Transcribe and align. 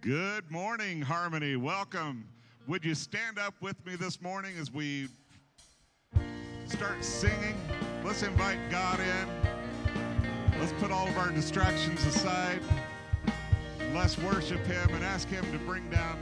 Good 0.00 0.50
morning, 0.50 1.02
Harmony. 1.02 1.56
Welcome. 1.56 2.26
Would 2.66 2.82
you 2.82 2.94
stand 2.94 3.38
up 3.38 3.52
with 3.60 3.84
me 3.84 3.94
this 3.94 4.22
morning 4.22 4.56
as 4.58 4.72
we 4.72 5.08
start 6.66 7.04
singing? 7.04 7.54
Let's 8.02 8.22
invite 8.22 8.58
God 8.70 9.00
in. 9.00 10.58
Let's 10.58 10.72
put 10.80 10.90
all 10.90 11.08
of 11.08 11.18
our 11.18 11.30
distractions 11.30 12.06
aside. 12.06 12.60
Let's 13.92 14.16
worship 14.16 14.64
Him 14.64 14.94
and 14.94 15.04
ask 15.04 15.28
Him 15.28 15.44
to 15.52 15.58
bring 15.58 15.90
down 15.90 16.18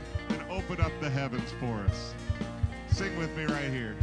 open 0.49 0.81
up 0.81 0.91
the 0.99 1.09
heavens 1.09 1.51
for 1.59 1.79
us. 1.81 2.13
Sing 2.89 3.15
with 3.17 3.35
me 3.35 3.45
right 3.45 3.69
here. 3.69 3.95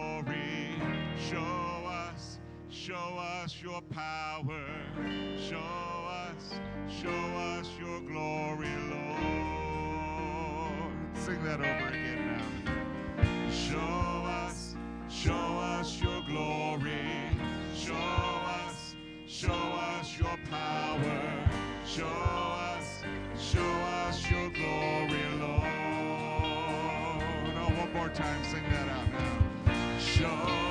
Glory. 0.00 0.74
Show 1.28 1.84
us, 1.86 2.38
show 2.70 2.94
us 2.94 3.60
your 3.62 3.82
power. 3.90 4.64
Show 5.36 5.56
us, 6.08 6.54
show 6.88 7.08
us 7.10 7.68
your 7.78 8.00
glory, 8.00 8.74
Lord. 8.90 9.20
Sing 11.14 11.42
that 11.44 11.60
over 11.60 11.88
again 11.88 12.38
now. 12.38 13.50
Show 13.50 13.78
us, 13.78 14.74
show 15.08 15.32
us 15.32 16.00
your 16.00 16.22
glory. 16.22 17.06
Show 17.76 17.94
us, 17.94 18.94
show 19.26 19.52
us 19.52 20.18
your 20.18 20.38
power. 20.50 21.20
Show 21.86 22.06
us, 22.06 23.02
show 23.38 23.72
us 24.06 24.30
your 24.30 24.48
glory, 24.50 25.24
Lord. 25.38 25.62
Oh, 27.56 27.72
one 27.78 27.92
more 27.92 28.08
time, 28.08 28.42
sing 28.44 28.62
that 28.70 28.88
out. 28.88 28.99
Show 30.20 30.69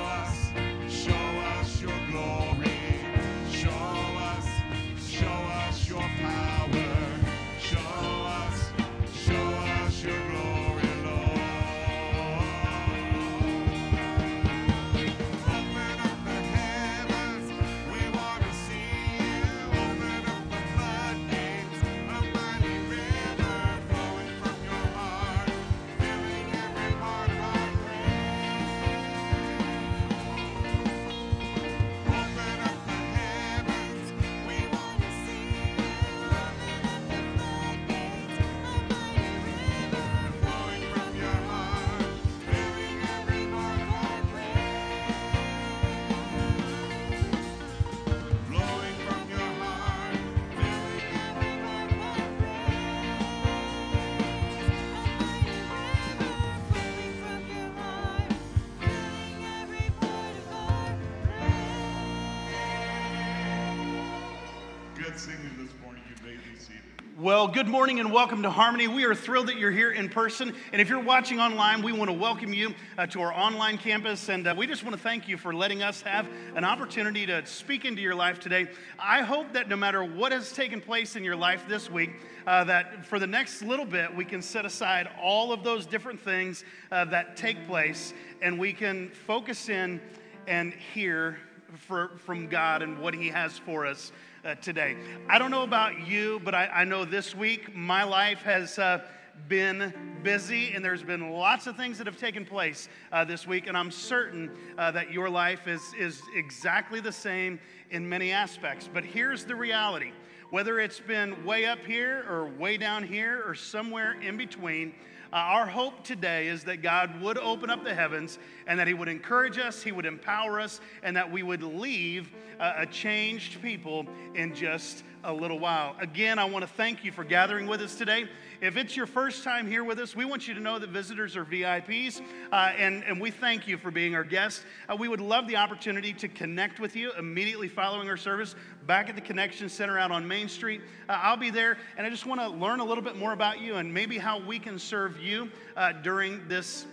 Well, 67.40 67.48
good 67.48 67.68
morning 67.68 68.00
and 68.00 68.12
welcome 68.12 68.42
to 68.42 68.50
Harmony. 68.50 68.86
We 68.86 69.06
are 69.06 69.14
thrilled 69.14 69.46
that 69.46 69.56
you're 69.56 69.70
here 69.70 69.92
in 69.92 70.10
person. 70.10 70.54
And 70.74 70.82
if 70.82 70.90
you're 70.90 71.00
watching 71.00 71.40
online, 71.40 71.80
we 71.80 71.90
want 71.90 72.10
to 72.10 72.12
welcome 72.14 72.52
you 72.52 72.74
uh, 72.98 73.06
to 73.06 73.22
our 73.22 73.32
online 73.32 73.78
campus. 73.78 74.28
And 74.28 74.46
uh, 74.46 74.54
we 74.54 74.66
just 74.66 74.84
want 74.84 74.94
to 74.94 75.00
thank 75.00 75.26
you 75.26 75.38
for 75.38 75.54
letting 75.54 75.82
us 75.82 76.02
have 76.02 76.28
an 76.54 76.64
opportunity 76.64 77.24
to 77.24 77.46
speak 77.46 77.86
into 77.86 78.02
your 78.02 78.14
life 78.14 78.40
today. 78.40 78.68
I 78.98 79.22
hope 79.22 79.54
that 79.54 79.70
no 79.70 79.76
matter 79.76 80.04
what 80.04 80.32
has 80.32 80.52
taken 80.52 80.82
place 80.82 81.16
in 81.16 81.24
your 81.24 81.34
life 81.34 81.64
this 81.66 81.90
week, 81.90 82.10
uh, 82.46 82.64
that 82.64 83.06
for 83.06 83.18
the 83.18 83.26
next 83.26 83.62
little 83.62 83.86
bit, 83.86 84.14
we 84.14 84.26
can 84.26 84.42
set 84.42 84.66
aside 84.66 85.08
all 85.18 85.50
of 85.50 85.64
those 85.64 85.86
different 85.86 86.20
things 86.20 86.62
uh, 86.92 87.06
that 87.06 87.38
take 87.38 87.66
place 87.66 88.12
and 88.42 88.58
we 88.58 88.74
can 88.74 89.08
focus 89.08 89.70
in 89.70 89.98
and 90.46 90.74
hear 90.74 91.38
for, 91.72 92.10
from 92.18 92.48
God 92.48 92.82
and 92.82 92.98
what 92.98 93.14
He 93.14 93.28
has 93.28 93.56
for 93.56 93.86
us 93.86 94.12
uh, 94.44 94.54
today. 94.56 94.96
I 95.28 95.38
don't 95.38 95.50
know 95.50 95.62
about 95.62 96.06
you, 96.06 96.40
but 96.44 96.54
I, 96.54 96.66
I 96.66 96.84
know 96.84 97.04
this 97.04 97.34
week 97.34 97.74
my 97.74 98.04
life 98.04 98.42
has 98.42 98.78
uh, 98.78 99.02
been 99.48 99.92
busy 100.22 100.72
and 100.72 100.84
there's 100.84 101.02
been 101.02 101.30
lots 101.30 101.66
of 101.66 101.76
things 101.76 101.98
that 101.98 102.06
have 102.06 102.18
taken 102.18 102.44
place 102.44 102.88
uh, 103.12 103.24
this 103.24 103.46
week, 103.46 103.66
and 103.66 103.76
I'm 103.76 103.90
certain 103.90 104.50
uh, 104.78 104.90
that 104.92 105.10
your 105.10 105.28
life 105.28 105.66
is, 105.66 105.82
is 105.98 106.22
exactly 106.34 107.00
the 107.00 107.12
same 107.12 107.58
in 107.90 108.08
many 108.08 108.32
aspects. 108.32 108.88
But 108.92 109.04
here's 109.04 109.44
the 109.44 109.54
reality 109.54 110.12
whether 110.50 110.80
it's 110.80 110.98
been 110.98 111.44
way 111.44 111.64
up 111.66 111.78
here 111.84 112.24
or 112.28 112.48
way 112.58 112.76
down 112.76 113.04
here 113.04 113.40
or 113.46 113.54
somewhere 113.54 114.20
in 114.20 114.36
between, 114.36 114.92
Uh, 115.32 115.36
our 115.36 115.66
hope 115.66 116.02
today 116.02 116.48
is 116.48 116.64
that 116.64 116.82
God 116.82 117.20
would 117.20 117.38
open 117.38 117.70
up 117.70 117.84
the 117.84 117.94
heavens 117.94 118.38
and 118.66 118.80
that 118.80 118.88
He 118.88 118.94
would 118.94 119.06
encourage 119.06 119.58
us, 119.58 119.80
He 119.80 119.92
would 119.92 120.06
empower 120.06 120.58
us, 120.58 120.80
and 121.04 121.16
that 121.16 121.30
we 121.30 121.44
would 121.44 121.62
leave 121.62 122.32
uh, 122.58 122.72
a 122.78 122.86
changed 122.86 123.62
people 123.62 124.06
in 124.34 124.54
just 124.54 125.04
a 125.24 125.32
little 125.32 125.58
while. 125.58 125.96
Again, 126.00 126.38
I 126.38 126.46
want 126.46 126.62
to 126.62 126.70
thank 126.70 127.04
you 127.04 127.12
for 127.12 127.24
gathering 127.24 127.66
with 127.66 127.80
us 127.80 127.94
today. 127.94 128.28
If 128.60 128.76
it's 128.76 128.96
your 128.96 129.06
first 129.06 129.44
time 129.44 129.66
here 129.66 129.84
with 129.84 129.98
us, 129.98 130.16
we 130.16 130.24
want 130.24 130.48
you 130.48 130.54
to 130.54 130.60
know 130.60 130.78
that 130.78 130.90
visitors 130.90 131.36
are 131.36 131.44
VIPs, 131.44 132.20
uh, 132.52 132.72
and, 132.76 133.04
and 133.04 133.20
we 133.20 133.30
thank 133.30 133.68
you 133.68 133.78
for 133.78 133.90
being 133.90 134.14
our 134.14 134.24
guest. 134.24 134.62
Uh, 134.88 134.96
we 134.96 135.08
would 135.08 135.20
love 135.20 135.46
the 135.46 135.56
opportunity 135.56 136.12
to 136.14 136.28
connect 136.28 136.80
with 136.80 136.96
you 136.96 137.12
immediately 137.18 137.68
following 137.68 138.08
our 138.08 138.16
service 138.16 138.54
back 138.86 139.08
at 139.08 139.14
the 139.14 139.20
Connection 139.20 139.68
Center 139.68 139.98
out 139.98 140.10
on 140.10 140.26
Main 140.26 140.48
Street. 140.48 140.80
Uh, 141.08 141.18
I'll 141.22 141.36
be 141.36 141.50
there, 141.50 141.78
and 141.96 142.06
I 142.06 142.10
just 142.10 142.26
want 142.26 142.40
to 142.40 142.48
learn 142.48 142.80
a 142.80 142.84
little 142.84 143.04
bit 143.04 143.16
more 143.16 143.32
about 143.32 143.60
you 143.60 143.76
and 143.76 143.92
maybe 143.92 144.18
how 144.18 144.40
we 144.40 144.58
can 144.58 144.78
serve 144.78 145.19
you 145.20 145.50
uh, 145.76 145.92
during 145.92 146.46
this 146.48 146.86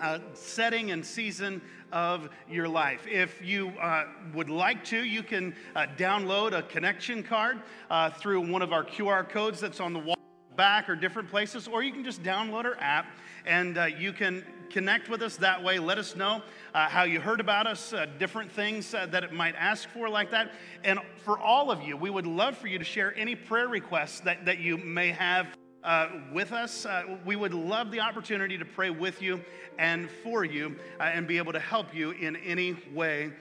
uh, 0.00 0.18
setting 0.34 0.90
and 0.90 1.04
season 1.04 1.62
of 1.92 2.28
your 2.50 2.68
life. 2.68 3.06
If 3.06 3.40
you 3.44 3.68
uh, 3.80 4.06
would 4.34 4.50
like 4.50 4.84
to, 4.86 5.04
you 5.04 5.22
can 5.22 5.54
uh, 5.76 5.86
download 5.96 6.52
a 6.52 6.62
connection 6.62 7.22
card 7.22 7.60
uh, 7.90 8.10
through 8.10 8.50
one 8.50 8.62
of 8.62 8.72
our 8.72 8.84
QR 8.84 9.28
codes 9.28 9.60
that's 9.60 9.80
on 9.80 9.92
the 9.92 9.98
wall 9.98 10.16
back 10.56 10.88
or 10.88 10.96
different 10.96 11.30
places, 11.30 11.68
or 11.68 11.82
you 11.82 11.92
can 11.92 12.04
just 12.04 12.22
download 12.22 12.64
our 12.64 12.76
app 12.78 13.06
and 13.46 13.78
uh, 13.78 13.84
you 13.84 14.12
can 14.12 14.44
connect 14.70 15.08
with 15.08 15.22
us 15.22 15.36
that 15.36 15.62
way. 15.62 15.78
Let 15.78 15.98
us 15.98 16.16
know 16.16 16.42
uh, 16.74 16.88
how 16.88 17.02
you 17.04 17.20
heard 17.20 17.40
about 17.40 17.66
us, 17.66 17.94
different 18.18 18.50
things 18.50 18.90
that 18.92 19.22
it 19.24 19.32
might 19.32 19.54
ask 19.56 19.88
for, 19.90 20.08
like 20.08 20.30
that. 20.30 20.52
And 20.84 20.98
for 21.24 21.38
all 21.38 21.70
of 21.70 21.82
you, 21.82 21.96
we 21.96 22.10
would 22.10 22.26
love 22.26 22.56
for 22.56 22.68
you 22.68 22.78
to 22.78 22.84
share 22.84 23.16
any 23.16 23.34
prayer 23.34 23.68
requests 23.68 24.20
that, 24.20 24.46
that 24.46 24.58
you 24.58 24.78
may 24.78 25.10
have. 25.10 25.48
Uh, 25.84 26.08
with 26.32 26.52
us, 26.52 26.86
uh, 26.86 27.02
we 27.24 27.34
would 27.34 27.52
love 27.52 27.90
the 27.90 28.00
opportunity 28.00 28.56
to 28.56 28.64
pray 28.64 28.90
with 28.90 29.20
you 29.20 29.40
and 29.78 30.08
for 30.22 30.44
you 30.44 30.76
and 31.00 31.26
be 31.26 31.38
able 31.38 31.52
to 31.52 31.58
help 31.58 31.94
you 31.94 32.10
in 32.12 32.36
any 32.36 32.76
way 32.94 33.32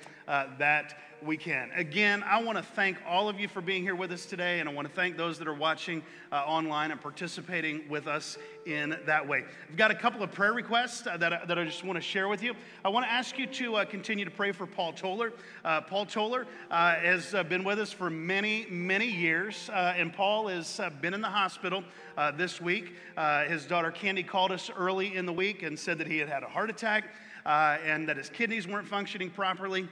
that 0.58 0.98
we 1.24 1.38
can. 1.38 1.70
Again, 1.76 2.24
I 2.24 2.42
want 2.42 2.58
to 2.58 2.64
thank 2.64 2.98
all 3.06 3.30
of 3.30 3.40
you 3.40 3.48
for 3.48 3.62
being 3.62 3.84
here 3.84 3.96
with 3.96 4.12
us 4.12 4.26
today, 4.26 4.60
and 4.60 4.68
I 4.68 4.74
want 4.74 4.88
to 4.88 4.94
thank 4.94 5.18
those 5.18 5.38
that 5.38 5.48
are 5.48 5.54
watching 5.54 6.02
uh, 6.32 6.38
online 6.38 6.92
and 6.92 7.00
participating 7.00 7.88
with 7.90 8.08
us 8.08 8.38
in 8.66 8.98
that 9.06 9.28
way. 9.28 9.44
I've 9.70 9.78
got 9.78 9.92
a 9.92 9.96
couple 9.96 10.24
of 10.24 10.32
prayer 10.32 10.54
requests 10.54 11.06
uh, 11.06 11.18
that, 11.18 11.48
that 11.48 11.60
I 11.60 11.64
just 11.64 11.84
want 11.84 11.98
to 11.98 12.02
share 12.02 12.28
with 12.28 12.42
you. 12.42 12.54
I 12.84 12.90
want 12.90 13.06
to 13.06 13.12
ask 13.12 13.38
you 13.38 13.46
to 13.48 13.76
uh, 13.76 13.86
continue 13.86 14.26
to 14.26 14.32
pray 14.32 14.52
for 14.52 14.66
Paul 14.66 14.94
Toller. 14.94 15.34
Uh, 15.64 15.82
Paul 15.82 16.06
Toller 16.06 16.48
uh, 16.70 16.96
has 16.96 17.36
uh, 17.36 17.44
been 17.44 17.64
with 17.64 17.80
us 17.80 17.92
for 17.92 18.10
many, 18.10 18.66
many 18.70 19.08
years, 19.08 19.70
and 19.72 20.14
Paul 20.14 20.48
has 20.48 20.80
been 21.02 21.14
in 21.14 21.22
the 21.22 21.28
hospital 21.28 21.84
Uh, 22.18 22.30
this 22.30 22.60
week. 22.60 22.94
Uh, 23.16 23.46
his 23.46 23.66
daughter 23.66 23.90
Candy 23.90 24.22
called 24.22 24.52
us 24.52 24.70
early 24.76 25.16
in 25.16 25.26
the 25.26 25.32
week 25.32 25.64
and 25.64 25.80
said 25.80 25.98
that 25.98 26.08
he 26.08 26.18
had 26.18 26.28
had 26.28 26.44
a 26.44 26.48
heart 26.48 26.70
attack 26.70 27.06
uh, 27.46 27.78
and 27.86 28.08
that 28.10 28.18
his 28.18 28.30
kidneys 28.30 28.68
weren't 28.68 28.88
functioning 28.88 29.30
properly. 29.30 29.88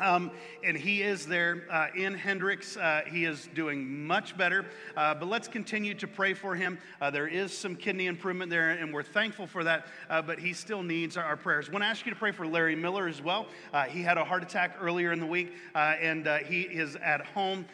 Um, 0.00 0.30
and 0.64 0.76
he 0.76 1.02
is 1.02 1.26
there 1.26 1.64
uh, 1.70 1.88
in 1.94 2.14
Hendricks. 2.14 2.76
Uh, 2.76 3.02
he 3.06 3.24
is 3.24 3.48
doing 3.54 4.06
much 4.06 4.36
better. 4.36 4.64
Uh, 4.96 5.14
but 5.14 5.28
let's 5.28 5.46
continue 5.46 5.94
to 5.94 6.06
pray 6.06 6.32
for 6.32 6.54
him. 6.54 6.78
Uh, 7.00 7.10
there 7.10 7.26
is 7.26 7.56
some 7.56 7.76
kidney 7.76 8.06
improvement 8.06 8.50
there, 8.50 8.70
and 8.70 8.92
we're 8.92 9.02
thankful 9.02 9.46
for 9.46 9.62
that. 9.64 9.86
Uh, 10.08 10.22
but 10.22 10.38
he 10.38 10.52
still 10.52 10.82
needs 10.82 11.16
our, 11.16 11.24
our, 11.24 11.36
prayers. 11.36 11.68
I 11.68 11.72
want 11.72 11.82
to 11.82 11.88
ask 11.88 12.06
you 12.06 12.12
to 12.12 12.18
pray 12.18 12.32
for 12.32 12.46
Larry 12.46 12.76
Miller 12.76 13.08
as 13.08 13.22
well. 13.22 13.46
Uh, 13.72 13.84
he 13.84 14.02
had 14.02 14.16
a 14.16 14.24
heart 14.24 14.42
attack 14.42 14.76
earlier 14.80 15.12
in 15.12 15.20
the 15.20 15.26
week, 15.26 15.52
and 15.74 16.26
he 16.46 16.62
is 16.62 16.96
at 16.96 17.26
home 17.26 17.66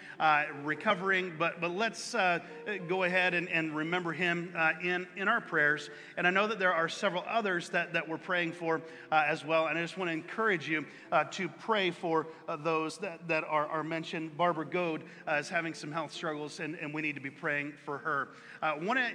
recovering. 0.65 1.33
But, 1.39 1.61
but 1.61 1.71
let's 1.71 2.13
go 2.13 3.05
ahead 3.05 3.35
and, 3.35 3.49
and 3.49 3.75
remember 3.75 4.13
him 4.13 4.53
in, 4.83 5.07
in 5.17 5.29
our 5.29 5.41
prayers. 5.41 5.91
And 6.17 6.27
I 6.27 6.31
know 6.31 6.47
that 6.47 6.59
there 6.59 6.75
are 6.75 6.89
several 6.89 7.25
others 7.29 7.69
that, 7.71 7.93
that 7.93 8.09
we're 8.09 8.19
praying 8.19 8.53
for 8.53 8.83
as 9.11 9.45
well. 9.45 9.67
And 9.67 9.79
I 9.79 9.83
just 9.83 9.99
want 9.99 10.09
to 10.09 10.13
encourage 10.13 10.69
you 10.69 10.85
to 11.31 11.49
pray 11.49 11.91
for 11.91 12.16
uh, 12.49 12.57
those 12.57 12.99
that, 12.99 13.27
that 13.29 13.45
are, 13.45 13.67
are 13.67 13.85
mentioned. 13.85 14.37
Barbara 14.37 14.67
Goad 14.67 15.03
uh, 15.29 15.35
is 15.35 15.49
having 15.49 15.75
some 15.75 15.93
health 15.93 16.13
struggles, 16.13 16.61
and, 16.61 16.77
and 16.77 16.95
we 16.95 17.03
need 17.03 17.15
to 17.17 17.21
be 17.21 17.31
praying 17.31 17.73
for 17.85 17.99
her. 17.99 18.29
I 18.63 18.71
uh, 18.71 18.85
want 18.85 18.99
to 18.99 19.05
uh, 19.05 19.09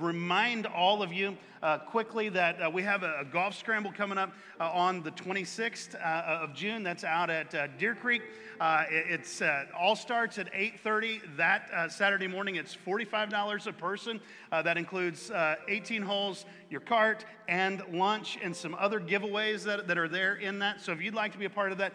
remind 0.00 0.66
all 0.66 1.02
of 1.02 1.12
you 1.12 1.36
uh, 1.62 1.78
quickly 1.78 2.28
that 2.30 2.60
uh, 2.60 2.68
we 2.68 2.82
have 2.82 3.04
a, 3.04 3.20
a, 3.20 3.24
golf 3.24 3.56
scramble 3.56 3.92
coming 3.92 4.18
up 4.18 4.32
uh, 4.60 4.70
on 4.72 5.02
the 5.02 5.12
26th 5.12 5.94
uh, 5.94 5.98
uh, 5.98 6.40
of 6.42 6.52
June. 6.52 6.82
That's 6.82 7.04
out 7.04 7.30
at 7.30 7.78
Deer 7.78 7.94
Creek. 7.94 8.22
It, 8.60 9.06
it's 9.08 9.40
all 9.78 9.94
starts 9.94 10.38
at 10.38 10.52
8:30 10.52 11.36
that 11.36 11.92
Saturday 11.92 12.26
morning. 12.26 12.56
It's 12.56 12.76
$45 12.76 13.66
a 13.66 13.72
person. 13.72 14.20
that 14.50 14.76
includes 14.76 15.30
18 15.68 16.02
holes, 16.02 16.44
your 16.68 16.80
cart, 16.80 17.24
and 17.46 17.82
lunch, 17.92 18.36
and 18.42 18.54
some 18.54 18.74
other 18.74 19.00
giveaways 19.00 19.62
that, 19.62 19.86
that 19.86 19.96
are 19.96 20.08
there 20.08 20.34
in 20.34 20.58
that. 20.58 20.80
So 20.80 20.92
if 20.92 21.00
you'd 21.00 21.14
like 21.14 21.32
to 21.32 21.38
be 21.38 21.44
a 21.44 21.50
part 21.50 21.70
of 21.70 21.78
that, 21.78 21.92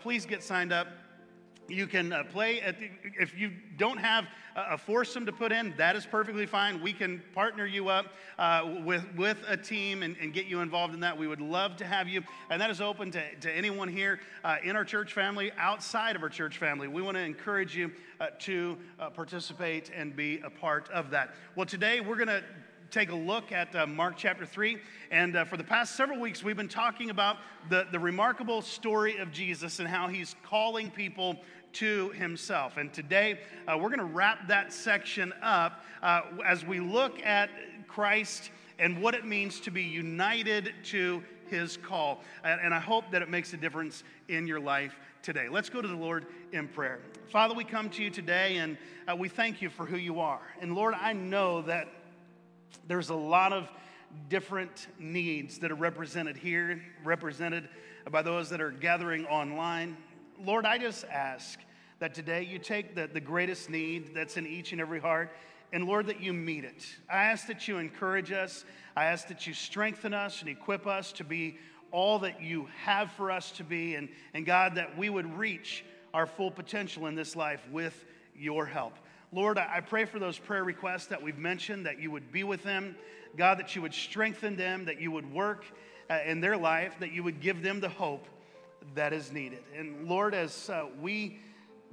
please 0.00 0.24
get 0.24 0.42
signed 0.42 0.72
up. 0.72 0.88
You 1.68 1.86
can 1.86 2.12
uh, 2.12 2.24
play 2.24 2.60
at 2.60 2.78
the, 2.78 2.90
if 3.18 3.36
you 3.36 3.50
don't 3.76 3.98
have 3.98 4.26
a 4.56 4.78
foursome 4.78 5.26
to 5.26 5.32
put 5.32 5.52
in, 5.52 5.74
that 5.76 5.96
is 5.96 6.06
perfectly 6.06 6.46
fine. 6.46 6.80
We 6.80 6.94
can 6.94 7.22
partner 7.34 7.66
you 7.66 7.88
up 7.88 8.06
uh, 8.38 8.76
with, 8.84 9.04
with 9.14 9.36
a 9.46 9.56
team 9.56 10.02
and, 10.02 10.16
and, 10.20 10.32
get 10.32 10.46
you 10.46 10.60
involved 10.60 10.94
in 10.94 11.00
that. 11.00 11.16
We 11.16 11.26
would 11.26 11.40
love 11.40 11.76
to 11.76 11.84
have 11.84 12.08
you. 12.08 12.22
And 12.50 12.60
that 12.60 12.70
is 12.70 12.80
open 12.80 13.10
to, 13.12 13.34
to 13.40 13.52
anyone 13.52 13.88
here 13.88 14.18
uh, 14.44 14.56
in 14.64 14.74
our 14.74 14.84
church 14.84 15.12
family, 15.12 15.52
outside 15.58 16.16
of 16.16 16.22
our 16.22 16.28
church 16.28 16.56
family. 16.56 16.88
We 16.88 17.02
want 17.02 17.16
to 17.16 17.22
encourage 17.22 17.76
you 17.76 17.92
uh, 18.18 18.28
to 18.40 18.78
uh, 18.98 19.10
participate 19.10 19.90
and 19.94 20.16
be 20.16 20.40
a 20.42 20.50
part 20.50 20.90
of 20.90 21.10
that. 21.10 21.34
Well, 21.54 21.66
today 21.66 22.00
we're 22.00 22.16
going 22.16 22.28
to 22.28 22.42
take 22.90 23.10
a 23.10 23.16
look 23.16 23.52
at 23.52 23.74
uh, 23.74 23.86
Mark 23.86 24.14
chapter 24.16 24.46
3. 24.46 24.78
And 25.10 25.36
uh, 25.36 25.44
for 25.44 25.56
the 25.56 25.64
past 25.64 25.96
several 25.96 26.20
weeks, 26.20 26.42
we've 26.42 26.56
been 26.56 26.68
talking 26.68 27.10
about 27.10 27.38
the, 27.68 27.86
the 27.90 27.98
remarkable 27.98 28.62
story 28.62 29.18
of 29.18 29.32
Jesus 29.32 29.80
and 29.80 29.88
how 29.88 30.08
he's 30.08 30.36
calling 30.44 30.90
people 30.90 31.36
to 31.76 32.10
himself. 32.10 32.78
And 32.78 32.92
today, 32.92 33.40
uh, 33.68 33.76
we're 33.76 33.88
going 33.88 33.98
to 33.98 34.04
wrap 34.04 34.48
that 34.48 34.72
section 34.72 35.32
up 35.42 35.84
uh, 36.02 36.22
as 36.44 36.64
we 36.64 36.80
look 36.80 37.20
at 37.22 37.50
Christ 37.86 38.50
and 38.78 39.02
what 39.02 39.14
it 39.14 39.26
means 39.26 39.60
to 39.60 39.70
be 39.70 39.82
united 39.82 40.72
to 40.84 41.22
his 41.48 41.76
call. 41.76 42.22
And, 42.44 42.74
I 42.74 42.80
hope 42.80 43.10
that 43.12 43.22
it 43.22 43.28
makes 43.28 43.52
a 43.52 43.56
difference 43.56 44.04
in 44.28 44.46
your 44.46 44.58
life 44.60 44.96
today. 45.22 45.48
Let's 45.50 45.68
go 45.68 45.82
to 45.82 45.88
the 45.88 45.96
Lord 45.96 46.26
in 46.52 46.66
prayer. 46.66 46.98
Father, 47.28 47.54
we 47.54 47.64
come 47.64 47.90
to 47.90 48.02
you 48.02 48.10
today 48.10 48.56
and 48.56 48.78
uh, 49.06 49.14
we 49.14 49.28
thank 49.28 49.60
you 49.60 49.68
for 49.70 49.84
who 49.84 49.96
you 49.96 50.20
are. 50.20 50.40
And 50.60 50.74
Lord, 50.74 50.94
I 50.94 51.12
know 51.12 51.62
that 51.62 51.88
there's 52.88 53.10
a 53.10 53.14
lot 53.14 53.52
of 53.52 53.68
different 54.30 54.88
needs 54.98 55.58
that 55.58 55.70
are 55.70 55.76
represented 55.76 56.36
here, 56.36 56.82
represented 57.04 57.68
by 58.10 58.22
those 58.22 58.48
that 58.50 58.60
are 58.60 58.70
gathering 58.70 59.26
online. 59.26 59.96
Lord, 60.44 60.66
I 60.66 60.78
just 60.78 61.04
ask 61.04 61.58
that 61.98 62.14
today 62.14 62.42
you 62.42 62.58
take 62.58 62.94
the, 62.94 63.06
the 63.06 63.20
greatest 63.20 63.70
need 63.70 64.14
that's 64.14 64.36
in 64.36 64.46
each 64.46 64.72
and 64.72 64.80
every 64.80 65.00
heart, 65.00 65.34
and 65.72 65.86
Lord, 65.86 66.06
that 66.06 66.20
you 66.20 66.32
meet 66.32 66.64
it. 66.64 66.86
I 67.10 67.24
ask 67.24 67.46
that 67.46 67.66
you 67.66 67.78
encourage 67.78 68.32
us. 68.32 68.64
I 68.96 69.06
ask 69.06 69.28
that 69.28 69.46
you 69.46 69.54
strengthen 69.54 70.14
us 70.14 70.40
and 70.40 70.48
equip 70.48 70.86
us 70.86 71.12
to 71.12 71.24
be 71.24 71.58
all 71.90 72.18
that 72.20 72.42
you 72.42 72.68
have 72.84 73.10
for 73.12 73.30
us 73.30 73.50
to 73.52 73.64
be, 73.64 73.94
and, 73.94 74.08
and 74.34 74.44
God, 74.44 74.74
that 74.74 74.96
we 74.96 75.08
would 75.08 75.38
reach 75.38 75.84
our 76.12 76.26
full 76.26 76.50
potential 76.50 77.06
in 77.06 77.14
this 77.14 77.34
life 77.34 77.66
with 77.70 78.04
your 78.36 78.66
help. 78.66 78.94
Lord, 79.32 79.58
I 79.58 79.80
pray 79.80 80.04
for 80.04 80.18
those 80.18 80.38
prayer 80.38 80.64
requests 80.64 81.06
that 81.06 81.22
we've 81.22 81.38
mentioned, 81.38 81.86
that 81.86 82.00
you 82.00 82.10
would 82.10 82.30
be 82.30 82.44
with 82.44 82.62
them. 82.62 82.96
God, 83.36 83.58
that 83.58 83.74
you 83.76 83.82
would 83.82 83.92
strengthen 83.94 84.56
them, 84.56 84.84
that 84.86 85.00
you 85.00 85.10
would 85.10 85.30
work 85.32 85.64
uh, 86.08 86.20
in 86.24 86.40
their 86.40 86.56
life, 86.56 86.96
that 87.00 87.12
you 87.12 87.22
would 87.22 87.40
give 87.40 87.62
them 87.62 87.80
the 87.80 87.88
hope 87.88 88.26
that 88.94 89.12
is 89.12 89.32
needed. 89.32 89.62
And 89.76 90.08
Lord, 90.08 90.34
as 90.34 90.70
uh, 90.70 90.86
we 91.00 91.38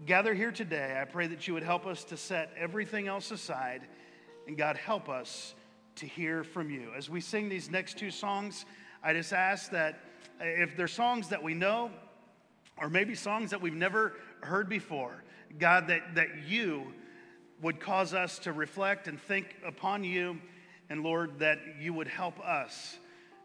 gather 0.06 0.34
here 0.34 0.52
today, 0.52 0.98
I 1.02 1.06
pray 1.06 1.28
that 1.28 1.48
you 1.48 1.54
would 1.54 1.64
help 1.64 1.86
us 1.86 2.04
to 2.06 2.18
set 2.18 2.52
everything 2.58 3.08
else 3.08 3.32
aside. 3.32 3.82
And 4.48 4.58
God, 4.58 4.78
help 4.78 5.10
us 5.10 5.54
to 5.96 6.06
hear 6.06 6.44
from 6.44 6.70
you. 6.70 6.92
As 6.96 7.10
we 7.10 7.22
sing 7.22 7.50
these 7.50 7.70
next 7.70 7.98
two 7.98 8.12
songs, 8.12 8.66
I 9.04 9.14
just 9.14 9.34
ask 9.34 9.72
that 9.72 10.00
if 10.40 10.76
they're 10.76 10.88
songs 10.88 11.30
that 11.30 11.42
we 11.42 11.54
know, 11.54 11.92
or 12.78 12.90
maybe 12.90 13.16
songs 13.16 13.52
that 13.52 13.62
we've 13.62 13.74
never 13.74 14.14
heard 14.42 14.68
before, 14.68 15.24
God, 15.60 15.88
that, 15.88 16.16
that 16.16 16.30
you 16.48 16.94
would 17.62 17.80
cause 17.80 18.14
us 18.14 18.40
to 18.40 18.52
reflect 18.52 19.08
and 19.08 19.22
think 19.22 19.56
upon 19.66 20.04
you. 20.04 20.40
And 20.90 21.04
Lord, 21.04 21.40
that 21.40 21.60
you 21.80 21.94
would 21.94 22.08
help 22.08 22.40
us 22.40 22.98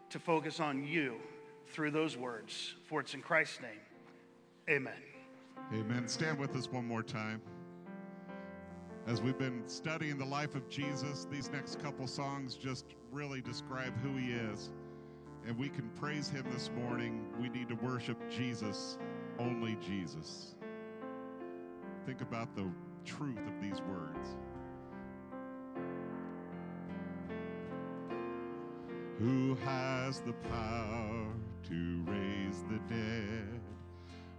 to 0.09 0.19
focus 0.19 0.59
on 0.59 0.85
you 0.85 1.15
through 1.69 1.91
those 1.91 2.17
words. 2.17 2.75
For 2.85 2.99
it's 2.99 3.13
in 3.13 3.21
Christ's 3.21 3.61
name. 3.61 3.71
Amen. 4.69 4.93
Amen. 5.73 6.07
Stand 6.07 6.39
with 6.39 6.55
us 6.55 6.71
one 6.71 6.85
more 6.85 7.03
time. 7.03 7.41
As 9.07 9.21
we've 9.21 9.37
been 9.37 9.63
studying 9.67 10.17
the 10.17 10.25
life 10.25 10.55
of 10.55 10.69
Jesus, 10.69 11.25
these 11.31 11.49
next 11.51 11.81
couple 11.81 12.05
songs 12.07 12.55
just 12.55 12.85
really 13.11 13.41
describe 13.41 13.93
who 14.01 14.15
he 14.17 14.33
is. 14.33 14.69
And 15.47 15.57
we 15.57 15.69
can 15.69 15.89
praise 15.99 16.29
him 16.29 16.45
this 16.51 16.69
morning. 16.75 17.25
We 17.41 17.49
need 17.49 17.69
to 17.69 17.75
worship 17.75 18.17
Jesus, 18.29 18.97
only 19.39 19.77
Jesus. 19.81 20.55
Think 22.05 22.21
about 22.21 22.55
the 22.55 22.67
truth 23.05 23.39
of 23.39 23.61
these 23.61 23.81
words. 23.81 24.35
Who 29.19 29.55
has 29.65 30.21
the 30.21 30.33
power? 30.33 31.08
to 31.69 32.03
raise 32.07 32.63
the 32.63 32.79
dead. 32.91 33.61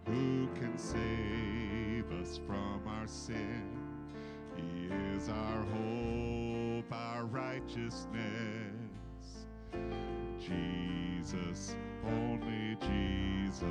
Who 0.06 0.48
can 0.58 0.76
save 0.76 2.10
us 2.20 2.40
from 2.44 2.82
our 2.88 3.06
sin? 3.06 3.62
He 4.56 4.88
is 5.14 5.28
our 5.28 5.62
hope, 5.62 6.92
our 6.92 7.24
righteousness. 7.26 8.16
Jesus, 10.40 11.76
only 12.04 12.76
Jesus. 12.80 13.62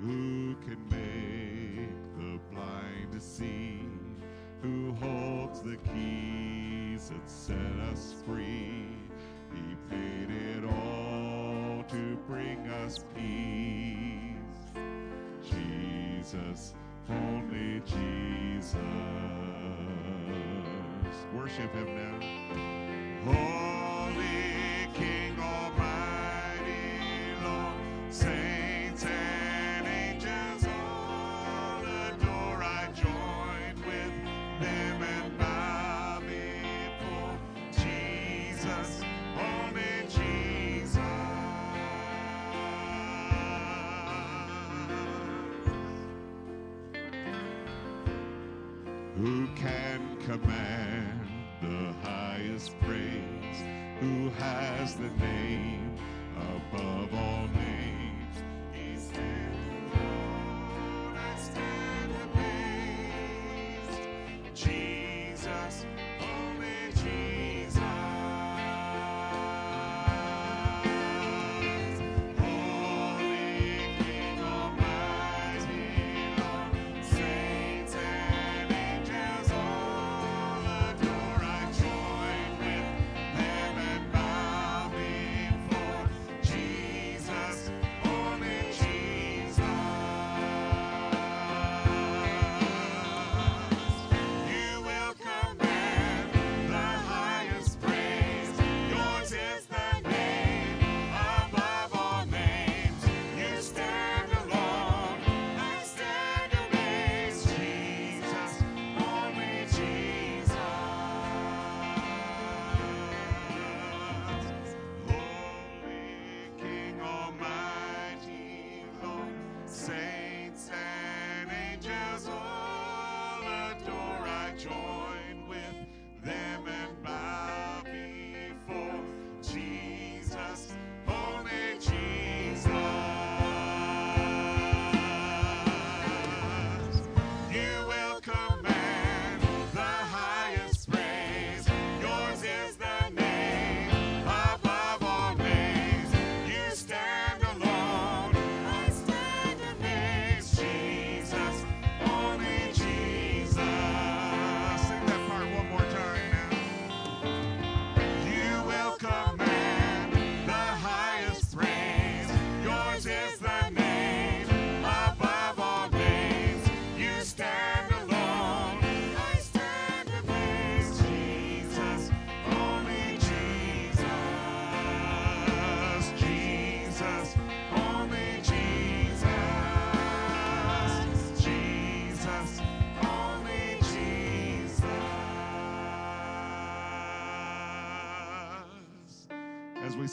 Who 0.00 0.56
can 0.56 0.88
make 0.90 2.18
the 2.18 2.40
blind 2.50 3.12
to 3.12 3.20
see? 3.20 3.82
Who 4.60 4.92
holds 4.94 5.62
the 5.62 5.76
keys 5.76 7.10
that 7.10 7.30
set 7.30 7.56
us 7.92 8.16
free? 8.26 8.97
did 9.90 10.30
it 10.30 10.64
all 10.64 11.84
to 11.88 12.16
bring 12.28 12.68
us 12.68 12.98
peace. 13.14 14.34
Jesus, 15.42 16.74
only 17.08 17.80
Jesus. 17.86 18.76
Worship 21.34 21.72
him 21.72 21.94
now. 21.96 23.32
Oh, 23.32 23.67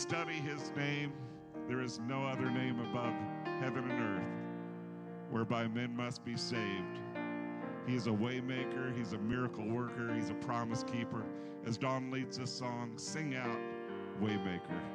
study 0.07 0.33
his 0.33 0.71
name, 0.77 1.11
there 1.67 1.81
is 1.81 1.99
no 2.07 2.23
other 2.25 2.47
name 2.51 2.79
above 2.79 3.13
heaven 3.59 3.89
and 3.89 4.19
earth 4.19 5.31
whereby 5.31 5.67
men 5.67 5.95
must 5.95 6.23
be 6.23 6.37
saved. 6.37 6.99
He 7.87 7.95
is 7.95 8.05
a 8.05 8.11
waymaker, 8.11 8.95
he's 8.95 9.13
a 9.13 9.17
miracle 9.17 9.67
worker, 9.67 10.13
he's 10.13 10.29
a 10.29 10.35
promise 10.35 10.83
keeper. 10.83 11.23
As 11.65 11.75
Don 11.75 12.11
leads 12.11 12.37
this 12.37 12.51
song, 12.51 12.91
sing 12.97 13.35
out, 13.35 13.57
Waymaker. 14.21 14.94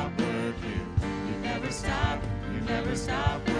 never 2.91 3.03
stop 3.03 3.50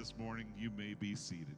this 0.00 0.14
morning. 0.18 0.46
You 0.56 0.70
may 0.78 0.94
be 0.94 1.14
seated. 1.14 1.56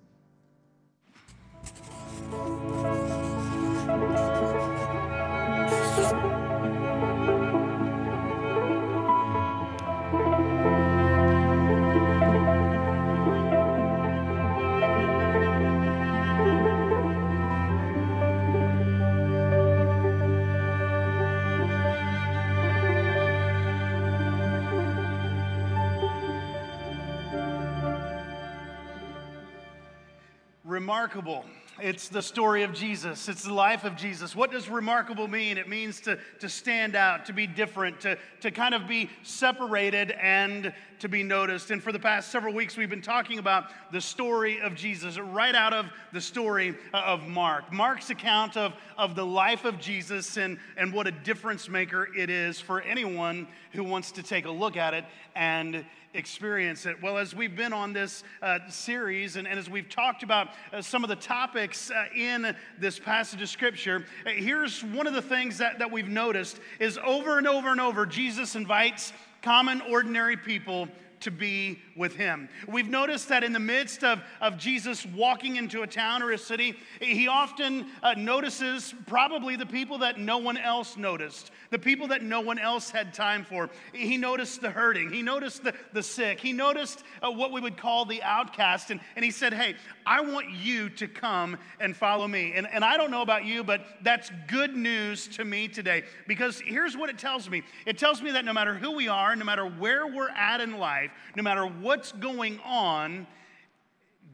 Remarkable. 30.92 31.46
It's 31.81 32.11
the 32.11 32.20
story 32.20 32.64
of 32.64 32.74
Jesus. 32.74 33.26
It's 33.26 33.44
the 33.44 33.55
life 33.55 33.85
of 33.85 33.96
Jesus. 33.96 34.37
What 34.37 34.52
does 34.52 34.68
remarkable 34.68 35.26
mean? 35.26 35.57
It 35.57 35.66
means 35.66 36.02
to, 36.02 36.18
to 36.40 36.50
stand 36.50 36.96
out, 36.96 37.24
to 37.24 37.33
be 37.33 37.46
different, 37.46 37.98
to, 38.00 38.18
to 38.42 38.50
kind 38.50 38.74
of 38.74 38.87
be 38.87 39.09
separated 39.22 40.11
and 40.11 40.70
to 41.02 41.08
be 41.08 41.24
noticed. 41.24 41.72
And 41.72 41.82
for 41.82 41.90
the 41.90 41.98
past 41.98 42.30
several 42.30 42.54
weeks, 42.54 42.76
we've 42.76 42.88
been 42.88 43.02
talking 43.02 43.40
about 43.40 43.64
the 43.90 44.00
story 44.00 44.60
of 44.60 44.76
Jesus, 44.76 45.18
right 45.18 45.54
out 45.54 45.72
of 45.72 45.86
the 46.12 46.20
story 46.20 46.76
of 46.94 47.26
Mark. 47.26 47.72
Mark's 47.72 48.10
account 48.10 48.56
of, 48.56 48.72
of 48.96 49.16
the 49.16 49.26
life 49.26 49.64
of 49.64 49.80
Jesus 49.80 50.36
and, 50.36 50.58
and 50.76 50.92
what 50.92 51.08
a 51.08 51.10
difference 51.10 51.68
maker 51.68 52.08
it 52.16 52.30
is 52.30 52.60
for 52.60 52.82
anyone 52.82 53.48
who 53.72 53.82
wants 53.82 54.12
to 54.12 54.22
take 54.22 54.44
a 54.44 54.50
look 54.50 54.76
at 54.76 54.94
it 54.94 55.04
and 55.34 55.84
experience 56.14 56.86
it. 56.86 57.02
Well, 57.02 57.18
as 57.18 57.34
we've 57.34 57.56
been 57.56 57.72
on 57.72 57.92
this 57.92 58.22
uh, 58.40 58.60
series 58.68 59.34
and, 59.34 59.48
and 59.48 59.58
as 59.58 59.68
we've 59.68 59.88
talked 59.88 60.22
about 60.22 60.50
uh, 60.72 60.82
some 60.82 61.02
of 61.02 61.10
the 61.10 61.16
topics 61.16 61.90
uh, 61.90 62.04
in 62.14 62.54
this 62.78 63.00
passage 63.00 63.42
of 63.42 63.48
scripture, 63.48 64.04
uh, 64.24 64.30
here's 64.30 64.84
one 64.84 65.08
of 65.08 65.14
the 65.14 65.22
things 65.22 65.58
that, 65.58 65.80
that 65.80 65.90
we've 65.90 66.08
noticed 66.08 66.60
is 66.78 66.96
over 67.04 67.38
and 67.38 67.48
over 67.48 67.70
and 67.70 67.80
over, 67.80 68.06
Jesus 68.06 68.54
invites 68.54 69.12
common, 69.42 69.81
ordinary 69.83 70.37
people 70.37 70.88
to 71.22 71.31
be 71.31 71.78
with 71.96 72.14
him. 72.14 72.48
We've 72.66 72.88
noticed 72.88 73.28
that 73.28 73.44
in 73.44 73.52
the 73.52 73.61
midst 73.61 74.05
of, 74.05 74.20
of 74.40 74.59
Jesus 74.59 75.07
walking 75.07 75.57
into 75.57 75.83
a 75.83 75.87
town 75.87 76.22
or 76.22 76.33
a 76.33 76.38
city, 76.38 76.76
he 77.00 77.28
often 77.28 77.87
uh, 78.02 78.14
notices 78.16 78.94
probably 79.07 79.57
the 79.57 79.66
people 79.66 79.98
that 79.98 80.18
no 80.18 80.38
one 80.38 80.57
else 80.57 80.96
noticed, 80.96 81.50
the 81.70 81.78
people 81.78 82.09
that 82.09 82.22
no 82.22 82.40
one 82.40 82.59
else 82.59 82.90
had 82.90 83.14
time 83.14 83.44
for. 83.44 83.70
He 83.92 84.16
noticed 84.16 84.61
the 84.61 84.70
hurting, 84.70 85.12
he 85.12 85.22
noticed 85.22 85.64
the, 85.64 85.74
the 85.92 86.02
sick, 86.02 86.40
he 86.40 86.52
noticed 86.52 87.05
uh, 87.22 87.31
what 87.31 87.52
we 87.52 87.61
would 87.61 87.76
call 87.76 88.05
the 88.05 88.22
outcast, 88.22 88.90
and, 88.90 89.00
and 89.16 89.24
he 89.24 89.31
said, 89.31 89.55
Hey, 89.55 89.76
I 90.06 90.20
want 90.20 90.50
you 90.50 90.88
to 90.90 91.08
come 91.08 91.56
and 91.80 91.96
follow 91.96 92.26
me. 92.26 92.52
And, 92.54 92.66
and 92.70 92.84
I 92.84 92.96
don't 92.96 93.10
know 93.10 93.22
about 93.22 93.44
you, 93.44 93.64
but 93.64 93.84
that's 94.02 94.30
good 94.48 94.76
news 94.76 95.28
to 95.28 95.44
me 95.44 95.68
today 95.68 96.02
because 96.26 96.60
here's 96.60 96.96
what 96.96 97.10
it 97.10 97.18
tells 97.18 97.48
me 97.48 97.62
it 97.86 97.98
tells 97.98 98.22
me 98.22 98.32
that 98.32 98.44
no 98.44 98.52
matter 98.52 98.74
who 98.74 98.92
we 98.92 99.08
are, 99.08 99.34
no 99.36 99.44
matter 99.44 99.66
where 99.66 100.06
we're 100.06 100.30
at 100.30 100.60
in 100.60 100.78
life, 100.78 101.10
no 101.36 101.42
matter 101.42 101.66
what's 101.66 102.12
going 102.12 102.60
on, 102.64 103.26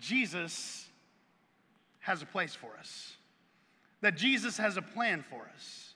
Jesus 0.00 0.86
has 2.00 2.22
a 2.22 2.26
place 2.26 2.54
for 2.54 2.70
us. 2.78 3.14
That 4.00 4.16
Jesus 4.16 4.56
has 4.56 4.76
a 4.76 4.82
plan 4.82 5.24
for 5.28 5.50
us. 5.54 5.94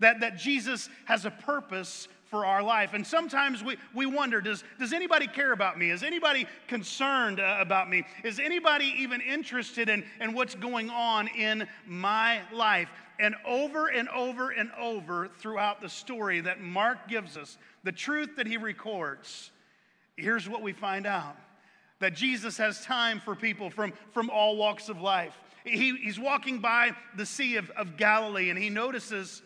That, 0.00 0.20
that 0.20 0.36
Jesus 0.36 0.88
has 1.04 1.24
a 1.24 1.30
purpose 1.30 2.08
for 2.32 2.46
our 2.46 2.62
life. 2.62 2.94
And 2.94 3.06
sometimes 3.06 3.62
we, 3.62 3.76
we 3.94 4.06
wonder 4.06 4.40
does, 4.40 4.64
does 4.78 4.94
anybody 4.94 5.26
care 5.26 5.52
about 5.52 5.78
me? 5.78 5.90
Is 5.90 6.02
anybody 6.02 6.46
concerned 6.66 7.38
uh, 7.38 7.58
about 7.60 7.90
me? 7.90 8.04
Is 8.24 8.40
anybody 8.40 8.86
even 8.96 9.20
interested 9.20 9.90
in, 9.90 10.02
in 10.18 10.32
what's 10.32 10.54
going 10.54 10.88
on 10.88 11.28
in 11.28 11.68
my 11.86 12.40
life? 12.50 12.88
And 13.20 13.34
over 13.46 13.88
and 13.88 14.08
over 14.08 14.48
and 14.48 14.70
over 14.80 15.28
throughout 15.28 15.82
the 15.82 15.90
story 15.90 16.40
that 16.40 16.62
Mark 16.62 17.06
gives 17.06 17.36
us, 17.36 17.58
the 17.84 17.92
truth 17.92 18.30
that 18.36 18.46
he 18.46 18.56
records, 18.56 19.50
here's 20.16 20.48
what 20.48 20.62
we 20.62 20.72
find 20.72 21.06
out 21.06 21.36
that 22.00 22.14
Jesus 22.14 22.56
has 22.56 22.82
time 22.82 23.20
for 23.20 23.36
people 23.36 23.68
from, 23.68 23.92
from 24.12 24.30
all 24.30 24.56
walks 24.56 24.88
of 24.88 25.02
life. 25.02 25.38
He, 25.64 25.96
he's 25.98 26.18
walking 26.18 26.60
by 26.60 26.92
the 27.14 27.26
Sea 27.26 27.56
of, 27.56 27.68
of 27.72 27.98
Galilee 27.98 28.48
and 28.48 28.58
he 28.58 28.70
notices 28.70 29.42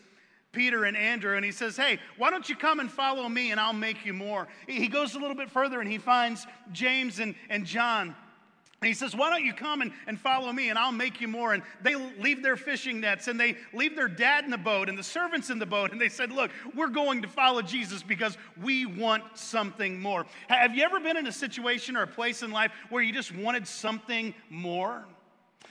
Peter 0.57 0.85
and 0.85 0.97
Andrew 0.97 1.35
and 1.35 1.45
he 1.45 1.51
says, 1.51 1.77
Hey, 1.77 1.99
why 2.17 2.31
don't 2.31 2.49
you 2.49 2.55
come 2.55 2.79
and 2.79 2.91
follow 2.91 3.29
me 3.29 3.51
and 3.51 3.59
I'll 3.59 3.73
make 3.73 4.07
you 4.07 4.13
more? 4.13 4.47
He 4.65 4.87
goes 4.87 5.13
a 5.13 5.19
little 5.19 5.35
bit 5.35 5.51
further 5.51 5.79
and 5.81 5.89
he 5.89 5.99
finds 5.99 6.47
James 6.71 7.19
and, 7.19 7.35
and 7.47 7.63
John. 7.63 8.15
And 8.81 8.87
he 8.87 8.95
says, 8.95 9.15
Why 9.15 9.29
don't 9.29 9.45
you 9.45 9.53
come 9.53 9.83
and, 9.83 9.91
and 10.07 10.19
follow 10.19 10.51
me 10.51 10.69
and 10.69 10.79
I'll 10.79 10.91
make 10.91 11.21
you 11.21 11.27
more? 11.27 11.53
And 11.53 11.61
they 11.83 11.93
leave 11.93 12.41
their 12.41 12.57
fishing 12.57 12.99
nets 12.99 13.27
and 13.27 13.39
they 13.39 13.55
leave 13.71 13.95
their 13.95 14.07
dad 14.07 14.45
in 14.45 14.49
the 14.49 14.57
boat 14.57 14.89
and 14.89 14.97
the 14.97 15.03
servants 15.03 15.51
in 15.51 15.59
the 15.59 15.65
boat. 15.67 15.91
And 15.91 16.01
they 16.01 16.09
said, 16.09 16.31
Look, 16.31 16.49
we're 16.73 16.87
going 16.87 17.21
to 17.21 17.27
follow 17.27 17.61
Jesus 17.61 18.01
because 18.01 18.35
we 18.59 18.87
want 18.87 19.23
something 19.37 19.99
more. 19.99 20.25
Have 20.47 20.75
you 20.75 20.83
ever 20.83 20.99
been 20.99 21.17
in 21.17 21.27
a 21.27 21.31
situation 21.31 21.95
or 21.95 22.01
a 22.01 22.07
place 22.07 22.41
in 22.41 22.49
life 22.49 22.71
where 22.89 23.03
you 23.03 23.13
just 23.13 23.35
wanted 23.35 23.67
something 23.67 24.33
more? 24.49 25.05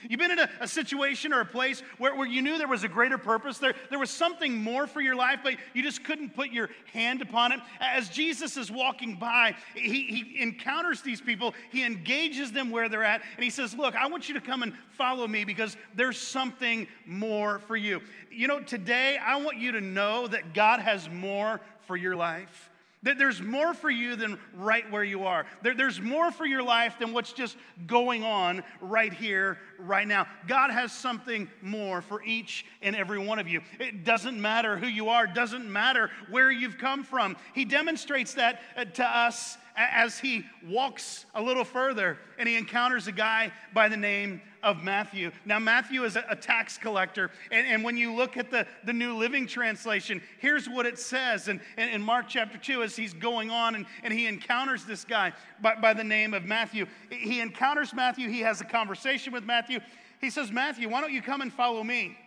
You've 0.07 0.19
been 0.19 0.31
in 0.31 0.39
a, 0.39 0.49
a, 0.61 0.67
situation 0.67 1.33
or 1.33 1.41
a 1.41 1.45
place 1.45 1.81
where, 1.97 2.15
where 2.15 2.27
you 2.27 2.41
knew 2.41 2.57
there 2.57 2.67
was 2.67 2.83
a 2.83 2.87
greater 2.87 3.17
purpose, 3.17 3.57
there, 3.57 3.73
there 3.89 3.99
was 3.99 4.09
something 4.09 4.55
more 4.55 4.87
for 4.87 5.01
your 5.01 5.15
life, 5.15 5.39
but 5.43 5.55
you 5.73 5.83
just 5.83 6.03
couldn't 6.03 6.35
put 6.35 6.51
your 6.51 6.69
hand 6.93 7.21
upon 7.21 7.51
it. 7.51 7.59
As 7.79 8.09
Jesus 8.09 8.57
is 8.57 8.71
walking 8.71 9.15
by, 9.15 9.55
he, 9.75 10.03
he 10.03 10.41
encounters 10.41 11.01
these 11.01 11.21
people, 11.21 11.53
he 11.71 11.83
engages 11.83 12.51
them 12.51 12.69
where 12.69 12.89
they're 12.89 13.03
at, 13.03 13.21
and 13.35 13.43
he 13.43 13.49
says, 13.49 13.73
Look, 13.75 13.95
I 13.95 14.07
want 14.07 14.27
you 14.27 14.35
to 14.35 14.41
come 14.41 14.63
and 14.63 14.73
follow 14.97 15.27
me 15.27 15.45
because 15.45 15.77
there's 15.95 16.17
something 16.17 16.87
more 17.05 17.59
for 17.59 17.75
you. 17.75 18.01
You 18.31 18.47
know, 18.47 18.59
today 18.59 19.17
I 19.17 19.37
want 19.37 19.57
you 19.57 19.71
to 19.73 19.81
know 19.81 20.27
that 20.27 20.53
God 20.53 20.79
has 20.79 21.09
more 21.09 21.61
for 21.87 21.95
your 21.95 22.15
life. 22.15 22.69
That 23.03 23.19
there's 23.19 23.41
more 23.41 23.75
for 23.75 23.91
you 23.91 24.15
than 24.15 24.39
right 24.55 24.89
where 24.91 25.03
you 25.03 25.25
are. 25.25 25.45
There, 25.61 25.75
there's 25.75 26.01
more 26.01 26.31
for 26.31 26.45
your 26.45 26.63
life 26.63 26.97
than 26.99 27.13
what's 27.13 27.31
just 27.31 27.55
going 27.85 28.23
on 28.23 28.63
right 28.81 29.13
here, 29.13 29.59
right 29.77 30.07
now. 30.07 30.25
God 30.47 30.71
has 30.71 30.91
something 30.91 31.47
more 31.61 32.01
for 32.01 32.23
each 32.23 32.65
and 32.81 32.95
every 32.95 33.19
one 33.19 33.37
of 33.37 33.47
you. 33.47 33.61
It 33.79 34.03
doesn't 34.03 34.41
matter 34.41 34.77
who 34.77 34.87
you 34.87 35.09
are, 35.09 35.27
doesn't 35.27 35.71
matter 35.71 36.09
where 36.31 36.49
you've 36.49 36.79
come 36.79 37.03
from. 37.03 37.37
He 37.53 37.65
demonstrates 37.65 38.33
that 38.33 38.61
uh, 38.75 38.85
to 38.85 39.05
us 39.05 39.59
as 39.75 40.17
he 40.17 40.43
walks 40.65 41.25
a 41.35 41.41
little 41.41 41.63
further 41.63 42.17
and 42.39 42.49
he 42.49 42.55
encounters 42.55 43.07
a 43.07 43.11
guy 43.11 43.51
by 43.75 43.89
the 43.89 43.97
name 43.97 44.41
of 44.67 44.83
Matthew. 44.83 45.31
Now, 45.45 45.59
Matthew 45.59 46.03
is 46.03 46.17
a, 46.17 46.25
a 46.29 46.35
tax 46.35 46.77
collector. 46.77 47.31
And, 47.51 47.65
and 47.65 47.85
when 47.85 47.95
you 47.95 48.13
look 48.13 48.35
at 48.35 48.51
the, 48.51 48.67
the 48.83 48.91
New 48.91 49.15
Living 49.15 49.47
Translation, 49.47 50.21
here's 50.39 50.67
what 50.67 50.85
it 50.85 50.99
says. 50.99 51.47
And 51.47 51.61
in, 51.77 51.87
in 51.87 52.01
Mark 52.01 52.25
chapter 52.27 52.57
2, 52.57 52.83
as 52.83 52.93
he's 52.93 53.13
going 53.13 53.49
on 53.49 53.75
and, 53.75 53.85
and 54.03 54.13
he 54.13 54.27
encounters 54.27 54.83
this 54.83 55.05
guy 55.05 55.31
by, 55.61 55.75
by 55.75 55.93
the 55.93 56.03
name 56.03 56.33
of 56.33 56.43
Matthew, 56.43 56.85
he 57.09 57.39
encounters 57.39 57.93
Matthew. 57.93 58.27
He 58.27 58.41
has 58.41 58.59
a 58.59 58.65
conversation 58.65 59.31
with 59.31 59.45
Matthew. 59.45 59.79
He 60.19 60.29
says, 60.29 60.51
Matthew, 60.51 60.89
why 60.89 60.99
don't 60.99 61.13
you 61.13 61.21
come 61.21 61.39
and 61.39 61.53
follow 61.53 61.81
me? 61.81 62.17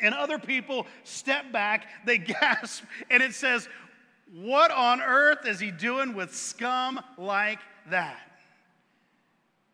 And 0.00 0.16
other 0.16 0.40
people 0.40 0.88
step 1.04 1.52
back, 1.52 1.86
they 2.04 2.18
gasp, 2.42 2.82
and 3.08 3.22
it 3.22 3.34
says, 3.34 3.68
What 4.34 4.72
on 4.72 5.00
earth 5.00 5.46
is 5.46 5.60
he 5.60 5.70
doing 5.70 6.14
with 6.16 6.34
scum 6.34 6.98
like 7.16 7.60
that? 7.88 8.18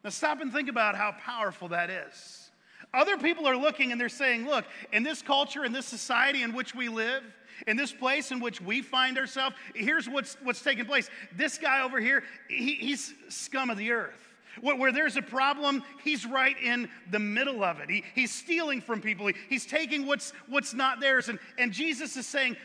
Now, 0.05 0.11
stop 0.11 0.41
and 0.41 0.53
think 0.53 0.69
about 0.69 0.97
how 0.97 1.15
powerful 1.25 1.69
that 1.69 1.91
is. 1.91 2.51
Other 2.95 3.17
people 3.17 3.47
are 3.47 3.57
looking 3.57 3.93
and 3.93 4.01
they're 4.01 4.09
saying, 4.09 4.47
Look, 4.47 4.65
in 4.93 5.03
this 5.03 5.23
culture, 5.23 5.65
in 5.65 5.73
this 5.73 5.87
society 5.87 6.43
in 6.43 6.53
which 6.53 6.75
we 6.75 6.89
live, 6.89 7.23
in 7.67 7.77
this 7.77 7.93
place 7.93 8.31
in 8.31 8.41
which 8.41 8.61
we 8.61 8.83
find 8.83 9.19
ourselves, 9.19 9.57
here's 9.75 10.09
what's, 10.09 10.37
what's 10.43 10.63
taking 10.63 10.85
place. 10.85 11.09
This 11.37 11.59
guy 11.59 11.83
over 11.83 12.01
here, 12.01 12.25
he, 12.49 12.75
he's 12.75 13.15
scum 13.29 13.71
of 13.71 13.79
the 13.79 13.93
earth. 13.93 14.19
Where, 14.61 14.77
where, 14.77 14.93
there's 14.93 15.17
a 15.17 15.23
problem, 15.23 15.83
he's 16.05 16.27
right 16.27 16.57
in 16.63 16.91
the 17.11 17.19
middle 17.19 17.65
of 17.65 17.81
it. 17.81 17.89
He, 17.89 18.05
he's 18.15 18.33
stealing 18.33 18.81
from 18.81 19.01
people, 19.01 19.27
he, 19.29 19.35
he's 19.49 19.65
taking 19.65 20.07
what's, 20.07 20.33
what's 20.49 20.75
not 20.75 21.01
theirs. 21.01 21.29
And, 21.29 21.39
and 21.57 21.73
Jesus 21.73 22.17
is 22.17 22.27
saying 22.27 22.57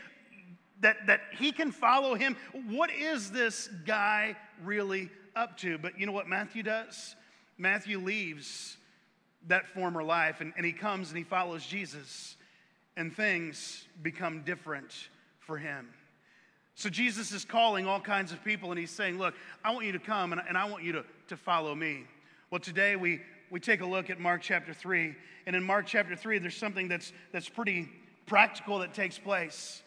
that, 0.80 1.06
that 1.06 1.20
he 1.38 1.52
can 1.52 1.72
follow 1.72 2.14
him. 2.14 2.36
What 2.68 2.90
is 2.90 3.30
this 3.30 3.68
guy 3.86 4.36
really 4.62 5.08
up 5.34 5.56
to? 5.58 5.78
But 5.78 5.98
you 5.98 6.04
know 6.04 6.12
what 6.12 6.28
Matthew 6.28 6.62
does? 6.62 7.16
Matthew 7.58 7.98
leaves 7.98 8.76
that 9.48 9.66
former 9.66 10.02
life 10.02 10.40
and, 10.40 10.52
and 10.56 10.64
he 10.64 10.72
comes 10.72 11.08
and 11.08 11.18
he 11.18 11.24
follows 11.24 11.66
Jesus, 11.66 12.36
and 12.96 13.14
things 13.14 13.86
become 14.02 14.42
different 14.42 14.92
for 15.38 15.58
him. 15.58 15.88
So 16.74 16.88
Jesus 16.88 17.32
is 17.32 17.44
calling 17.44 17.86
all 17.86 18.00
kinds 18.00 18.30
of 18.30 18.42
people 18.44 18.70
and 18.70 18.78
he's 18.78 18.92
saying, 18.92 19.18
Look, 19.18 19.34
I 19.64 19.72
want 19.72 19.86
you 19.86 19.92
to 19.92 19.98
come 19.98 20.32
and, 20.32 20.40
and 20.48 20.56
I 20.56 20.64
want 20.64 20.84
you 20.84 20.92
to, 20.92 21.04
to 21.28 21.36
follow 21.36 21.74
me. 21.74 22.04
Well, 22.50 22.60
today 22.60 22.94
we, 22.94 23.20
we 23.50 23.58
take 23.58 23.80
a 23.80 23.86
look 23.86 24.10
at 24.10 24.20
Mark 24.20 24.42
chapter 24.42 24.72
3. 24.72 25.14
And 25.46 25.56
in 25.56 25.64
Mark 25.64 25.86
chapter 25.86 26.14
3, 26.14 26.38
there's 26.38 26.56
something 26.56 26.86
that's, 26.86 27.12
that's 27.32 27.48
pretty 27.48 27.88
practical 28.26 28.78
that 28.78 28.94
takes 28.94 29.18
place. 29.18 29.82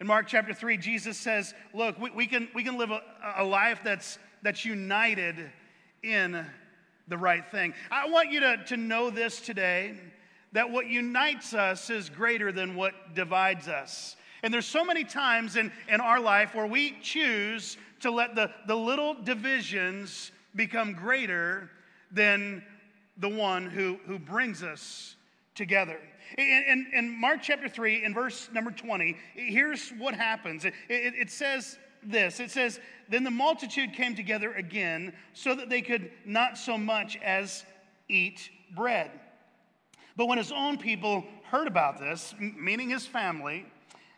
In 0.00 0.06
Mark 0.06 0.28
chapter 0.28 0.54
3, 0.54 0.76
Jesus 0.76 1.16
says, 1.16 1.54
Look, 1.74 1.98
we, 1.98 2.10
we 2.10 2.26
can, 2.26 2.48
we 2.54 2.62
can 2.62 2.78
live 2.78 2.90
a, 2.90 3.02
a 3.38 3.44
life 3.44 3.80
that's, 3.82 4.18
that's 4.42 4.64
united 4.64 5.50
in 6.02 6.46
the 7.08 7.18
right 7.18 7.44
thing. 7.50 7.74
I 7.90 8.08
want 8.08 8.30
you 8.30 8.40
to, 8.40 8.64
to 8.66 8.76
know 8.76 9.10
this 9.10 9.40
today 9.40 9.94
that 10.52 10.70
what 10.70 10.86
unites 10.86 11.54
us 11.54 11.90
is 11.90 12.08
greater 12.08 12.52
than 12.52 12.74
what 12.74 13.14
divides 13.14 13.68
us. 13.68 14.16
And 14.42 14.54
there's 14.54 14.66
so 14.66 14.84
many 14.84 15.04
times 15.04 15.56
in, 15.56 15.72
in 15.88 16.00
our 16.00 16.20
life 16.20 16.54
where 16.54 16.66
we 16.66 16.96
choose 17.02 17.76
to 18.00 18.10
let 18.10 18.34
the, 18.34 18.50
the 18.66 18.76
little 18.76 19.14
divisions 19.14 20.30
become 20.54 20.92
greater 20.92 21.70
than 22.12 22.62
the 23.18 23.28
one 23.28 23.66
who, 23.66 23.98
who 24.06 24.18
brings 24.18 24.62
us 24.62 25.16
together. 25.54 25.98
In, 26.36 26.64
in, 26.68 26.86
in 26.94 27.20
Mark 27.20 27.40
chapter 27.42 27.68
3, 27.68 28.04
in 28.04 28.14
verse 28.14 28.48
number 28.52 28.70
20, 28.70 29.16
here's 29.34 29.90
what 29.90 30.14
happens. 30.14 30.64
It, 30.64 30.74
it, 30.88 31.14
it 31.16 31.30
says 31.30 31.78
this 32.02 32.40
it 32.40 32.50
says, 32.50 32.80
Then 33.08 33.24
the 33.24 33.30
multitude 33.30 33.92
came 33.92 34.14
together 34.14 34.52
again 34.52 35.12
so 35.32 35.54
that 35.54 35.68
they 35.68 35.82
could 35.82 36.10
not 36.24 36.58
so 36.58 36.78
much 36.78 37.16
as 37.22 37.64
eat 38.08 38.50
bread. 38.74 39.10
But 40.16 40.26
when 40.26 40.38
his 40.38 40.52
own 40.52 40.78
people 40.78 41.24
heard 41.44 41.68
about 41.68 41.98
this, 41.98 42.34
meaning 42.38 42.90
his 42.90 43.06
family, 43.06 43.64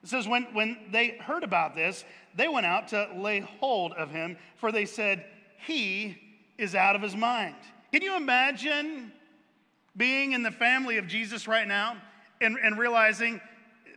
it 0.03 0.09
says, 0.09 0.27
when, 0.27 0.45
when 0.55 0.79
they 0.90 1.19
heard 1.19 1.45
about 1.45 1.75
this, 1.75 2.05
they 2.35 2.49
went 2.49 2.64
out 2.64 2.88
to 2.88 3.11
lay 3.16 3.40
hold 3.40 3.93
of 3.93 4.11
him, 4.11 4.38
for 4.57 4.73
they 4.73 4.87
said, 4.87 5.25
He 5.66 6.16
is 6.57 6.75
out 6.75 6.97
of 6.97 7.03
his 7.03 7.14
mind. 7.14 7.57
Can 7.93 8.03
you 8.03 8.16
imagine 8.16 9.12
being 9.97 10.33
in 10.33 10.43
the 10.43 10.51
family 10.51 10.97
of 10.97 11.07
Jesus 11.07 11.47
right 11.47 11.69
now 11.69 11.97
and, 12.40 12.57
and 12.62 12.79
realizing 12.79 13.40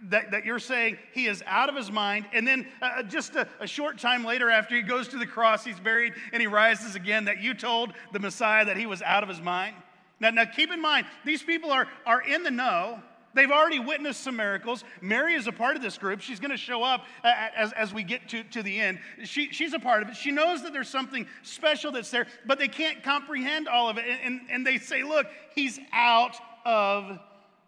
that, 0.10 0.32
that 0.32 0.46
you're 0.46 0.60
saying 0.60 0.98
he 1.14 1.28
is 1.28 1.44
out 1.46 1.70
of 1.70 1.76
his 1.76 1.92
mind? 1.92 2.26
And 2.34 2.48
then 2.48 2.68
uh, 2.82 3.04
just 3.04 3.36
a, 3.36 3.48
a 3.60 3.68
short 3.68 3.98
time 3.98 4.24
later, 4.24 4.50
after 4.50 4.76
he 4.76 4.82
goes 4.82 5.08
to 5.10 5.18
the 5.18 5.28
cross, 5.28 5.64
he's 5.64 5.80
buried 5.80 6.14
and 6.32 6.42
he 6.42 6.48
rises 6.48 6.96
again, 6.96 7.26
that 7.26 7.42
you 7.42 7.54
told 7.54 7.94
the 8.12 8.20
Messiah 8.20 8.66
that 8.66 8.78
he 8.78 8.86
was 8.86 9.02
out 9.02 9.24
of 9.24 9.30
his 9.30 9.42
mind? 9.42 9.76
Now, 10.20 10.30
now 10.30 10.46
keep 10.46 10.72
in 10.72 10.82
mind, 10.82 11.06
these 11.26 11.44
people 11.44 11.72
are, 11.72 11.88
are 12.06 12.22
in 12.22 12.44
the 12.44 12.52
know 12.52 13.02
They've 13.34 13.52
already 13.52 13.80
witnessed 13.80 14.22
some 14.22 14.36
miracles. 14.36 14.84
Mary 15.02 15.34
is 15.34 15.48
a 15.48 15.52
part 15.52 15.76
of 15.76 15.82
this 15.82 15.98
group. 15.98 16.22
She's 16.22 16.40
going 16.40 16.52
to 16.52 16.58
show 16.58 16.84
up 16.84 17.06
as, 17.24 17.74
as 17.74 17.94
we 17.94 18.04
get 18.04 18.30
to, 18.30 18.44
to 18.44 18.62
the 18.62 18.80
end. 18.80 19.00
She, 19.24 19.50
she's 19.52 19.74
a 19.74 19.80
part 19.80 20.04
of 20.04 20.10
it. 20.10 20.16
She 20.16 20.32
knows 20.32 20.62
that 20.64 20.74
there's 20.74 20.90
something 20.90 21.26
special 21.42 21.92
that's 21.92 22.12
there, 22.12 22.28
but 22.46 22.60
they 22.60 22.68
can't 22.68 23.04
comprehend 23.04 23.68
all 23.68 23.90
of 23.90 23.98
it. 23.98 24.06
And, 24.08 24.20
and, 24.24 24.42
and 24.52 24.68
they 24.68 24.78
say, 24.78 25.04
look, 25.04 25.28
he's 25.56 25.80
out 25.92 26.36
of 26.66 27.20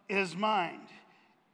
his 0.07 0.35
mind. 0.35 0.81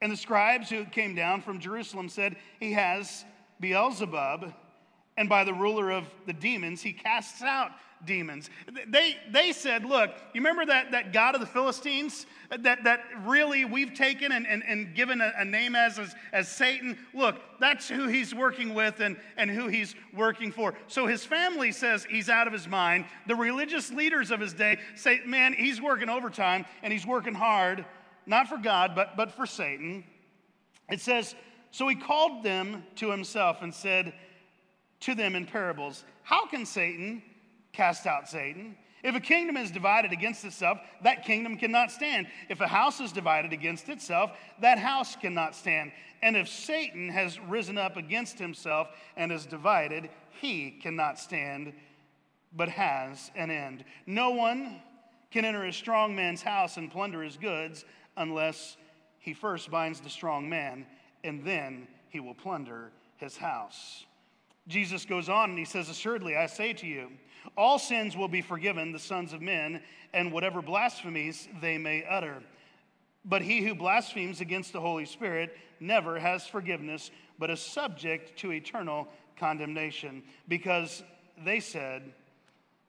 And 0.02 0.12
the 0.12 0.18
scribes 0.18 0.70
who 0.70 0.86
came 0.86 1.16
down 1.16 1.42
from 1.42 1.60
Jerusalem 1.60 2.10
said, 2.10 2.36
he 2.60 2.74
has 2.74 3.24
Beelzebub, 3.60 4.54
and 5.18 5.30
by 5.30 5.44
the 5.44 5.54
ruler 5.54 5.92
of 5.92 6.06
the 6.26 6.34
demons, 6.34 6.82
he 6.82 6.94
casts 6.94 7.44
out 7.44 7.72
demons. 8.06 8.50
They, 8.88 9.18
they 9.30 9.52
said, 9.52 9.86
Look, 9.86 10.12
you 10.34 10.42
remember 10.42 10.66
that, 10.66 10.92
that 10.92 11.14
God 11.14 11.36
of 11.36 11.42
the 11.42 11.48
Philistines 11.48 12.26
that, 12.50 12.84
that 12.84 13.04
really 13.26 13.66
we've 13.66 13.94
taken 13.94 14.32
and, 14.32 14.48
and, 14.48 14.64
and 14.68 14.96
given 14.96 15.22
a, 15.22 15.32
a 15.38 15.46
name 15.46 15.76
as, 15.76 16.00
as, 16.00 16.16
as 16.34 16.50
Satan? 16.50 16.98
Look, 17.14 17.36
that's 17.60 17.88
who 17.88 18.08
he's 18.08 18.34
working 18.34 18.74
with 18.74 19.00
and, 19.00 19.18
and 19.38 19.50
who 19.50 19.68
he's 19.68 19.96
working 20.16 20.52
for. 20.52 20.74
So 20.88 21.06
his 21.06 21.24
family 21.24 21.72
says 21.72 22.06
he's 22.10 22.30
out 22.30 22.48
of 22.48 22.54
his 22.54 22.68
mind. 22.68 23.06
The 23.28 23.36
religious 23.36 23.92
leaders 23.92 24.32
of 24.32 24.40
his 24.40 24.54
day 24.54 24.80
say, 24.96 25.22
Man, 25.26 25.54
he's 25.54 25.82
working 25.82 26.10
overtime 26.10 26.66
and 26.82 26.92
he's 26.92 27.06
working 27.06 27.36
hard, 27.36 27.86
not 28.25 28.47
for 28.47 28.57
God, 28.57 28.93
but, 28.95 29.17
but 29.17 29.31
for 29.31 29.45
Satan. 29.45 30.03
It 30.89 31.01
says, 31.01 31.36
So 31.71 31.88
he 31.88 31.95
called 31.95 32.43
them 32.43 32.84
to 32.97 33.12
himself 33.12 33.62
and 33.62 33.73
said 33.73 34.13
to 35.01 35.15
them 35.15 35.36
in 35.36 35.45
parables, 35.45 36.03
How 36.23 36.45
can 36.45 36.65
Satan? 36.65 37.23
cast 37.73 38.05
out 38.05 38.27
Satan. 38.27 38.75
If 39.03 39.15
a 39.15 39.19
kingdom 39.19 39.57
is 39.57 39.71
divided 39.71 40.12
against 40.12 40.45
itself, 40.45 40.79
that 41.03 41.25
kingdom 41.25 41.57
cannot 41.57 41.91
stand. 41.91 42.27
If 42.49 42.62
a 42.62 42.67
house 42.67 42.99
is 42.99 43.12
divided 43.12 43.51
against 43.51 43.89
itself, 43.89 44.31
that 44.60 44.77
house 44.77 45.15
cannot 45.15 45.55
stand. 45.55 45.91
And 46.21 46.38
if 46.38 46.47
Satan 46.47 47.10
has 47.10 47.39
risen 47.39 47.77
up 47.77 47.97
against 47.97 48.38
himself 48.38 48.89
and 49.15 49.31
is 49.31 49.45
divided, 49.47 50.10
he 50.39 50.71
cannot 50.71 51.17
stand, 51.17 51.73
but 52.53 52.69
has 52.69 53.31
an 53.36 53.49
end. 53.49 53.84
No 54.05 54.31
one 54.31 54.81
can 55.31 55.45
enter 55.45 55.65
a 55.65 55.73
strong 55.73 56.15
man's 56.15 56.43
house 56.43 56.77
and 56.77 56.91
plunder 56.91 57.23
his 57.23 57.38
goods 57.38 57.86
unless 58.17 58.78
he 59.19 59.34
first 59.34 59.69
binds 59.69 60.00
the 60.00 60.10
strong 60.10 60.50
man, 60.50 60.86
and 61.24 61.43
then 61.45 61.88
he 62.10 62.19
will 62.19 62.34
plunder 62.34 62.91
his 63.17 63.38
house. 63.38 64.06
Jesus 64.67 65.06
goes 65.06 65.30
on 65.30 65.52
and 65.52 65.60
he 65.60 65.65
says, 65.65 65.89
Assuredly, 65.89 66.36
I 66.36 66.47
say 66.47 66.74
to 66.74 66.88
you, 66.88 67.10
all 67.58 67.80
sins 67.80 68.15
will 68.15 68.28
be 68.28 68.41
forgiven 68.41 68.91
the 68.91 69.00
sons 69.00 69.34
of 69.34 69.41
men, 69.41 69.82
and 70.13 70.32
whatever 70.32 70.62
blasphemies 70.62 71.47
they 71.62 71.78
may 71.78 72.04
utter. 72.06 72.43
But 73.26 73.41
he 73.41 73.62
who 73.62 73.76
blasphemes 73.76 74.41
against 74.41 74.74
the 74.74 74.82
Holy 74.82 75.06
Spirit 75.06 75.58
never 75.80 76.19
has 76.19 76.45
forgiveness, 76.47 77.12
but 77.39 77.50
is 77.50 77.60
subject 77.60 78.38
to 78.39 78.52
eternal 78.52 79.08
condemnation, 79.38 80.24
because 80.47 81.04
they 81.43 81.60
said 81.60 82.13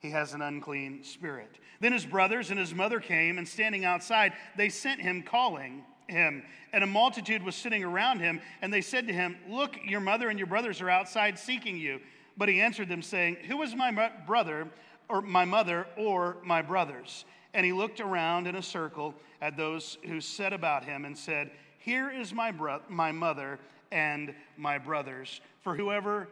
he 0.02 0.10
has 0.10 0.34
an 0.34 0.42
unclean 0.42 1.04
spirit. 1.04 1.58
Then 1.80 1.92
his 1.92 2.04
brothers 2.04 2.50
and 2.50 2.58
his 2.58 2.74
mother 2.74 2.98
came, 2.98 3.38
and 3.38 3.46
standing 3.46 3.84
outside, 3.84 4.32
they 4.56 4.68
sent 4.68 5.00
him 5.00 5.22
calling 5.22 5.84
him. 6.08 6.42
And 6.72 6.82
a 6.82 6.88
multitude 6.88 7.44
was 7.44 7.54
sitting 7.54 7.84
around 7.84 8.18
him, 8.18 8.40
and 8.60 8.72
they 8.72 8.80
said 8.80 9.06
to 9.06 9.12
him, 9.12 9.36
Look, 9.48 9.78
your 9.84 10.00
mother 10.00 10.28
and 10.28 10.40
your 10.40 10.48
brothers 10.48 10.80
are 10.80 10.90
outside 10.90 11.38
seeking 11.38 11.76
you. 11.76 12.00
But 12.36 12.48
he 12.48 12.60
answered 12.60 12.88
them, 12.88 13.00
saying, 13.00 13.36
Who 13.46 13.62
is 13.62 13.76
my 13.76 14.10
brother, 14.26 14.68
or 15.08 15.22
my 15.22 15.44
mother, 15.44 15.86
or 15.96 16.38
my 16.42 16.62
brothers? 16.62 17.24
And 17.54 17.64
he 17.64 17.72
looked 17.72 18.00
around 18.00 18.48
in 18.48 18.56
a 18.56 18.62
circle 18.62 19.14
at 19.40 19.56
those 19.56 19.98
who 20.04 20.20
sat 20.20 20.52
about 20.52 20.84
him 20.84 21.04
and 21.04 21.16
said, 21.16 21.52
Here 21.78 22.10
is 22.10 22.34
my, 22.34 22.50
bro- 22.50 22.80
my 22.88 23.12
mother 23.12 23.60
and 23.92 24.34
my 24.56 24.78
brothers. 24.78 25.40
For 25.60 25.76
whoever 25.76 26.26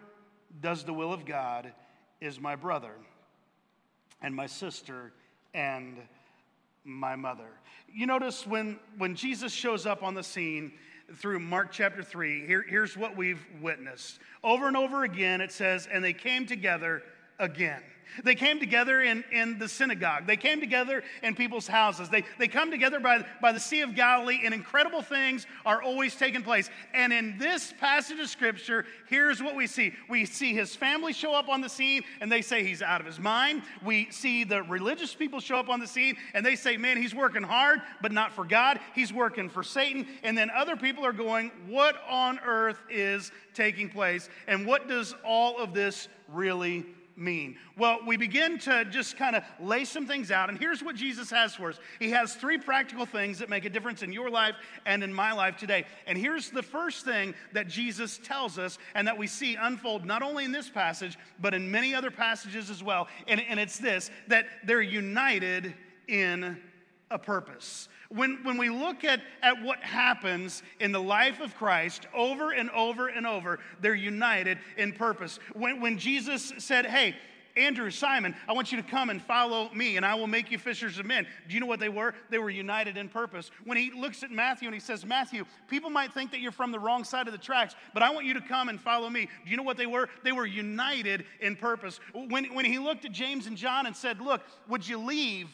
does 0.61 0.83
the 0.83 0.93
will 0.93 1.13
of 1.13 1.25
God 1.25 1.73
is 2.21 2.41
my 2.41 2.57
brother 2.57 2.95
and 4.23 4.35
my 4.35 4.47
sister 4.47 5.13
and 5.55 5.97
my 6.85 7.17
mother. 7.17 7.49
You 7.93 8.07
notice 8.07 8.47
when, 8.47 8.79
when 8.99 9.15
Jesus 9.15 9.53
shows 9.53 9.87
up 9.87 10.03
on 10.03 10.15
the 10.15 10.23
scene, 10.23 10.73
through 11.17 11.41
Mark 11.41 11.73
chapter 11.73 12.03
3, 12.03 12.47
here, 12.47 12.65
here's 12.67 12.97
what 12.97 13.17
we've 13.17 13.45
witnessed. 13.61 14.21
Over 14.45 14.69
and 14.69 14.77
over 14.77 15.05
again, 15.05 15.41
it 15.41 15.51
says, 15.53 15.89
And 15.91 16.05
they 16.05 16.13
came 16.13 16.47
together 16.47 17.03
again. 17.41 17.83
They 18.25 18.35
came 18.35 18.59
together 18.59 19.01
in, 19.01 19.25
in 19.33 19.59
the 19.59 19.69
synagogue. 19.69 20.27
They 20.27 20.37
came 20.37 20.61
together 20.61 21.03
in 21.23 21.35
people's 21.35 21.67
houses. 21.67 22.09
They, 22.09 22.25
they 22.39 22.49
come 22.49 22.71
together 22.71 23.01
by, 23.01 23.25
by 23.41 23.53
the 23.53 23.61
Sea 23.61 23.83
of 23.83 23.95
Galilee, 23.95 24.41
and 24.45 24.53
incredible 24.53 25.03
things 25.03 25.47
are 25.65 25.83
always 25.83 26.15
taking 26.17 26.43
place. 26.43 26.71
And 26.93 27.13
in 27.13 27.39
this 27.39 27.73
passage 27.79 28.19
of 28.19 28.29
Scripture, 28.29 28.85
here's 29.09 29.43
what 29.43 29.57
we 29.57 29.67
see 29.67 29.95
we 30.09 30.25
see 30.25 30.55
his 30.55 30.75
family 30.75 31.13
show 31.13 31.35
up 31.35 31.49
on 31.49 31.61
the 31.61 31.69
scene, 31.69 32.03
and 32.21 32.31
they 32.31 32.43
say 32.43 32.65
he's 32.65 32.83
out 32.83 33.01
of 33.01 33.07
his 33.07 33.19
mind. 33.19 33.63
We 33.85 34.11
see 34.11 34.45
the 34.45 34.63
religious 34.65 35.15
people 35.15 35.41
show 35.41 35.57
up 35.57 35.69
on 35.69 35.81
the 35.81 35.87
scene, 35.87 36.17
and 36.35 36.45
they 36.45 36.57
say, 36.57 36.77
man, 36.77 36.97
he's 36.97 37.15
working 37.15 37.43
hard, 37.43 37.81
but 38.03 38.13
not 38.13 38.33
for 38.33 38.45
God. 38.45 38.81
He's 38.95 39.13
working 39.13 39.49
for 39.49 39.63
Satan. 39.63 40.07
And 40.23 40.37
then 40.37 40.51
other 40.51 40.77
people 40.77 41.05
are 41.05 41.13
going, 41.13 41.51
what 41.69 41.97
on 42.09 42.39
earth 42.41 42.81
is 42.91 43.31
taking 43.55 43.89
place? 43.89 44.29
And 44.47 44.67
what 44.67 44.89
does 44.89 45.15
all 45.25 45.59
of 45.59 45.75
this 45.75 46.09
really 46.29 46.85
mean? 47.21 47.57
Well, 47.77 47.99
we 48.07 48.17
begin 48.17 48.59
to 48.61 48.85
just 48.87 49.17
kind 49.17 49.37
of 49.37 49.45
lay 49.61 49.85
some 49.85 50.07
things 50.07 50.31
out, 50.31 50.49
and 50.49 50.59
here's 50.59 50.83
what 50.83 50.97
Jesus 50.97 51.31
has 51.31 51.55
for 51.55 51.69
us. 51.69 51.79
He 51.99 52.11
has 52.11 52.35
three 52.35 52.59
practical 52.59 53.07
things 53.07 53.39
that 53.39 53.49
make 53.49 53.65
a 53.65 53.71
difference 53.71 54.03
in 54.03 54.13
your 54.13 54.31
life 54.31 54.55
and 54.87 55.05
in 55.05 55.13
my 55.13 55.33
life 55.33 55.57
today. 55.57 55.85
And 56.07 56.17
here's 56.17 56.51
the 56.51 56.63
first 56.63 57.05
thing 57.05 57.35
that 57.53 57.69
Jesus 57.69 58.19
tells 58.25 58.59
us 58.59 58.79
and 58.95 59.07
that 59.07 59.19
we 59.19 59.27
see 59.27 59.57
unfold 59.57 60.05
not 60.05 60.23
only 60.23 60.45
in 60.45 60.53
this 60.53 60.71
passage, 60.71 61.19
but 61.39 61.55
in 61.55 61.71
many 61.71 61.95
other 61.95 62.11
passages 62.11 62.71
as 62.71 62.83
well. 62.83 63.07
And, 63.29 63.41
and 63.41 63.61
it's 63.61 63.79
this 63.79 64.11
that 64.29 64.47
they're 64.65 64.81
united 64.81 65.75
in 66.09 66.59
a 67.11 67.19
purpose. 67.19 67.89
When, 68.11 68.43
when 68.43 68.59
we 68.59 68.71
look 68.71 69.05
at, 69.05 69.21
at 69.41 69.63
what 69.63 69.79
happens 69.79 70.65
in 70.81 70.91
the 70.91 71.01
life 71.01 71.41
of 71.41 71.55
Christ 71.57 72.09
over 72.13 72.51
and 72.51 72.69
over 72.71 73.07
and 73.07 73.25
over, 73.25 73.61
they're 73.81 73.95
united 73.95 74.59
in 74.77 74.93
purpose. 74.93 75.39
When, 75.55 75.81
when 75.81 75.97
Jesus 75.97 76.53
said, 76.59 76.87
Hey, 76.87 77.15
Andrew, 77.57 77.91
Simon, 77.91 78.35
I 78.49 78.53
want 78.53 78.73
you 78.73 78.81
to 78.81 78.89
come 78.89 79.11
and 79.11 79.21
follow 79.21 79.71
me, 79.75 79.97
and 79.97 80.07
I 80.07 80.15
will 80.15 80.27
make 80.27 80.51
you 80.51 80.59
fishers 80.59 80.99
of 80.99 81.07
men. 81.07 81.27
Do 81.49 81.55
you 81.55 81.61
know 81.61 81.67
what 81.67 81.81
they 81.81 81.89
were? 81.89 82.15
They 82.31 82.39
were 82.39 82.51
united 82.51 82.97
in 82.97 83.09
purpose. 83.09 83.51
When 83.65 83.77
he 83.77 83.91
looks 83.91 84.23
at 84.23 84.31
Matthew 84.31 84.69
and 84.69 84.75
he 84.75 84.81
says, 84.81 85.05
Matthew, 85.05 85.45
people 85.69 85.91
might 85.91 86.13
think 86.13 86.31
that 86.31 86.41
you're 86.41 86.53
from 86.53 86.73
the 86.73 86.79
wrong 86.79 87.05
side 87.05 87.27
of 87.27 87.33
the 87.33 87.39
tracks, 87.39 87.75
but 87.93 88.03
I 88.03 88.11
want 88.11 88.27
you 88.27 88.35
to 88.35 88.41
come 88.41 88.69
and 88.69 88.81
follow 88.81 89.11
me. 89.11 89.29
Do 89.45 89.51
you 89.51 89.57
know 89.57 89.63
what 89.63 89.77
they 89.77 89.87
were? 89.87 90.09
They 90.23 90.33
were 90.33 90.47
united 90.47 91.25
in 91.41 91.57
purpose. 91.57 92.01
When, 92.13 92.55
when 92.55 92.65
he 92.65 92.79
looked 92.79 93.05
at 93.05 93.13
James 93.13 93.47
and 93.47 93.57
John 93.57 93.87
and 93.87 93.97
said, 93.97 94.21
Look, 94.21 94.43
would 94.69 94.87
you 94.87 94.99
leave 94.99 95.49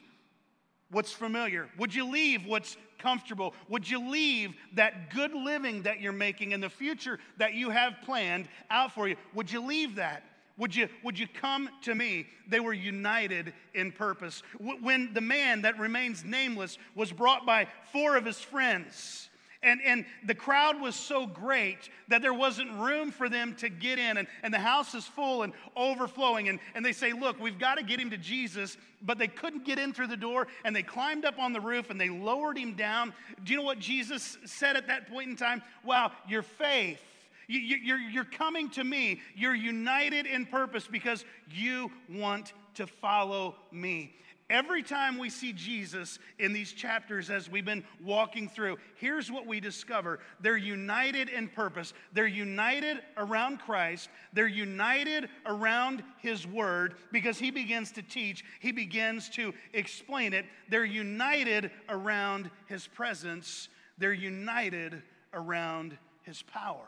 what's 0.90 1.12
familiar? 1.12 1.68
Would 1.78 1.94
you 1.94 2.08
leave 2.10 2.46
what's 2.46 2.76
comfortable? 2.98 3.54
Would 3.68 3.88
you 3.88 4.08
leave 4.08 4.54
that 4.74 5.10
good 5.10 5.34
living 5.34 5.82
that 5.82 6.00
you're 6.00 6.12
making 6.12 6.52
and 6.52 6.62
the 6.62 6.70
future 6.70 7.18
that 7.38 7.54
you 7.54 7.70
have 7.70 7.94
planned 8.04 8.48
out 8.70 8.92
for 8.92 9.08
you? 9.08 9.16
Would 9.34 9.50
you 9.50 9.60
leave 9.60 9.96
that? 9.96 10.22
Would 10.58 10.74
you, 10.74 10.88
would 11.02 11.18
you 11.18 11.26
come 11.28 11.68
to 11.82 11.94
me? 11.94 12.26
They 12.48 12.60
were 12.60 12.72
united 12.72 13.52
in 13.74 13.92
purpose. 13.92 14.42
When 14.58 15.12
the 15.12 15.20
man 15.20 15.62
that 15.62 15.78
remains 15.78 16.24
nameless 16.24 16.78
was 16.94 17.12
brought 17.12 17.44
by 17.44 17.66
four 17.92 18.16
of 18.16 18.24
his 18.24 18.40
friends, 18.40 19.25
and, 19.62 19.80
and 19.82 20.04
the 20.24 20.34
crowd 20.34 20.80
was 20.80 20.94
so 20.94 21.26
great 21.26 21.88
that 22.08 22.22
there 22.22 22.34
wasn't 22.34 22.72
room 22.72 23.10
for 23.10 23.28
them 23.28 23.54
to 23.56 23.68
get 23.68 23.98
in. 23.98 24.18
And, 24.18 24.28
and 24.42 24.52
the 24.52 24.58
house 24.58 24.94
is 24.94 25.04
full 25.04 25.42
and 25.42 25.52
overflowing. 25.76 26.48
And, 26.48 26.58
and 26.74 26.84
they 26.84 26.92
say, 26.92 27.12
Look, 27.12 27.40
we've 27.40 27.58
got 27.58 27.76
to 27.76 27.82
get 27.82 27.98
him 27.98 28.10
to 28.10 28.16
Jesus. 28.16 28.76
But 29.02 29.18
they 29.18 29.28
couldn't 29.28 29.64
get 29.64 29.78
in 29.78 29.92
through 29.92 30.08
the 30.08 30.16
door. 30.16 30.46
And 30.64 30.74
they 30.74 30.82
climbed 30.82 31.24
up 31.24 31.38
on 31.38 31.52
the 31.52 31.60
roof 31.60 31.90
and 31.90 32.00
they 32.00 32.08
lowered 32.08 32.58
him 32.58 32.74
down. 32.74 33.12
Do 33.44 33.52
you 33.52 33.58
know 33.58 33.64
what 33.64 33.78
Jesus 33.78 34.38
said 34.44 34.76
at 34.76 34.86
that 34.88 35.08
point 35.10 35.30
in 35.30 35.36
time? 35.36 35.62
Wow, 35.84 36.12
your 36.28 36.42
faith. 36.42 37.00
You, 37.48 37.60
you, 37.60 37.76
you're, 37.76 37.98
you're 37.98 38.24
coming 38.24 38.68
to 38.70 38.84
me. 38.84 39.20
You're 39.34 39.54
united 39.54 40.26
in 40.26 40.46
purpose 40.46 40.86
because 40.90 41.24
you 41.50 41.90
want 42.10 42.52
to 42.74 42.86
follow 42.86 43.54
me. 43.70 44.14
Every 44.48 44.84
time 44.84 45.18
we 45.18 45.28
see 45.28 45.52
Jesus 45.52 46.20
in 46.38 46.52
these 46.52 46.72
chapters 46.72 47.30
as 47.30 47.50
we've 47.50 47.64
been 47.64 47.84
walking 48.04 48.48
through, 48.48 48.76
here's 48.94 49.30
what 49.30 49.44
we 49.44 49.58
discover. 49.58 50.20
They're 50.40 50.56
united 50.56 51.28
in 51.28 51.48
purpose. 51.48 51.92
They're 52.12 52.28
united 52.28 52.98
around 53.16 53.58
Christ. 53.58 54.08
They're 54.32 54.46
united 54.46 55.28
around 55.46 56.04
His 56.18 56.46
Word 56.46 56.94
because 57.10 57.38
He 57.38 57.50
begins 57.50 57.90
to 57.92 58.02
teach, 58.02 58.44
He 58.60 58.70
begins 58.70 59.28
to 59.30 59.52
explain 59.72 60.32
it. 60.32 60.46
They're 60.68 60.84
united 60.84 61.72
around 61.88 62.48
His 62.66 62.86
presence. 62.86 63.68
They're 63.98 64.12
united 64.12 65.02
around 65.32 65.98
His 66.22 66.42
power. 66.42 66.86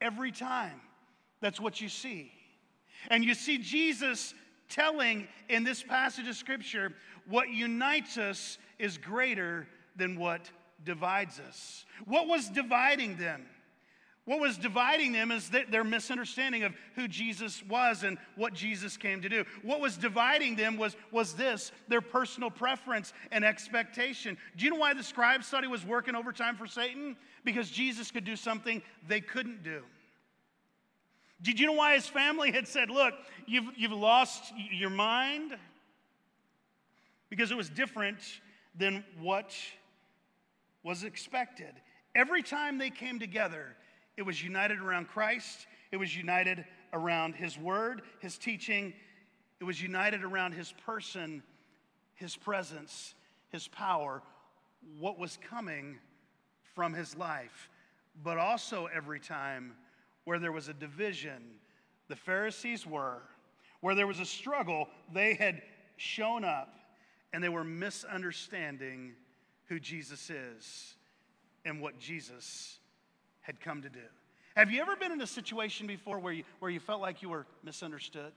Every 0.00 0.30
time. 0.30 0.80
That's 1.40 1.60
what 1.60 1.80
you 1.80 1.88
see. 1.88 2.32
And 3.08 3.24
you 3.24 3.34
see 3.34 3.58
Jesus 3.58 4.34
telling 4.70 5.28
in 5.48 5.64
this 5.64 5.82
passage 5.82 6.28
of 6.28 6.36
Scripture 6.36 6.92
what 7.28 7.50
unites 7.50 8.16
us 8.16 8.58
is 8.78 8.96
greater 8.96 9.66
than 9.96 10.16
what 10.16 10.50
divides 10.84 11.40
us. 11.40 11.84
What 12.06 12.26
was 12.26 12.48
dividing 12.48 13.16
them? 13.16 13.44
What 14.26 14.40
was 14.40 14.58
dividing 14.58 15.12
them 15.12 15.32
is 15.32 15.50
their 15.70 15.82
misunderstanding 15.82 16.62
of 16.62 16.74
who 16.94 17.08
Jesus 17.08 17.64
was 17.68 18.04
and 18.04 18.16
what 18.36 18.52
Jesus 18.52 18.96
came 18.96 19.22
to 19.22 19.28
do. 19.28 19.44
What 19.62 19.80
was 19.80 19.96
dividing 19.96 20.56
them 20.56 20.76
was, 20.76 20.94
was 21.10 21.34
this 21.34 21.72
their 21.88 22.00
personal 22.00 22.50
preference 22.50 23.12
and 23.32 23.44
expectation. 23.44 24.36
Do 24.56 24.64
you 24.64 24.70
know 24.70 24.76
why 24.76 24.94
the 24.94 25.02
scribes 25.02 25.48
thought 25.48 25.64
he 25.64 25.68
was 25.68 25.84
working 25.84 26.14
overtime 26.14 26.56
for 26.56 26.66
Satan? 26.66 27.16
Because 27.44 27.70
Jesus 27.70 28.10
could 28.10 28.24
do 28.24 28.36
something 28.36 28.82
they 29.08 29.20
couldn't 29.20 29.64
do. 29.64 29.82
Did 31.42 31.58
you 31.58 31.66
know 31.66 31.72
why 31.72 31.94
his 31.94 32.06
family 32.06 32.52
had 32.52 32.68
said, 32.68 32.90
Look, 32.90 33.14
you've, 33.46 33.66
you've 33.76 33.92
lost 33.92 34.52
your 34.70 34.90
mind? 34.90 35.56
Because 37.28 37.50
it 37.50 37.56
was 37.56 37.70
different 37.70 38.18
than 38.76 39.04
what 39.20 39.54
was 40.82 41.04
expected. 41.04 41.74
Every 42.14 42.42
time 42.42 42.78
they 42.78 42.90
came 42.90 43.18
together, 43.18 43.76
it 44.16 44.22
was 44.22 44.42
united 44.42 44.80
around 44.80 45.08
Christ, 45.08 45.66
it 45.92 45.96
was 45.96 46.14
united 46.14 46.64
around 46.92 47.34
his 47.36 47.56
word, 47.56 48.02
his 48.20 48.36
teaching, 48.36 48.92
it 49.60 49.64
was 49.64 49.80
united 49.80 50.24
around 50.24 50.52
his 50.52 50.72
person, 50.84 51.42
his 52.14 52.36
presence, 52.36 53.14
his 53.50 53.68
power, 53.68 54.22
what 54.98 55.18
was 55.18 55.38
coming 55.48 55.98
from 56.74 56.94
his 56.94 57.16
life. 57.16 57.70
But 58.22 58.38
also 58.38 58.88
every 58.92 59.20
time, 59.20 59.74
where 60.30 60.38
there 60.38 60.52
was 60.52 60.68
a 60.68 60.72
division, 60.72 61.42
the 62.06 62.14
Pharisees 62.14 62.86
were. 62.86 63.20
Where 63.80 63.96
there 63.96 64.06
was 64.06 64.20
a 64.20 64.24
struggle, 64.24 64.86
they 65.12 65.34
had 65.34 65.60
shown 65.96 66.44
up 66.44 66.72
and 67.32 67.42
they 67.42 67.48
were 67.48 67.64
misunderstanding 67.64 69.14
who 69.66 69.80
Jesus 69.80 70.30
is 70.30 70.94
and 71.64 71.82
what 71.82 71.98
Jesus 71.98 72.78
had 73.40 73.60
come 73.60 73.82
to 73.82 73.88
do. 73.88 73.98
Have 74.54 74.70
you 74.70 74.80
ever 74.80 74.94
been 74.94 75.10
in 75.10 75.20
a 75.20 75.26
situation 75.26 75.88
before 75.88 76.20
where 76.20 76.32
you, 76.32 76.44
where 76.60 76.70
you 76.70 76.78
felt 76.78 77.00
like 77.00 77.22
you 77.22 77.30
were 77.30 77.44
misunderstood? 77.64 78.30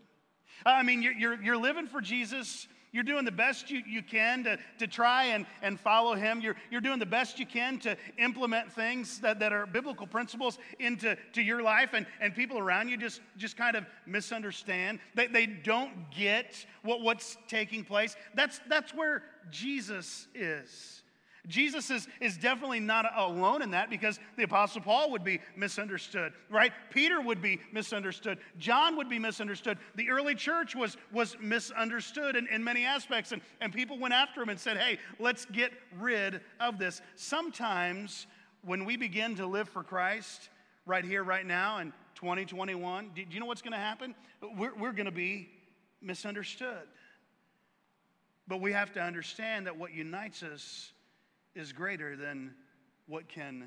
I 0.65 0.81
mean, 0.81 1.03
you're, 1.03 1.13
you're, 1.13 1.43
you're 1.43 1.57
living 1.57 1.85
for 1.85 2.01
Jesus, 2.01 2.67
you're 2.93 3.03
doing 3.03 3.25
the 3.25 3.31
best 3.31 3.69
you, 3.69 3.81
you 3.85 4.01
can 4.01 4.45
to, 4.45 4.57
to 4.77 4.87
try 4.87 5.25
and, 5.25 5.45
and 5.61 5.79
follow 5.79 6.13
him. 6.13 6.39
You're, 6.39 6.55
you're 6.71 6.79
doing 6.79 6.99
the 6.99 7.05
best 7.05 7.39
you 7.39 7.45
can 7.45 7.79
to 7.79 7.97
implement 8.17 8.71
things 8.71 9.19
that, 9.19 9.39
that 9.39 9.51
are 9.51 9.65
biblical 9.65 10.07
principles 10.07 10.57
into 10.79 11.17
to 11.33 11.41
your 11.41 11.61
life, 11.61 11.89
and, 11.93 12.05
and 12.21 12.33
people 12.33 12.57
around 12.57 12.87
you 12.87 12.95
just, 12.95 13.19
just 13.35 13.57
kind 13.57 13.75
of 13.75 13.85
misunderstand. 14.05 14.99
They, 15.15 15.27
they 15.27 15.45
don't 15.47 16.09
get 16.11 16.65
what, 16.83 17.01
what's 17.01 17.35
taking 17.47 17.83
place. 17.83 18.15
That's, 18.35 18.61
that's 18.69 18.93
where 18.93 19.23
Jesus 19.51 20.27
is. 20.33 21.02
Jesus 21.47 21.91
is, 21.91 22.07
is 22.21 22.37
definitely 22.37 22.79
not 22.79 23.05
alone 23.17 23.61
in 23.61 23.71
that 23.71 23.89
because 23.89 24.17
the 24.37 24.43
Apostle 24.43 24.81
Paul 24.81 25.11
would 25.11 25.25
be 25.25 25.41
misunderstood, 25.57 26.31
right? 26.49 26.71
Peter 26.89 27.19
would 27.19 27.41
be 27.41 27.59
misunderstood. 27.73 28.37
John 28.57 28.95
would 28.95 29.09
be 29.09 29.19
misunderstood. 29.19 29.77
The 29.95 30.09
early 30.09 30.35
church 30.35 30.73
was, 30.73 30.95
was 31.11 31.35
misunderstood 31.41 32.37
in, 32.37 32.47
in 32.47 32.63
many 32.63 32.85
aspects, 32.85 33.33
and, 33.33 33.41
and 33.59 33.73
people 33.73 33.99
went 33.99 34.13
after 34.13 34.41
him 34.41 34.47
and 34.47 34.59
said, 34.59 34.77
hey, 34.77 34.99
let's 35.19 35.43
get 35.45 35.73
rid 35.99 36.39
of 36.61 36.79
this. 36.79 37.01
Sometimes 37.15 38.25
when 38.63 38.85
we 38.85 38.95
begin 38.95 39.35
to 39.35 39.45
live 39.45 39.67
for 39.67 39.83
Christ 39.83 40.49
right 40.85 41.03
here, 41.03 41.23
right 41.23 41.45
now, 41.45 41.79
in 41.79 41.91
2021, 42.15 43.11
do 43.13 43.23
you 43.29 43.41
know 43.41 43.45
what's 43.45 43.61
going 43.61 43.73
to 43.73 43.77
happen? 43.77 44.15
We're, 44.57 44.73
we're 44.75 44.93
going 44.93 45.07
to 45.07 45.11
be 45.11 45.49
misunderstood. 46.01 46.87
But 48.47 48.61
we 48.61 48.71
have 48.71 48.93
to 48.93 49.01
understand 49.01 49.67
that 49.67 49.77
what 49.77 49.93
unites 49.93 50.41
us 50.41 50.92
is 51.55 51.71
greater 51.71 52.15
than 52.15 52.53
what 53.07 53.27
can 53.27 53.65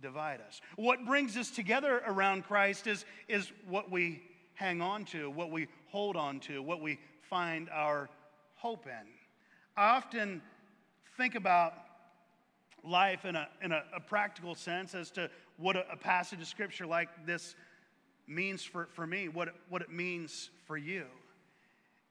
divide 0.00 0.40
us. 0.40 0.60
What 0.76 1.04
brings 1.06 1.36
us 1.36 1.50
together 1.50 2.02
around 2.06 2.44
Christ 2.44 2.86
is, 2.86 3.04
is 3.28 3.50
what 3.66 3.90
we 3.90 4.22
hang 4.54 4.80
on 4.80 5.04
to, 5.06 5.30
what 5.30 5.50
we 5.50 5.68
hold 5.88 6.16
on 6.16 6.40
to, 6.40 6.62
what 6.62 6.80
we 6.80 6.98
find 7.22 7.68
our 7.70 8.08
hope 8.56 8.86
in. 8.86 9.06
I 9.76 9.96
often 9.96 10.42
think 11.16 11.34
about 11.34 11.74
life 12.84 13.24
in 13.24 13.36
a, 13.36 13.48
in 13.62 13.72
a, 13.72 13.82
a 13.94 14.00
practical 14.00 14.54
sense 14.54 14.94
as 14.94 15.10
to 15.12 15.30
what 15.56 15.76
a, 15.76 15.84
a, 15.90 15.96
passage 15.96 16.40
of 16.40 16.46
scripture 16.46 16.86
like 16.86 17.08
this 17.26 17.54
means 18.26 18.62
for, 18.62 18.88
for 18.92 19.06
me, 19.06 19.28
what 19.28 19.48
it, 19.48 19.54
what 19.68 19.82
it 19.82 19.90
means 19.90 20.50
for 20.66 20.76
you. 20.76 21.04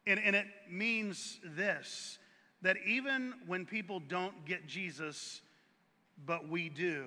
And, 0.08 0.20
and 0.20 0.36
it 0.36 0.46
means 0.70 1.40
this 1.44 2.20
that 2.62 2.78
even 2.86 3.34
when 3.48 3.66
people 3.66 4.00
don't 4.00 4.46
get 4.46 4.68
Jesus, 4.68 5.42
but 6.26 6.48
we 6.48 6.70
do, 6.70 7.06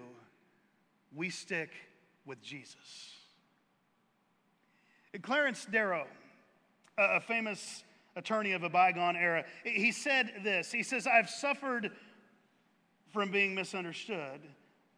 we 1.14 1.30
stick 1.30 1.70
with 2.26 2.42
Jesus. 2.42 3.14
Clarence 5.22 5.66
Darrow, 5.70 6.06
a 6.98 7.20
famous 7.20 7.82
attorney 8.14 8.52
of 8.52 8.62
a 8.62 8.68
bygone 8.68 9.16
era, 9.16 9.44
he 9.64 9.90
said 9.90 10.32
this. 10.44 10.70
He 10.70 10.82
says, 10.82 11.06
I've 11.06 11.30
suffered 11.30 11.90
from 13.12 13.30
being 13.30 13.54
misunderstood, 13.54 14.40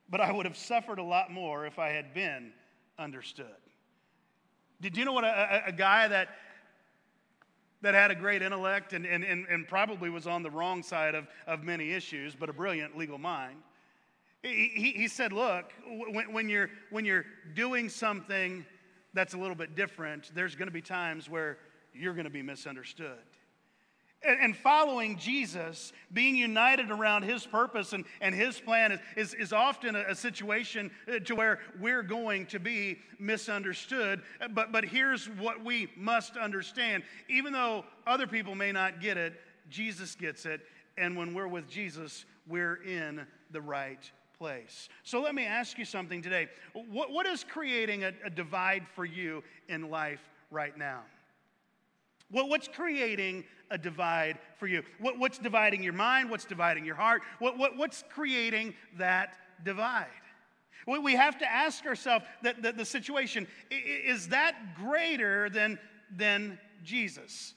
but 0.09 0.21
I 0.21 0.33
would 0.33 0.47
have 0.47 0.57
suffered 0.57 0.99
a 0.99 1.03
lot 1.03 1.31
more 1.31 1.65
if 1.67 1.79
I 1.79 1.91
had 1.91 2.13
been 2.13 2.53
understood. 2.99 3.47
Did 4.81 4.97
you 4.97 5.05
know 5.05 5.13
what 5.13 5.25
a, 5.25 5.63
a 5.67 5.73
guy 5.73 6.09
that 6.09 6.29
that 7.83 7.95
had 7.95 8.11
a 8.11 8.15
great 8.15 8.43
intellect 8.43 8.93
and, 8.93 9.07
and, 9.07 9.25
and, 9.25 9.47
and, 9.49 9.67
probably 9.67 10.11
was 10.11 10.27
on 10.27 10.43
the 10.43 10.51
wrong 10.51 10.83
side 10.83 11.15
of, 11.15 11.27
of 11.47 11.63
many 11.63 11.93
issues, 11.93 12.35
but 12.35 12.49
a 12.49 12.53
brilliant 12.53 12.97
legal 12.97 13.19
mind. 13.19 13.57
He, 14.43 14.93
he, 14.97 15.09
said, 15.09 15.33
Look, 15.33 15.73
when, 15.87 16.33
when, 16.33 16.49
you're, 16.49 16.71
when 16.91 17.05
you're 17.05 17.27
doing 17.55 17.89
something 17.89 18.65
that's 19.13 19.35
a 19.35 19.39
little 19.39 19.57
bit 19.57 19.75
different, 19.75 20.31
there's 20.35 20.55
going 20.55 20.69
to 20.69 20.73
be 20.73 20.83
times 20.83 21.29
where 21.29 21.59
you're 21.93 22.15
going 22.15 22.25
to 22.25 22.31
be 22.31 22.43
misunderstood. 22.43 23.19
And 24.23 24.55
following 24.55 25.17
Jesus, 25.17 25.95
being 26.13 26.37
united 26.37 26.91
around 26.91 27.23
his 27.23 27.47
purpose 27.47 27.95
and, 27.95 28.05
and 28.21 28.35
his 28.35 28.61
plan 28.61 28.93
is, 28.93 29.01
is, 29.17 29.35
is 29.35 29.53
often 29.55 29.97
a, 29.97 30.05
a, 30.11 30.15
situation 30.15 30.91
uh, 31.09 31.21
to 31.21 31.35
where 31.35 31.61
we're 31.81 32.03
going 32.03 32.45
to 32.47 32.61
be 32.61 32.99
misunderstood. 33.19 34.21
But, 34.51 34.73
but 34.73 34.85
here's 34.85 35.27
what 35.27 35.65
we 35.65 35.91
must 35.97 36.37
understand 36.37 37.03
even 37.31 37.55
though 37.55 37.87
other 38.07 38.27
people 38.27 38.55
may 38.55 38.73
not 38.73 39.01
get 39.01 39.17
it, 39.17 39.41
Jesus 39.71 40.15
gets 40.15 40.45
it. 40.45 40.61
And 40.99 41.17
when 41.17 41.33
we're 41.33 41.49
with 41.49 41.67
Jesus, 41.67 42.27
we're 42.47 42.83
in 42.83 43.27
the 43.53 43.61
right 43.63 44.11
place. 44.37 44.91
So 45.03 45.23
let 45.23 45.35
me 45.35 45.45
ask 45.45 45.79
you 45.79 45.87
something 45.87 46.21
today. 46.21 46.49
What, 46.75 47.11
what 47.11 47.27
is 47.27 47.43
creating 47.43 48.05
a, 48.05 48.13
a 48.25 48.31
divide 48.31 48.87
for 48.95 49.07
you 49.07 49.43
in 49.69 49.89
life 49.89 50.21
right 50.51 50.77
now? 50.77 51.01
What, 52.31 52.49
what's 52.49 52.69
creating 52.69 53.45
a 53.71 53.79
divide 53.79 54.39
for 54.59 54.67
you? 54.67 54.83
What, 54.99 55.19
what's 55.19 55.39
dividing 55.39 55.83
your 55.83 55.93
mind? 55.93 56.31
What's 56.31 56.45
dividing 56.45 56.85
your 56.85 56.97
heart? 56.97 57.23
What, 57.39 57.59
what, 57.59 57.77
what's 57.77 58.05
creating 58.11 58.75
that 58.99 59.35
divide? 59.65 60.07
We 60.87 61.15
have 61.15 61.39
to 61.39 61.51
ask 61.51 61.87
ourselves 61.87 62.25
that, 62.43 62.63
that 62.63 62.77
the 62.77 62.85
situation 62.85 63.47
is 63.71 64.29
that 64.29 64.75
greater 64.75 65.49
than, 65.51 65.79
than 66.17 66.59
Jesus? 66.83 67.55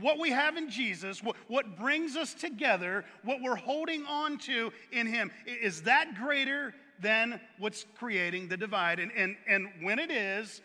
What 0.00 0.18
we 0.18 0.30
have 0.30 0.56
in 0.56 0.70
Jesus, 0.70 1.22
what, 1.22 1.36
what 1.48 1.76
brings 1.76 2.16
us 2.16 2.32
together, 2.32 3.04
what 3.24 3.42
we're 3.42 3.56
holding 3.56 4.04
on 4.06 4.38
to 4.38 4.72
in 4.92 5.06
Him, 5.06 5.30
is 5.46 5.82
that 5.82 6.14
greater 6.14 6.74
than 7.00 7.40
what's 7.58 7.84
creating 7.98 8.48
the 8.48 8.56
divide? 8.56 9.00
And, 9.00 9.10
and, 9.16 9.36
and 9.48 9.68
when 9.82 9.98
it 9.98 10.10
is, 10.10 10.62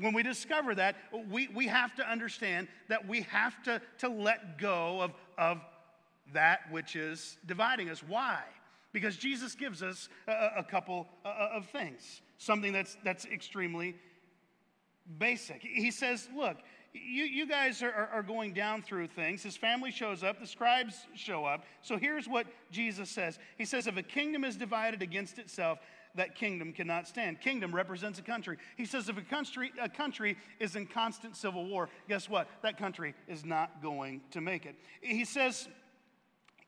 when 0.00 0.14
we 0.14 0.22
discover 0.22 0.74
that, 0.74 0.96
we, 1.30 1.48
we 1.48 1.66
have 1.66 1.94
to 1.96 2.08
understand 2.08 2.68
that 2.88 3.06
we 3.06 3.22
have 3.22 3.62
to, 3.64 3.80
to 3.98 4.08
let 4.08 4.58
go 4.58 5.00
of, 5.00 5.12
of 5.38 5.60
that 6.32 6.60
which 6.70 6.96
is 6.96 7.36
dividing 7.46 7.90
us. 7.90 8.02
Why? 8.02 8.42
Because 8.92 9.16
Jesus 9.16 9.54
gives 9.54 9.82
us 9.82 10.08
a, 10.26 10.50
a 10.58 10.64
couple 10.64 11.06
of 11.24 11.66
things, 11.66 12.22
something 12.38 12.72
that's, 12.72 12.96
that's 13.04 13.24
extremely 13.26 13.94
basic. 15.18 15.62
He 15.62 15.90
says, 15.90 16.28
Look, 16.34 16.56
you, 16.92 17.24
you 17.24 17.46
guys 17.46 17.82
are, 17.82 17.92
are 18.12 18.22
going 18.22 18.52
down 18.52 18.82
through 18.82 19.08
things. 19.08 19.42
His 19.42 19.56
family 19.56 19.92
shows 19.92 20.24
up, 20.24 20.40
the 20.40 20.46
scribes 20.46 21.06
show 21.14 21.44
up. 21.44 21.64
So 21.82 21.96
here's 21.96 22.26
what 22.26 22.46
Jesus 22.70 23.08
says 23.10 23.38
He 23.56 23.64
says, 23.64 23.86
If 23.86 23.96
a 23.96 24.02
kingdom 24.02 24.44
is 24.44 24.56
divided 24.56 25.02
against 25.02 25.38
itself, 25.38 25.78
that 26.14 26.34
kingdom 26.34 26.72
cannot 26.72 27.06
stand. 27.06 27.40
Kingdom 27.40 27.74
represents 27.74 28.18
a 28.18 28.22
country. 28.22 28.56
He 28.76 28.84
says 28.84 29.08
if 29.08 29.16
a 29.16 29.22
country, 29.22 29.72
a 29.80 29.88
country 29.88 30.36
is 30.58 30.76
in 30.76 30.86
constant 30.86 31.36
civil 31.36 31.66
war, 31.66 31.88
guess 32.08 32.28
what? 32.28 32.48
That 32.62 32.78
country 32.78 33.14
is 33.28 33.44
not 33.44 33.82
going 33.82 34.22
to 34.32 34.40
make 34.40 34.66
it. 34.66 34.74
He 35.00 35.24
says 35.24 35.68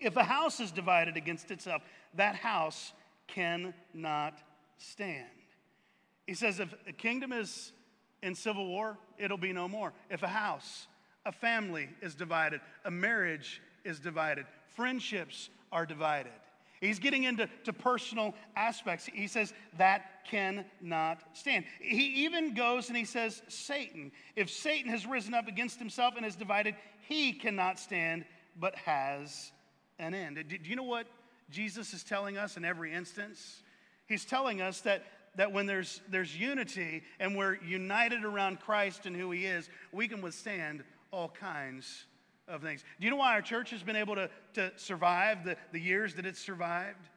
if 0.01 0.17
a 0.17 0.25
house 0.25 0.61
is 0.61 0.71
divided 0.71 1.17
against 1.17 1.51
itself, 1.51 1.83
that 2.15 2.37
house 2.37 2.93
cannot 3.29 4.43
stand. 4.79 5.27
He 6.27 6.35
says 6.35 6.61
if 6.61 6.75
a 6.87 6.93
kingdom 6.93 7.33
is 7.33 7.73
in 8.23 8.35
civil 8.35 8.67
war, 8.67 8.99
it'll 9.19 9.39
be 9.39 9.53
no 9.53 9.69
more. 9.69 9.93
If 10.11 10.23
a 10.23 10.29
house, 10.29 10.87
a 11.27 11.33
family 11.33 11.89
is 12.01 12.15
divided, 12.15 12.61
a 12.85 12.91
marriage 12.91 13.61
is 13.85 13.99
divided, 13.99 14.47
friendships 14.75 15.51
are 15.71 15.87
divided. 15.87 16.33
He's 16.83 16.99
getting 16.99 17.23
into 17.23 17.49
to 17.63 17.73
personal 17.73 18.35
aspects. 18.57 19.07
He 19.07 19.29
says 19.29 19.55
that 19.79 20.25
cannot 20.29 21.23
stand. 21.33 21.65
He 21.81 22.25
even 22.25 22.55
goes 22.55 22.89
and 22.89 22.97
he 22.97 23.05
says, 23.05 23.41
Satan. 23.47 24.11
If 24.35 24.51
Satan 24.51 24.91
has 24.91 25.07
risen 25.07 25.33
up 25.33 25.47
against 25.47 25.79
himself 25.79 26.15
and 26.17 26.27
is 26.27 26.35
divided, 26.35 26.75
he 27.07 27.35
cannot 27.35 27.79
stand, 27.79 28.25
but 28.59 28.75
has 28.75 29.53
an 30.01 30.13
end. 30.13 30.43
Do 30.49 30.57
you 30.65 30.75
know 30.75 30.83
what 30.83 31.07
Jesus 31.51 31.95
is 31.95 32.03
telling 32.03 32.37
us 32.37 32.57
in 32.57 32.65
every 32.65 32.93
instance? 32.93 33.63
He's 34.09 34.25
telling 34.25 34.61
us 34.61 34.81
that, 34.81 35.05
that 35.37 35.53
when 35.53 35.67
there's, 35.67 36.01
there's 36.11 36.37
unity 36.37 37.05
and 37.21 37.37
we're 37.37 37.63
united 37.63 38.25
around 38.25 38.59
Christ 38.59 39.07
and 39.07 39.15
who 39.15 39.31
he 39.31 39.47
is, 39.47 39.71
we 39.93 40.09
can 40.09 40.21
withstand 40.21 40.83
all 41.13 41.29
kinds 41.29 42.07
of 42.49 42.63
things. 42.63 42.83
Do 42.99 43.05
you 43.05 43.11
know 43.11 43.17
why 43.17 43.33
our 43.33 43.43
church 43.43 43.71
has 43.71 43.83
been 43.83 43.97
able 43.97 44.15
to, 44.17 44.29
to 44.55 44.73
survive 44.77 45.45
the, 45.45 45.57
the 45.73 45.81
years 45.81 46.15
that 46.15 46.27
it's 46.27 46.41
survived? 46.41 47.09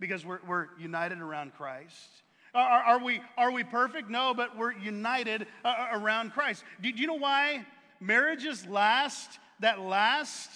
Because 0.00 0.24
we're, 0.24 0.40
we're 0.46 0.66
united 0.78 1.18
around 1.18 1.54
Christ. 1.54 2.08
Are, 2.54 2.82
are, 2.82 3.04
we, 3.04 3.20
are 3.36 3.50
we 3.50 3.64
perfect? 3.64 4.08
No, 4.08 4.32
but 4.34 4.56
we're 4.56 4.72
united 4.72 5.46
uh, 5.64 5.68
uh, 5.68 5.88
around 5.92 6.32
Christ. 6.32 6.64
Do, 6.80 6.90
do 6.92 7.00
you 7.00 7.06
know 7.06 7.14
why 7.14 7.66
marriages 8.00 8.66
last, 8.66 9.38
that 9.60 9.80
last? 9.80 10.50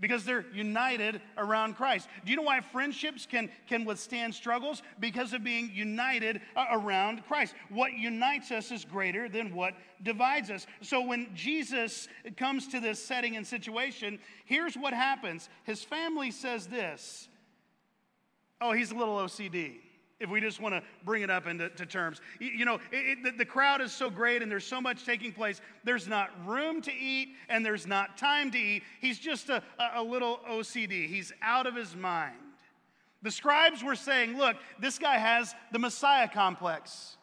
Because 0.00 0.24
they're 0.24 0.44
united 0.52 1.20
around 1.36 1.76
Christ. 1.76 2.08
Do 2.24 2.30
you 2.30 2.36
know 2.36 2.42
why 2.42 2.60
friendships 2.60 3.26
can, 3.26 3.50
can 3.66 3.84
withstand 3.84 4.34
struggles? 4.34 4.82
Because 5.00 5.32
of 5.32 5.42
being 5.42 5.70
united 5.72 6.40
uh, 6.56 6.66
around 6.72 7.24
Christ. 7.26 7.54
What 7.68 7.92
unites 7.92 8.50
us 8.50 8.70
is 8.70 8.84
greater 8.84 9.28
than 9.28 9.54
what 9.54 9.74
divides 10.02 10.50
us. 10.50 10.66
So 10.82 11.00
when 11.00 11.34
Jesus 11.34 12.08
comes 12.36 12.68
to 12.68 12.80
this 12.80 13.02
setting 13.02 13.36
and 13.36 13.46
situation, 13.46 14.18
here's 14.44 14.76
what 14.76 14.92
happens. 14.92 15.48
His 15.64 15.82
family 15.82 16.30
says 16.30 16.66
this 16.66 17.28
Oh, 18.60 18.72
he's 18.72 18.90
a 18.90 18.94
little 18.94 19.16
OCD 19.16 19.78
if 20.20 20.28
we 20.28 20.40
just 20.40 20.60
want 20.60 20.74
to 20.74 20.82
bring 21.04 21.22
it 21.22 21.30
up 21.30 21.46
into 21.46 21.68
terms. 21.68 22.20
You, 22.40 22.48
you 22.48 22.64
know, 22.64 22.76
it, 22.90 23.18
it, 23.18 23.24
the, 23.24 23.30
the 23.30 23.44
crowd 23.44 23.80
is 23.80 23.92
so 23.92 24.10
great 24.10 24.42
and 24.42 24.50
there's 24.50 24.66
so 24.66 24.80
much 24.80 25.04
taking 25.04 25.32
place. 25.32 25.60
There's 25.84 26.08
not 26.08 26.30
room 26.46 26.82
to 26.82 26.92
eat 26.92 27.30
and 27.48 27.64
there's 27.64 27.86
not 27.86 28.18
time 28.18 28.50
to 28.50 28.58
eat. 28.58 28.82
He's 29.00 29.18
just 29.18 29.48
a, 29.48 29.62
a, 29.78 30.00
a 30.00 30.02
little 30.02 30.40
OCD. 30.48 31.06
He's 31.06 31.32
out 31.40 31.66
of 31.66 31.76
his 31.76 31.94
mind. 31.94 32.34
The 33.22 33.30
scribes 33.30 33.82
were 33.82 33.96
saying, 33.96 34.36
look, 34.36 34.56
this 34.80 34.98
guy 34.98 35.18
has 35.18 35.54
the 35.72 35.78
Messiah 35.78 36.28
complex. 36.28 37.16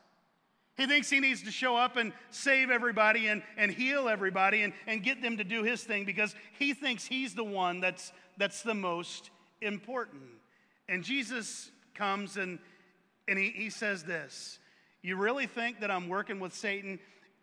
He 0.78 0.88
thinks 0.88 1.10
he 1.10 1.22
needs 1.22 1.44
to 1.44 1.52
show 1.52 1.78
up 1.78 1.96
and 1.96 2.12
save 2.32 2.70
everybody 2.70 3.28
and, 3.28 3.42
and 3.58 3.72
heal 3.72 4.10
everybody 4.10 4.64
and, 4.64 4.74
and 4.88 5.02
get 5.02 5.22
them 5.22 5.38
to 5.38 5.46
do 5.46 5.64
his 5.64 5.84
thing 5.84 6.04
because 6.04 6.36
he 6.60 6.74
thinks 6.74 7.06
he's 7.06 7.34
the 7.34 7.46
one 7.46 7.80
that's, 7.80 8.12
that's 8.38 8.62
the 8.62 8.74
most 8.74 9.30
important. 9.62 10.24
And 10.90 11.02
Jesus 11.02 11.72
comes 11.94 12.36
and 12.36 12.60
and 13.28 13.40
he, 13.40 13.50
he 13.50 13.70
says 13.70 14.04
this 14.04 14.60
You 15.02 15.16
really 15.16 15.48
think 15.48 15.82
that 15.82 15.92
I'm 15.92 16.08
working 16.08 16.40
with 16.40 16.54
Satan? 16.54 17.00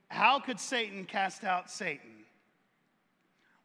How 0.08 0.40
could 0.40 0.60
Satan 0.60 1.04
cast 1.04 1.44
out 1.44 1.70
Satan? 1.70 2.10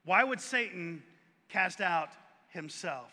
Why 0.05 0.24
would 0.24 0.39
Satan 0.39 1.03
cast 1.49 1.82
out 1.82 2.09
himself? 2.49 3.11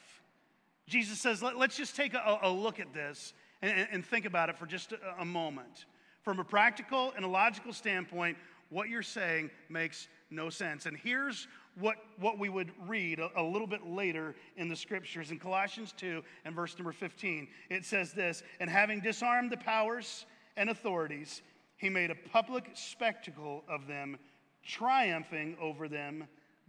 Jesus 0.88 1.20
says, 1.20 1.42
Let, 1.42 1.57
us 1.57 1.76
just 1.76 1.96
take 1.96 2.14
a, 2.14 2.38
a, 2.42 2.50
look 2.50 2.78
at 2.78 2.92
this 2.94 3.32
and, 3.62 3.88
and, 3.90 4.07
think 4.07 4.26
about 4.26 4.50
it 4.50 4.57
for 4.57 4.66
just 4.66 4.92
a, 4.92 4.98
a 5.18 5.24
moment. 5.24 5.86
From 6.22 6.38
a 6.38 6.44
practical 6.44 7.12
and 7.16 7.24
a 7.24 7.28
logical 7.28 7.72
standpoint, 7.72 8.36
what 8.70 8.88
you're 8.88 9.02
saying 9.02 9.50
makes 9.68 10.09
no 10.30 10.50
sense. 10.50 10.86
And 10.86 10.96
here's 10.96 11.48
what, 11.79 11.97
what 12.18 12.39
we 12.39 12.49
would 12.49 12.70
read 12.87 13.18
a, 13.18 13.31
a, 13.37 13.43
little 13.43 13.66
bit 13.66 13.87
later 13.87 14.35
in 14.57 14.68
the 14.68 14.77
scriptures. 14.77 15.31
In 15.31 15.39
Colossians 15.39 15.93
2 15.97 16.22
and 16.45 16.55
verse 16.55 16.77
number 16.79 16.93
15, 16.93 17.49
it 17.70 17.85
says 17.85 18.12
this 18.12 18.43
And 18.61 18.70
having 18.70 19.01
disarmed 19.01 19.51
the 19.51 19.57
powers 19.57 20.27
and 20.57 20.70
authorities, 20.70 21.43
he 21.77 21.91
made 21.91 22.11
a 22.11 22.29
public 22.31 22.70
spectacle 22.75 23.64
of 23.68 23.87
them, 23.87 24.18
triumphing 24.64 25.57
over 25.61 25.89
them 25.89 26.29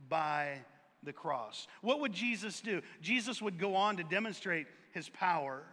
by 0.09 0.59
the 1.03 1.13
cross. 1.13 1.67
What 1.81 1.99
would 1.99 2.13
Jesus 2.13 2.61
do? 2.61 2.81
Jesus 3.01 3.41
would 3.41 3.59
go 3.59 3.75
on 3.75 3.97
to 3.97 4.03
demonstrate 4.03 4.67
his 4.91 5.09
power 5.09 5.63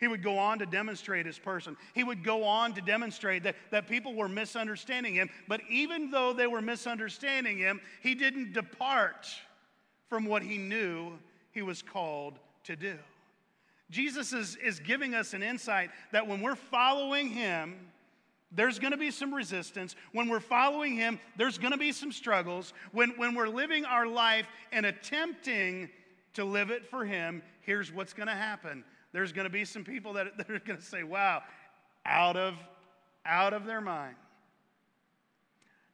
He 0.00 0.08
would 0.08 0.22
go 0.22 0.38
on 0.38 0.58
to 0.60 0.66
demonstrate 0.66 1.26
his 1.26 1.38
person. 1.38 1.76
He 1.94 2.02
would 2.02 2.24
go 2.24 2.42
on 2.42 2.72
to 2.72 2.80
demonstrate 2.80 3.42
that, 3.42 3.54
that 3.70 3.86
people 3.86 4.14
were 4.14 4.30
misunderstanding 4.30 5.14
him. 5.14 5.28
But 5.46 5.60
even 5.68 6.10
though 6.10 6.32
they 6.32 6.46
were 6.46 6.62
misunderstanding 6.62 7.58
him, 7.58 7.80
he 8.02 8.14
didn't 8.14 8.54
depart 8.54 9.28
from 10.08 10.24
what 10.24 10.42
he 10.42 10.56
knew 10.56 11.18
he 11.52 11.60
was 11.60 11.82
called 11.82 12.38
to 12.64 12.76
do. 12.76 12.96
Jesus 13.90 14.32
is, 14.32 14.56
is 14.56 14.80
giving 14.80 15.14
us 15.14 15.34
an 15.34 15.42
insight 15.42 15.90
that 16.12 16.26
when 16.26 16.40
we're 16.40 16.54
following 16.54 17.28
him, 17.28 17.74
there's 18.52 18.78
going 18.78 18.92
to 18.92 18.96
be 18.96 19.10
some 19.10 19.34
resistance. 19.34 19.94
When 20.12 20.28
we're 20.28 20.40
following 20.40 20.96
him, 20.96 21.20
there's 21.36 21.58
going 21.58 21.72
to 21.72 21.78
be 21.78 21.92
some 21.92 22.10
struggles. 22.10 22.72
When, 22.92 23.10
when 23.10 23.34
we're 23.34 23.48
living 23.48 23.84
our 23.84 24.06
life 24.06 24.46
and 24.72 24.86
attempting 24.86 25.90
to 26.34 26.44
live 26.44 26.70
it 26.70 26.86
for 26.86 27.04
him, 27.04 27.42
here's 27.60 27.92
what's 27.92 28.12
going 28.12 28.28
to 28.28 28.34
happen. 28.34 28.84
There's 29.12 29.32
going 29.32 29.44
to 29.44 29.50
be 29.50 29.64
some 29.64 29.84
people 29.84 30.14
that, 30.14 30.36
that 30.36 30.50
are 30.50 30.58
going 30.58 30.78
to 30.78 30.84
say, 30.84 31.02
wow, 31.02 31.42
out 32.06 32.36
of, 32.36 32.54
out 33.24 33.52
of 33.52 33.66
their 33.66 33.80
mind. 33.80 34.16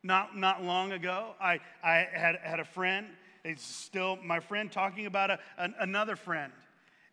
Not, 0.03 0.37
not 0.37 0.63
long 0.63 0.93
ago, 0.93 1.35
I, 1.41 1.59
I 1.83 2.07
had, 2.13 2.37
had 2.37 2.61
a 2.61 2.65
friend, 2.65 3.07
he's 3.43 3.61
still 3.61 4.17
my 4.23 4.39
friend, 4.39 4.71
talking 4.71 5.07
about 5.07 5.31
a, 5.31 5.39
an, 5.59 5.75
another 5.81 6.15
friend. 6.15 6.53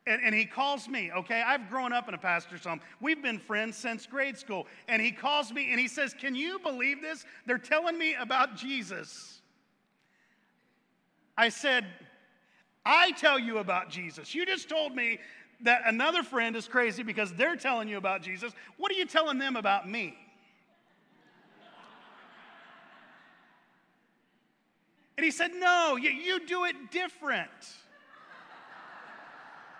And, 0.05 0.21
and, 0.21 0.35
he 0.35 0.45
calls 0.45 0.89
me, 0.89 1.11
okay? 1.11 1.41
I've 1.41 1.69
grown 1.69 1.93
up 1.93 2.09
in 2.09 2.13
a 2.13 2.17
pastor's 2.17 2.65
home. 2.65 2.81
We've 2.99 3.23
been 3.23 3.39
friends 3.39 3.77
since 3.77 4.05
grade 4.05 4.37
school. 4.37 4.67
And 4.89 5.01
he 5.01 5.11
calls 5.11 5.51
me 5.53 5.71
and 5.71 5.79
he 5.79 5.87
says, 5.87 6.13
Can 6.13 6.35
you 6.35 6.59
believe 6.59 7.01
this? 7.01 7.25
They're 7.45 7.57
telling 7.57 7.97
me 7.97 8.13
about 8.15 8.57
Jesus. 8.57 9.41
I 11.37 11.47
said, 11.47 11.85
I 12.85 13.11
tell 13.11 13.39
you 13.39 13.59
about 13.59 13.89
Jesus. 13.89 14.35
You 14.35 14.45
just 14.45 14.67
told 14.67 14.93
me 14.93 15.19
that 15.61 15.83
another 15.85 16.23
friend 16.23 16.55
is 16.55 16.67
crazy 16.67 17.03
because 17.03 17.33
they're 17.33 17.55
telling 17.55 17.87
you 17.87 17.97
about 17.97 18.21
Jesus. 18.21 18.53
What 18.77 18.91
are 18.91 18.95
you 18.95 19.05
telling 19.05 19.37
them 19.37 19.55
about 19.55 19.89
me? 19.89 20.17
And 25.17 25.23
he 25.23 25.31
said, 25.31 25.51
No, 25.55 25.95
you, 25.95 26.09
you 26.09 26.45
do 26.45 26.65
it 26.65 26.75
different. 26.91 27.49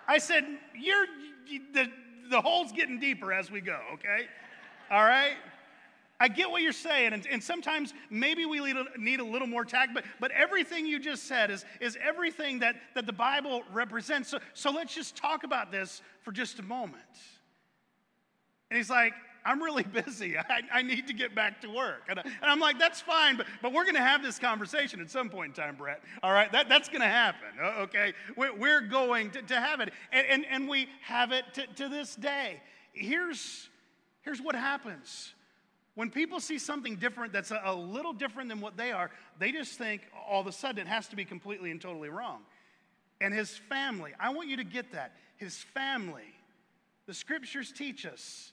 I 0.06 0.18
said, 0.18 0.44
You're 0.74 1.06
the, 1.72 1.90
the 2.30 2.40
hole's 2.40 2.72
getting 2.72 2.98
deeper 3.00 3.32
as 3.32 3.50
we 3.50 3.60
go, 3.60 3.78
okay? 3.94 4.26
All 4.90 5.04
right? 5.04 5.34
I 6.24 6.28
get 6.28 6.50
what 6.50 6.62
you're 6.62 6.72
saying, 6.72 7.12
and, 7.12 7.26
and 7.30 7.44
sometimes 7.44 7.92
maybe 8.08 8.46
we 8.46 8.72
need 8.98 9.20
a 9.20 9.24
little 9.24 9.46
more 9.46 9.62
tact, 9.62 9.92
but, 9.92 10.04
but 10.20 10.30
everything 10.30 10.86
you 10.86 10.98
just 10.98 11.24
said 11.24 11.50
is, 11.50 11.66
is 11.82 11.98
everything 12.02 12.60
that, 12.60 12.76
that 12.94 13.04
the 13.04 13.12
Bible 13.12 13.62
represents. 13.70 14.30
So, 14.30 14.38
so 14.54 14.70
let's 14.70 14.94
just 14.94 15.16
talk 15.16 15.44
about 15.44 15.70
this 15.70 16.00
for 16.22 16.32
just 16.32 16.60
a 16.60 16.62
moment. 16.62 17.02
And 18.70 18.78
he's 18.78 18.88
like, 18.88 19.12
I'm 19.44 19.62
really 19.62 19.82
busy. 20.06 20.38
I, 20.38 20.62
I 20.72 20.80
need 20.80 21.08
to 21.08 21.12
get 21.12 21.34
back 21.34 21.60
to 21.60 21.68
work. 21.68 22.04
And, 22.08 22.18
I, 22.18 22.24
I'm 22.40 22.58
like, 22.58 22.78
that's 22.78 23.02
fine, 23.02 23.36
but, 23.36 23.44
but 23.60 23.74
we're 23.74 23.84
going 23.84 23.96
to 23.96 24.00
have 24.00 24.22
this 24.22 24.38
conversation 24.38 25.02
at 25.02 25.10
some 25.10 25.28
point 25.28 25.58
in 25.58 25.62
time, 25.62 25.76
Brett. 25.76 26.00
All 26.22 26.32
right, 26.32 26.50
that, 26.52 26.70
that's 26.70 26.88
going 26.88 27.02
to 27.02 27.06
happen, 27.06 27.48
oh, 27.62 27.82
okay? 27.82 28.14
We're, 28.34 28.56
we're 28.56 28.80
going 28.80 29.30
to, 29.32 29.42
to 29.42 29.60
have 29.60 29.80
it. 29.80 29.92
And, 30.10 30.26
and, 30.26 30.46
and 30.46 30.68
we 30.70 30.88
have 31.02 31.32
it 31.32 31.44
to, 31.52 31.66
to 31.66 31.90
this 31.90 32.16
day. 32.16 32.62
Here's, 32.94 33.68
here's 34.22 34.40
what 34.40 34.54
happens. 34.54 35.34
When 35.94 36.10
people 36.10 36.40
see 36.40 36.58
something 36.58 36.96
different 36.96 37.32
that's 37.32 37.52
a, 37.52 37.74
little 37.74 38.12
different 38.12 38.48
than 38.48 38.60
what 38.60 38.76
they 38.76 38.90
are, 38.90 39.10
they 39.38 39.52
just 39.52 39.78
think 39.78 40.02
all 40.28 40.40
of 40.40 40.46
a 40.46 40.52
sudden 40.52 40.86
it 40.86 40.88
has 40.88 41.06
to 41.08 41.16
be 41.16 41.24
completely 41.24 41.70
and 41.70 41.80
totally 41.80 42.08
wrong. 42.08 42.40
And 43.20 43.32
his 43.32 43.56
family, 43.68 44.12
I 44.18 44.30
want 44.30 44.48
you 44.48 44.56
to 44.56 44.64
get 44.64 44.92
that. 44.92 45.12
His 45.36 45.56
family, 45.56 46.34
the 47.06 47.14
scriptures 47.14 47.72
teach 47.72 48.06
us 48.06 48.52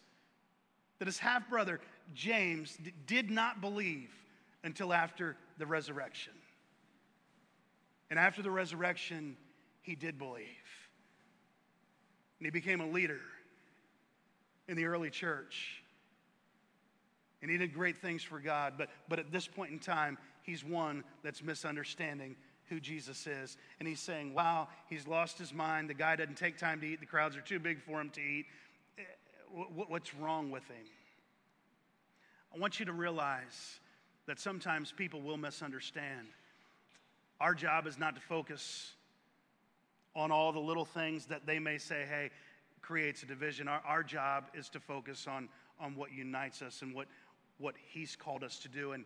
that 1.00 1.08
his 1.08 1.18
half 1.18 1.50
brother, 1.50 1.80
James, 2.14 2.78
d- 2.78 2.94
did 3.08 3.32
not 3.32 3.60
believe 3.60 4.12
until 4.64 4.94
after 4.94 5.36
the 5.58 5.66
resurrection. 5.66 6.34
And 8.12 8.20
after 8.20 8.44
the 8.44 8.52
resurrection, 8.52 9.36
he 9.82 9.96
did 9.96 10.20
believe. 10.20 10.46
And 12.39 12.46
he 12.46 12.52
became 12.52 12.82
a 12.82 12.88
leader 12.88 13.22
in 14.68 14.78
the 14.78 14.86
early 14.86 15.10
church. 15.10 15.80
And 17.42 17.50
he 17.50 17.58
did 17.58 17.74
great 17.74 17.98
things 17.98 18.24
for 18.24 18.39
God. 18.39 18.74
But, 18.78 18.89
but 19.10 19.20
at 19.20 19.32
this 19.32 19.48
point 19.48 19.72
in 19.72 19.80
time, 19.80 20.18
he's 20.44 20.64
one 20.64 21.04
that's 21.24 21.44
misunderstanding 21.44 22.36
who 22.70 22.80
Jesus 22.80 23.28
is. 23.28 23.58
And 23.80 23.88
he's 23.88 24.00
saying, 24.00 24.34
wow, 24.34 24.68
he's 24.88 25.08
lost 25.08 25.38
his 25.38 25.54
mind. 25.54 25.89
The 25.89 25.94
guy 25.94 26.16
doesn't 26.16 26.38
take 26.38 26.58
time 26.58 26.80
to 26.82 26.88
eat. 26.88 27.00
The 27.00 27.06
crowds 27.06 27.36
are 27.36 27.42
too 27.42 27.60
big 27.60 27.82
for 27.82 28.00
him 28.00 28.10
to 28.12 28.22
eat 28.22 28.46
eh, 28.98 29.02
what's 29.76 30.14
wrong 30.16 30.52
with 30.52 30.66
him. 30.68 30.86
I 32.56 32.60
want 32.60 32.80
you 32.80 32.86
to 32.86 32.94
realize 32.94 33.80
that 34.28 34.39
sometimes 34.39 34.92
people 34.92 35.22
will 35.22 35.38
misunderstand. 35.38 36.28
Our 37.39 37.54
job 37.54 37.88
is 37.88 37.98
not 37.98 38.16
to 38.16 38.22
focus 38.22 38.94
on 40.16 40.32
all 40.32 40.52
the 40.52 40.60
little 40.60 40.86
things 40.86 41.26
that 41.26 41.46
they 41.46 41.60
may 41.60 41.78
say, 41.78 42.06
hey, 42.08 42.30
creates 42.82 43.24
a 43.24 43.26
division. 43.26 43.68
Our, 43.68 43.82
our 43.86 44.04
job 44.04 44.46
is 44.54 44.70
to 44.70 44.80
focus 44.80 45.28
on, 45.28 45.50
on 45.80 45.96
what 45.96 46.12
unites 46.12 46.62
us 46.62 46.82
and 46.82 46.94
what, 46.94 47.08
what 47.62 47.76
He's 47.93 48.16
called 48.16 48.43
us 48.43 48.59
to 48.59 48.68
do 48.68 48.91
and, 48.91 49.05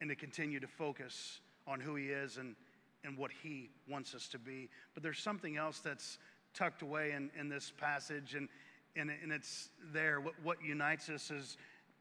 and 0.00 0.10
to 0.10 0.16
continue 0.16 0.60
to 0.60 0.66
focus 0.66 1.40
on 1.66 1.80
who 1.80 1.94
He 1.94 2.06
is 2.06 2.38
and, 2.38 2.56
and 3.04 3.16
what 3.16 3.30
He 3.42 3.70
wants 3.88 4.14
us 4.14 4.28
to 4.28 4.38
be. 4.38 4.68
But 4.94 5.02
there's 5.02 5.20
something 5.20 5.56
else 5.56 5.78
that's 5.78 6.18
tucked 6.54 6.82
away 6.82 7.12
in, 7.12 7.30
in 7.38 7.48
this 7.48 7.72
passage, 7.78 8.34
and, 8.34 8.48
and, 8.96 9.10
and 9.22 9.32
it's 9.32 9.70
there. 9.92 10.20
What, 10.20 10.34
what 10.42 10.62
unites 10.62 11.08
us 11.08 11.30
is, 11.30 11.56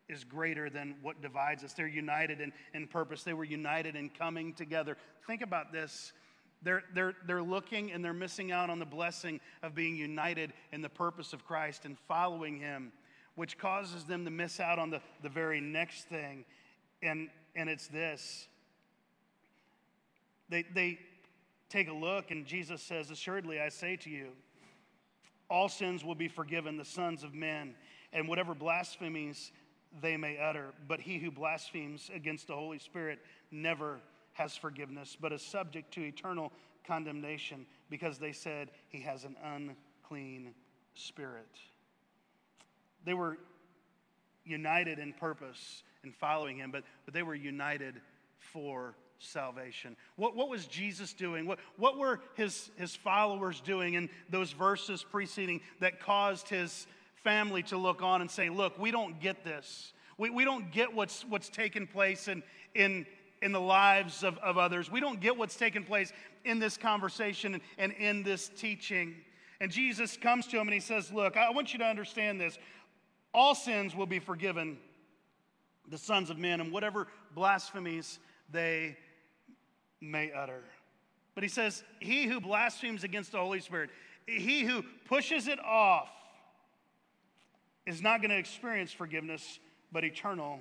is 0.09 0.23
greater 0.23 0.69
than 0.69 0.95
what 1.01 1.21
divides 1.21 1.63
us. 1.63 1.73
They're 1.73 1.87
united 1.87 2.41
in, 2.41 2.51
in 2.73 2.87
purpose, 2.87 3.23
they 3.23 3.33
were 3.33 3.43
united 3.43 3.95
in 3.95 4.09
coming 4.09 4.53
together. 4.53 4.97
Think 5.27 5.41
about 5.41 5.71
this. 5.71 6.13
They're, 6.63 6.83
they're, 6.93 7.15
they're 7.25 7.41
looking 7.41 7.91
and 7.91 8.05
they're 8.05 8.13
missing 8.13 8.51
out 8.51 8.69
on 8.69 8.77
the 8.77 8.85
blessing 8.85 9.39
of 9.63 9.73
being 9.73 9.95
united 9.95 10.53
in 10.71 10.81
the 10.81 10.89
purpose 10.89 11.33
of 11.33 11.43
Christ 11.43 11.85
and 11.85 11.97
following 12.07 12.59
Him, 12.59 12.91
which 13.41 13.57
causes 13.57 14.03
them 14.03 14.23
to 14.23 14.29
miss 14.29 14.59
out 14.59 14.77
on 14.77 14.91
the, 14.91 15.01
the 15.23 15.29
very 15.29 15.59
next 15.59 16.03
thing. 16.03 16.45
And, 17.01 17.27
and 17.55 17.71
it's 17.71 17.87
this 17.87 18.47
they, 20.47 20.63
they 20.75 20.99
take 21.67 21.89
a 21.89 21.93
look, 21.93 22.29
and 22.29 22.45
Jesus 22.45 22.83
says, 22.83 23.09
Assuredly, 23.09 23.59
I 23.59 23.69
say 23.69 23.95
to 23.95 24.11
you, 24.11 24.27
all 25.49 25.69
sins 25.69 26.05
will 26.05 26.13
be 26.13 26.27
forgiven 26.27 26.77
the 26.77 26.85
sons 26.85 27.23
of 27.23 27.33
men, 27.33 27.73
and 28.13 28.27
whatever 28.27 28.53
blasphemies 28.53 29.51
they 30.03 30.17
may 30.17 30.37
utter. 30.37 30.67
But 30.87 30.99
he 31.01 31.17
who 31.17 31.31
blasphemes 31.31 32.11
against 32.13 32.45
the 32.45 32.53
Holy 32.53 32.77
Spirit 32.77 33.17
never 33.49 34.01
has 34.33 34.55
forgiveness, 34.55 35.17
but 35.19 35.33
is 35.33 35.41
subject 35.41 35.91
to 35.95 36.01
eternal 36.01 36.51
condemnation 36.85 37.65
because 37.89 38.19
they 38.19 38.33
said 38.33 38.69
he 38.89 39.01
has 39.01 39.23
an 39.23 39.35
unclean 39.43 40.53
spirit. 40.93 41.70
They 43.05 43.13
were 43.13 43.37
united 44.45 44.99
in 44.99 45.13
purpose 45.13 45.83
in 46.03 46.11
following 46.11 46.57
him, 46.57 46.71
but, 46.71 46.83
but 47.05 47.13
they 47.13 47.23
were 47.23 47.35
united 47.35 48.01
for 48.39 48.95
salvation. 49.19 49.95
What, 50.15 50.35
what 50.35 50.49
was 50.49 50.65
Jesus 50.65 51.13
doing? 51.13 51.45
What, 51.45 51.59
what 51.77 51.97
were 51.97 52.21
his, 52.35 52.71
his 52.75 52.95
followers 52.95 53.61
doing 53.61 53.93
in 53.93 54.09
those 54.29 54.51
verses 54.51 55.05
preceding 55.09 55.61
that 55.79 55.99
caused 55.99 56.49
his 56.49 56.87
family 57.23 57.63
to 57.63 57.77
look 57.77 58.01
on 58.01 58.21
and 58.21 58.29
say, 58.29 58.49
Look, 58.49 58.79
we 58.79 58.91
don't 58.91 59.19
get 59.19 59.43
this. 59.43 59.93
We, 60.17 60.29
we 60.29 60.43
don't 60.43 60.71
get 60.71 60.93
what's, 60.93 61.23
what's 61.25 61.49
taken 61.49 61.87
place 61.87 62.27
in, 62.27 62.43
in, 62.75 63.05
in 63.41 63.51
the 63.51 63.61
lives 63.61 64.23
of, 64.23 64.37
of 64.39 64.57
others. 64.57 64.91
We 64.91 64.99
don't 64.99 65.19
get 65.19 65.37
what's 65.37 65.55
taken 65.55 65.83
place 65.83 66.11
in 66.43 66.59
this 66.59 66.77
conversation 66.77 67.53
and, 67.53 67.63
and 67.77 67.93
in 67.93 68.23
this 68.23 68.49
teaching. 68.49 69.15
And 69.59 69.71
Jesus 69.71 70.17
comes 70.17 70.47
to 70.47 70.57
him 70.57 70.67
and 70.67 70.73
he 70.73 70.79
says, 70.79 71.11
Look, 71.11 71.37
I 71.37 71.51
want 71.51 71.73
you 71.73 71.79
to 71.79 71.85
understand 71.85 72.41
this. 72.41 72.57
All 73.33 73.55
sins 73.55 73.95
will 73.95 74.05
be 74.05 74.19
forgiven 74.19 74.77
the 75.87 75.97
sons 75.97 76.29
of 76.29 76.37
men 76.37 76.61
and 76.61 76.71
whatever 76.71 77.07
blasphemies 77.33 78.19
they 78.51 78.97
may 79.99 80.31
utter. 80.31 80.63
But 81.35 81.43
he 81.43 81.49
says, 81.49 81.83
He 81.99 82.25
who 82.25 82.41
blasphemes 82.41 83.03
against 83.03 83.31
the 83.31 83.37
Holy 83.39 83.59
Spirit, 83.59 83.89
he 84.25 84.63
who 84.63 84.83
pushes 85.05 85.47
it 85.47 85.59
off, 85.59 86.09
is 87.85 88.01
not 88.01 88.21
going 88.21 88.31
to 88.31 88.37
experience 88.37 88.91
forgiveness, 88.91 89.59
but 89.91 90.03
eternal 90.03 90.59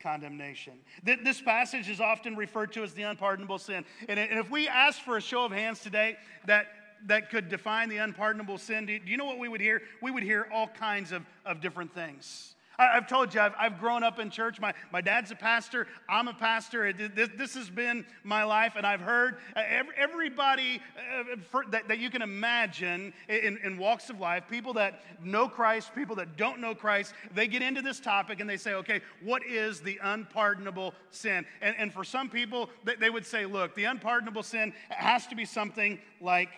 condemnation. 0.00 0.74
This 1.04 1.40
passage 1.40 1.88
is 1.88 2.00
often 2.00 2.36
referred 2.36 2.72
to 2.72 2.82
as 2.82 2.92
the 2.92 3.02
unpardonable 3.02 3.58
sin. 3.58 3.84
And 4.08 4.18
if 4.18 4.50
we 4.50 4.68
ask 4.68 5.00
for 5.00 5.16
a 5.16 5.20
show 5.20 5.44
of 5.44 5.52
hands 5.52 5.80
today 5.80 6.16
that, 6.46 6.66
that 7.06 7.30
could 7.30 7.48
define 7.48 7.88
the 7.88 7.98
unpardonable 7.98 8.58
sin, 8.58 8.86
do 8.86 8.98
you 9.04 9.16
know 9.16 9.24
what 9.24 9.38
we 9.38 9.48
would 9.48 9.60
hear? 9.60 9.82
We 10.00 10.10
would 10.10 10.22
hear 10.22 10.46
all 10.52 10.68
kinds 10.68 11.12
of, 11.12 11.24
of 11.44 11.60
different 11.60 11.94
things. 11.94 12.54
I- 12.78 12.96
I've 12.96 13.06
told 13.06 13.34
you, 13.34 13.40
I've, 13.40 13.54
I've 13.58 13.78
grown 13.78 14.02
up 14.02 14.18
in 14.18 14.30
church. 14.30 14.60
My, 14.60 14.74
my 14.90 15.00
dad's 15.00 15.30
a 15.30 15.36
pastor. 15.36 15.86
I'm 16.08 16.28
a 16.28 16.34
pastor. 16.34 16.92
This, 16.92 17.28
this 17.36 17.54
has 17.54 17.70
been 17.70 18.04
my 18.24 18.44
life. 18.44 18.74
And 18.76 18.86
I've 18.86 19.00
heard 19.00 19.36
uh, 19.54 19.62
everybody 19.96 20.80
uh, 20.96 21.62
that, 21.70 21.88
that 21.88 21.98
you 21.98 22.10
can 22.10 22.22
imagine 22.22 23.12
in, 23.28 23.58
in 23.62 23.78
walks 23.78 24.10
of 24.10 24.20
life, 24.20 24.44
people 24.50 24.72
that 24.74 25.02
know 25.22 25.48
Christ, 25.48 25.94
people 25.94 26.16
that 26.16 26.36
don't 26.36 26.60
know 26.60 26.74
Christ, 26.74 27.14
they 27.34 27.46
get 27.46 27.62
into 27.62 27.82
this 27.82 28.00
topic 28.00 28.40
and 28.40 28.48
they 28.48 28.56
say, 28.56 28.74
okay, 28.74 29.00
what 29.22 29.44
is 29.44 29.80
the 29.80 29.98
unpardonable 30.02 30.94
sin? 31.10 31.44
And, 31.60 31.76
and 31.78 31.92
for 31.92 32.04
some 32.04 32.28
people, 32.28 32.70
they 32.98 33.10
would 33.10 33.26
say, 33.26 33.46
look, 33.46 33.74
the 33.74 33.84
unpardonable 33.84 34.42
sin 34.42 34.72
has 34.88 35.26
to 35.28 35.36
be 35.36 35.44
something 35.44 35.98
like 36.20 36.48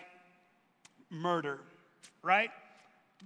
murder, 1.09 1.59
right? 2.21 2.49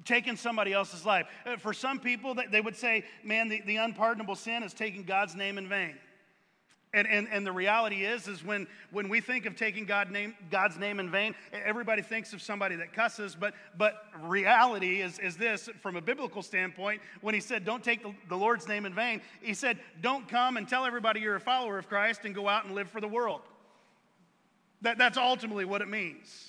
taking 0.05 0.37
somebody 0.37 0.73
else's 0.73 1.05
life. 1.05 1.27
Uh, 1.45 1.57
For 1.57 1.73
some 1.73 1.99
people, 1.99 2.35
they- 2.35 2.61
would 2.61 2.75
say, 2.75 3.03
man, 3.23 3.49
the, 3.49 3.61
the 3.65 3.77
unpardonable 3.77 4.35
sin 4.35 4.63
is 4.63 4.73
taking 4.73 5.03
God's 5.03 5.35
name 5.35 5.57
in 5.57 5.67
vain. 5.67 5.97
And, 6.91 7.07
and, 7.07 7.27
and 7.31 7.45
the 7.45 7.51
reality 7.51 8.03
is, 8.03 8.27
is 8.27 8.43
when, 8.43 8.65
when 8.89 9.09
we 9.09 9.21
think 9.21 9.45
of 9.45 9.55
taking 9.55 9.85
God 9.85 10.09
name, 10.09 10.33
God's 10.49 10.77
name 10.79 10.99
in 10.99 11.11
vain, 11.11 11.35
everybody 11.53 12.01
thinks 12.01 12.33
of 12.33 12.41
somebody 12.41 12.77
that 12.77 12.93
cusses, 12.93 13.35
but, 13.35 13.53
but 13.77 14.05
reality 14.23 15.01
is, 15.01 15.19
is 15.19 15.37
this, 15.37 15.69
from 15.81 15.97
a 15.97 16.01
biblical 16.01 16.41
standpoint, 16.41 17.01
when 17.21 17.35
he 17.35 17.41
said, 17.41 17.63
don't 17.63 17.83
take 17.83 18.01
the, 18.01 18.11
the 18.27 18.35
Lord's 18.35 18.67
name 18.67 18.87
in 18.87 18.93
vain, 18.95 19.21
he 19.39 19.53
said, 19.53 19.77
don't 20.01 20.27
come 20.27 20.57
and 20.57 20.67
tell 20.67 20.83
everybody 20.83 21.19
you're 21.19 21.35
a 21.35 21.39
follower 21.39 21.77
of 21.77 21.87
Christ 21.87 22.21
and 22.25 22.33
go 22.33 22.47
out 22.47 22.65
and 22.65 22.73
live 22.73 22.89
for 22.89 23.01
the 23.01 23.07
world. 23.07 23.41
That, 24.81 24.97
that's 24.97 25.17
ultimately 25.17 25.65
what 25.65 25.81
it 25.83 25.89
means. 25.89 26.48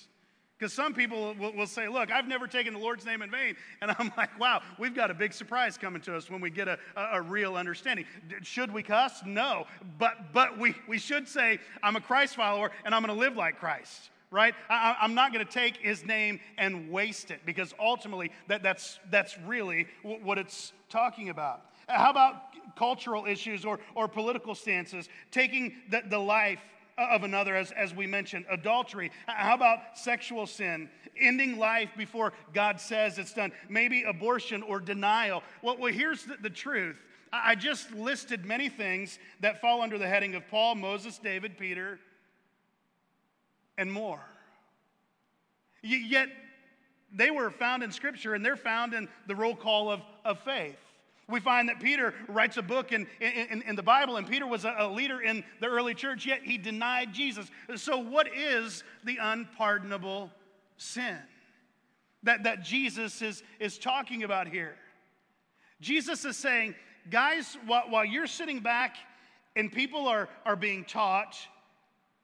Because 0.61 0.73
some 0.73 0.93
people 0.93 1.33
will, 1.39 1.53
will 1.53 1.65
say, 1.65 1.87
Look, 1.87 2.11
I've 2.11 2.27
never 2.27 2.45
taken 2.45 2.73
the 2.73 2.79
Lord's 2.79 3.03
name 3.03 3.23
in 3.23 3.31
vain. 3.31 3.55
And 3.81 3.95
I'm 3.97 4.11
like, 4.17 4.39
Wow, 4.39 4.61
we've 4.77 4.93
got 4.93 5.09
a 5.09 5.13
big 5.15 5.33
surprise 5.33 5.75
coming 5.75 6.03
to 6.03 6.15
us 6.15 6.29
when 6.29 6.39
we 6.39 6.51
get 6.51 6.67
a, 6.67 6.77
a, 6.95 7.07
a 7.13 7.21
real 7.21 7.55
understanding. 7.55 8.05
Should 8.43 8.71
we 8.71 8.83
cuss? 8.83 9.23
No. 9.25 9.65
But, 9.97 10.31
but 10.33 10.59
we, 10.59 10.75
we 10.87 10.99
should 10.99 11.27
say, 11.27 11.57
I'm 11.81 11.95
a 11.95 12.01
Christ 12.01 12.35
follower 12.35 12.69
and 12.85 12.93
I'm 12.93 13.01
going 13.01 13.13
to 13.13 13.19
live 13.19 13.35
like 13.35 13.57
Christ. 13.57 14.11
Right? 14.29 14.53
I, 14.69 14.95
I'm 15.01 15.15
not 15.15 15.33
going 15.33 15.43
to 15.43 15.51
take 15.51 15.77
his 15.77 16.05
name 16.05 16.39
and 16.59 16.91
waste 16.91 17.31
it 17.31 17.41
because 17.43 17.73
ultimately 17.79 18.31
that, 18.47 18.61
that's, 18.61 18.99
that's 19.09 19.39
really 19.39 19.87
wh- 20.03 20.23
what 20.23 20.37
it's 20.37 20.73
talking 20.89 21.29
about. 21.29 21.65
How 21.87 22.11
about 22.11 22.35
cultural 22.75 23.25
issues 23.25 23.65
or, 23.65 23.79
or 23.95 24.07
political 24.07 24.53
stances? 24.53 25.09
Taking 25.31 25.73
the, 25.89 26.03
the 26.07 26.19
life 26.19 26.61
of 27.09 27.23
another, 27.23 27.55
as, 27.55 27.71
as 27.71 27.93
we 27.93 28.07
mentioned, 28.07 28.45
adultery. 28.49 29.11
How 29.27 29.55
about 29.55 29.97
sexual 29.97 30.45
sin? 30.47 30.89
Ending 31.19 31.57
life 31.57 31.89
before 31.97 32.33
God 32.53 32.79
says 32.79 33.17
it's 33.17 33.33
done. 33.33 33.51
Maybe 33.69 34.03
abortion 34.03 34.63
or 34.63 34.79
denial. 34.79 35.43
Well, 35.61 35.77
well 35.77 35.93
here's 35.93 36.23
the, 36.23 36.37
the 36.41 36.49
truth. 36.49 36.97
I 37.33 37.55
just 37.55 37.91
listed 37.93 38.45
many 38.45 38.67
things 38.67 39.17
that 39.39 39.61
fall 39.61 39.81
under 39.81 39.97
the 39.97 40.07
heading 40.07 40.35
of 40.35 40.47
Paul, 40.49 40.75
Moses, 40.75 41.17
David, 41.17 41.57
Peter, 41.57 41.99
and 43.77 43.91
more. 43.91 44.19
Yet 45.81 46.29
they 47.13 47.31
were 47.31 47.49
found 47.49 47.83
in 47.83 47.91
Scripture 47.91 48.33
and 48.33 48.45
they're 48.45 48.55
found 48.55 48.93
in 48.93 49.07
the 49.27 49.35
roll 49.35 49.55
call 49.55 49.89
of, 49.89 50.01
of 50.25 50.39
faith. 50.39 50.77
We 51.31 51.39
find 51.39 51.69
that 51.69 51.79
Peter 51.79 52.13
writes 52.27 52.57
a 52.57 52.61
book 52.61 52.91
in, 52.91 53.07
in, 53.19 53.61
in 53.63 53.75
the 53.75 53.83
Bible, 53.83 54.17
and 54.17 54.27
Peter 54.27 54.45
was 54.45 54.65
a, 54.65 54.87
leader 54.87 55.21
in 55.21 55.43
the 55.59 55.67
early 55.67 55.93
church, 55.93 56.25
yet 56.25 56.41
he 56.43 56.57
denied 56.57 57.13
Jesus. 57.13 57.49
So, 57.75 57.97
what 57.97 58.27
is 58.35 58.83
the 59.03 59.17
unpardonable 59.21 60.29
sin 60.77 61.17
that, 62.23 62.43
that 62.43 62.63
Jesus 62.63 63.21
is, 63.21 63.43
is 63.59 63.77
talking 63.77 64.23
about 64.23 64.47
here? 64.47 64.75
Jesus 65.79 66.25
is 66.25 66.37
saying, 66.37 66.75
guys, 67.09 67.57
while, 67.65 67.83
while 67.89 68.05
you're 68.05 68.27
sitting 68.27 68.59
back 68.59 68.97
and 69.55 69.71
people 69.71 70.07
are, 70.07 70.29
are 70.45 70.55
being 70.55 70.85
taught, 70.85 71.35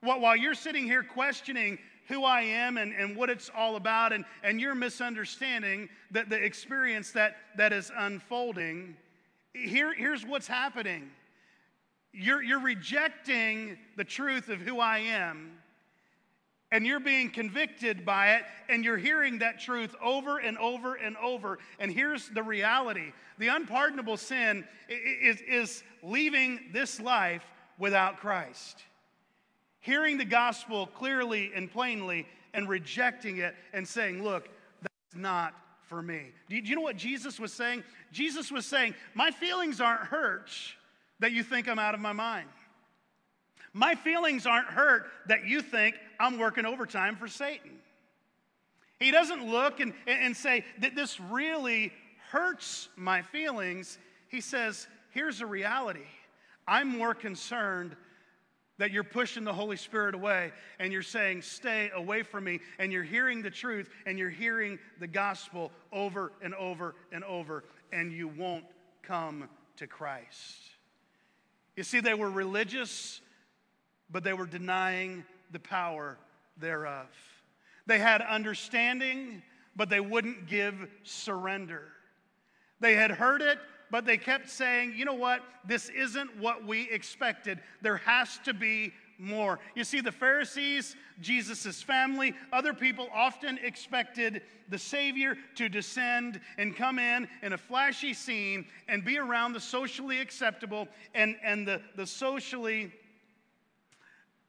while, 0.01 0.20
while 0.20 0.36
you're 0.36 0.53
sitting 0.53 0.84
here 0.84 1.03
questioning 1.03 1.80
who 2.08 2.24
I 2.24 2.41
am 2.41 2.78
and, 2.78 2.93
and 2.93 3.16
what 3.16 3.30
it's 3.30 3.51
all 3.55 3.76
about, 3.76 4.14
and, 4.14 4.24
and 4.43 4.60
you're 4.62 4.76
misunderstanding 4.76 5.89
the, 6.12 6.24
the 6.24 6.38
experience 6.38 7.12
that, 7.12 7.36
that 7.58 7.74
is 7.74 7.91
unfolding, 7.95 8.95
here, 9.53 9.93
here's 9.93 10.26
what's 10.26 10.47
happening. 10.47 11.10
You're, 12.14 12.41
you're 12.41 12.62
rejecting 12.62 13.78
the 13.97 14.03
truth 14.03 14.49
of 14.49 14.60
who 14.60 14.80
I 14.80 14.99
am, 14.99 15.51
and 16.72 16.86
you're 16.86 16.99
being 16.99 17.30
convicted 17.30 18.05
by 18.05 18.36
it, 18.36 18.43
and 18.70 18.84
you're 18.86 18.97
hearing 18.97 19.39
that 19.39 19.60
truth 19.60 19.95
over 20.01 20.38
and 20.38 20.58
over 20.58 20.95
and 20.95 21.18
over. 21.18 21.60
And 21.80 21.91
here's 21.91 22.30
the 22.30 22.43
reality 22.43 23.12
the 23.38 23.49
unpardonable 23.49 24.18
sin 24.18 24.66
is, 24.89 25.41
is 25.41 25.84
leaving 26.01 26.70
this 26.74 26.99
life 26.99 27.43
without 27.78 28.18
Christ 28.18 28.84
hearing 29.88 30.17
the 30.17 30.25
gospel 30.25 30.85
clearly 30.85 31.49
and 31.55 31.71
plainly 31.71 32.27
and 32.53 32.67
rejecting 32.67 33.38
it 33.38 33.55
and 33.71 33.88
saying, 33.88 34.21
Look, 34.21 34.49
that's 34.81 35.15
not 35.15 35.53
for 35.88 36.01
me. 36.01 36.33
Do 36.49 36.57
you, 36.57 36.75
know 36.75 36.81
what 36.81 36.97
Jesus 36.97 37.39
was 37.39 37.53
saying? 37.53 37.85
Jesus 38.11 38.51
was 38.51 38.65
saying, 38.65 38.95
My 39.15 39.31
feelings 39.31 39.79
aren't 39.79 40.01
hurt 40.01 40.51
that 41.19 41.31
you 41.31 41.41
think 41.41 41.69
I'm 41.69 41.79
out 41.79 41.93
of 41.93 42.01
my 42.01 42.11
mind. 42.11 42.49
My 43.71 43.95
feelings 43.95 44.45
aren't 44.45 44.67
hurt 44.67 45.05
that 45.27 45.45
you 45.45 45.61
think 45.61 45.95
I'm 46.19 46.38
working 46.38 46.65
overtime 46.65 47.15
for 47.15 47.29
Satan. 47.29 47.71
He 48.99 49.09
doesn't 49.11 49.49
look 49.49 49.79
and, 49.79 49.93
and 50.05 50.35
say 50.35 50.65
that 50.79 50.95
this 50.95 51.17
really 51.19 51.93
hurts 52.31 52.89
my 52.97 53.21
feelings. 53.21 53.97
He 54.27 54.41
says, 54.41 54.85
Here's 55.11 55.39
the 55.39 55.45
reality 55.45 56.07
I'm 56.67 56.89
more 56.89 57.13
concerned 57.13 57.95
that 58.78 58.91
you're 58.91 59.03
pushing 59.03 59.43
the 59.43 59.53
Holy 59.53 59.78
Spirit 59.78 60.15
away 60.15 60.51
and 60.80 60.93
you're 60.93 61.01
saying, 61.01 61.41
Stay 61.41 61.89
away 61.93 62.23
from 62.23 62.43
me. 62.43 62.59
And 62.80 62.91
you're 62.91 63.03
hearing 63.03 63.41
the 63.41 63.49
truth 63.49 63.89
and 64.05 64.17
you're 64.17 64.30
hearing 64.30 64.80
the 64.99 65.07
gospel 65.07 65.71
over 65.91 66.32
and 66.41 66.53
over 66.55 66.95
and 67.11 67.23
over, 67.23 67.63
and 67.91 68.11
you 68.11 68.28
won't 68.28 68.65
come 69.03 69.49
to 69.78 69.88
Christ. 69.88 70.57
You 71.75 71.84
see, 71.84 71.99
they 71.99 72.13
were 72.13 72.30
religious, 72.30 73.21
but 74.09 74.23
they 74.23 74.34
were 74.34 74.47
denying 74.47 75.23
the 75.51 75.59
power 75.59 76.17
thereof. 76.59 77.07
They 77.86 77.99
had 77.99 78.21
understanding, 78.21 79.41
but 79.75 79.89
they 79.89 79.99
wouldn't 79.99 80.47
give 80.47 80.88
surrender. 81.03 81.84
They 82.80 82.95
had 82.95 83.11
heard 83.11 83.41
it, 83.41 83.59
but 83.91 84.05
they 84.05 84.17
kept 84.17 84.49
saying, 84.49 84.93
you 84.95 85.05
know 85.05 85.13
what? 85.13 85.41
This 85.65 85.89
isn't 85.89 86.38
what 86.38 86.65
we 86.65 86.89
expected. 86.89 87.59
There 87.81 87.97
has 87.97 88.39
to 88.45 88.53
be 88.53 88.93
more. 89.19 89.59
You 89.75 89.83
see, 89.83 90.01
the 90.01 90.11
Pharisees, 90.11 90.95
Jesus' 91.21 91.81
family, 91.81 92.33
other 92.51 92.73
people 92.73 93.07
often 93.13 93.57
expected 93.63 94.41
the 94.69 94.77
Savior 94.77 95.38
to 95.55 95.69
descend 95.69 96.39
and 96.57 96.75
come 96.75 96.99
in 96.99 97.27
in 97.41 97.53
a 97.53 97.57
flashy 97.57 98.13
scene 98.13 98.65
and 98.88 99.03
be 99.03 99.17
around 99.17 99.53
the 99.53 99.59
socially 99.59 100.19
acceptable 100.19 100.88
and, 101.15 101.35
and 101.43 101.67
the, 101.67 101.81
the 101.95 102.05
socially 102.05 102.91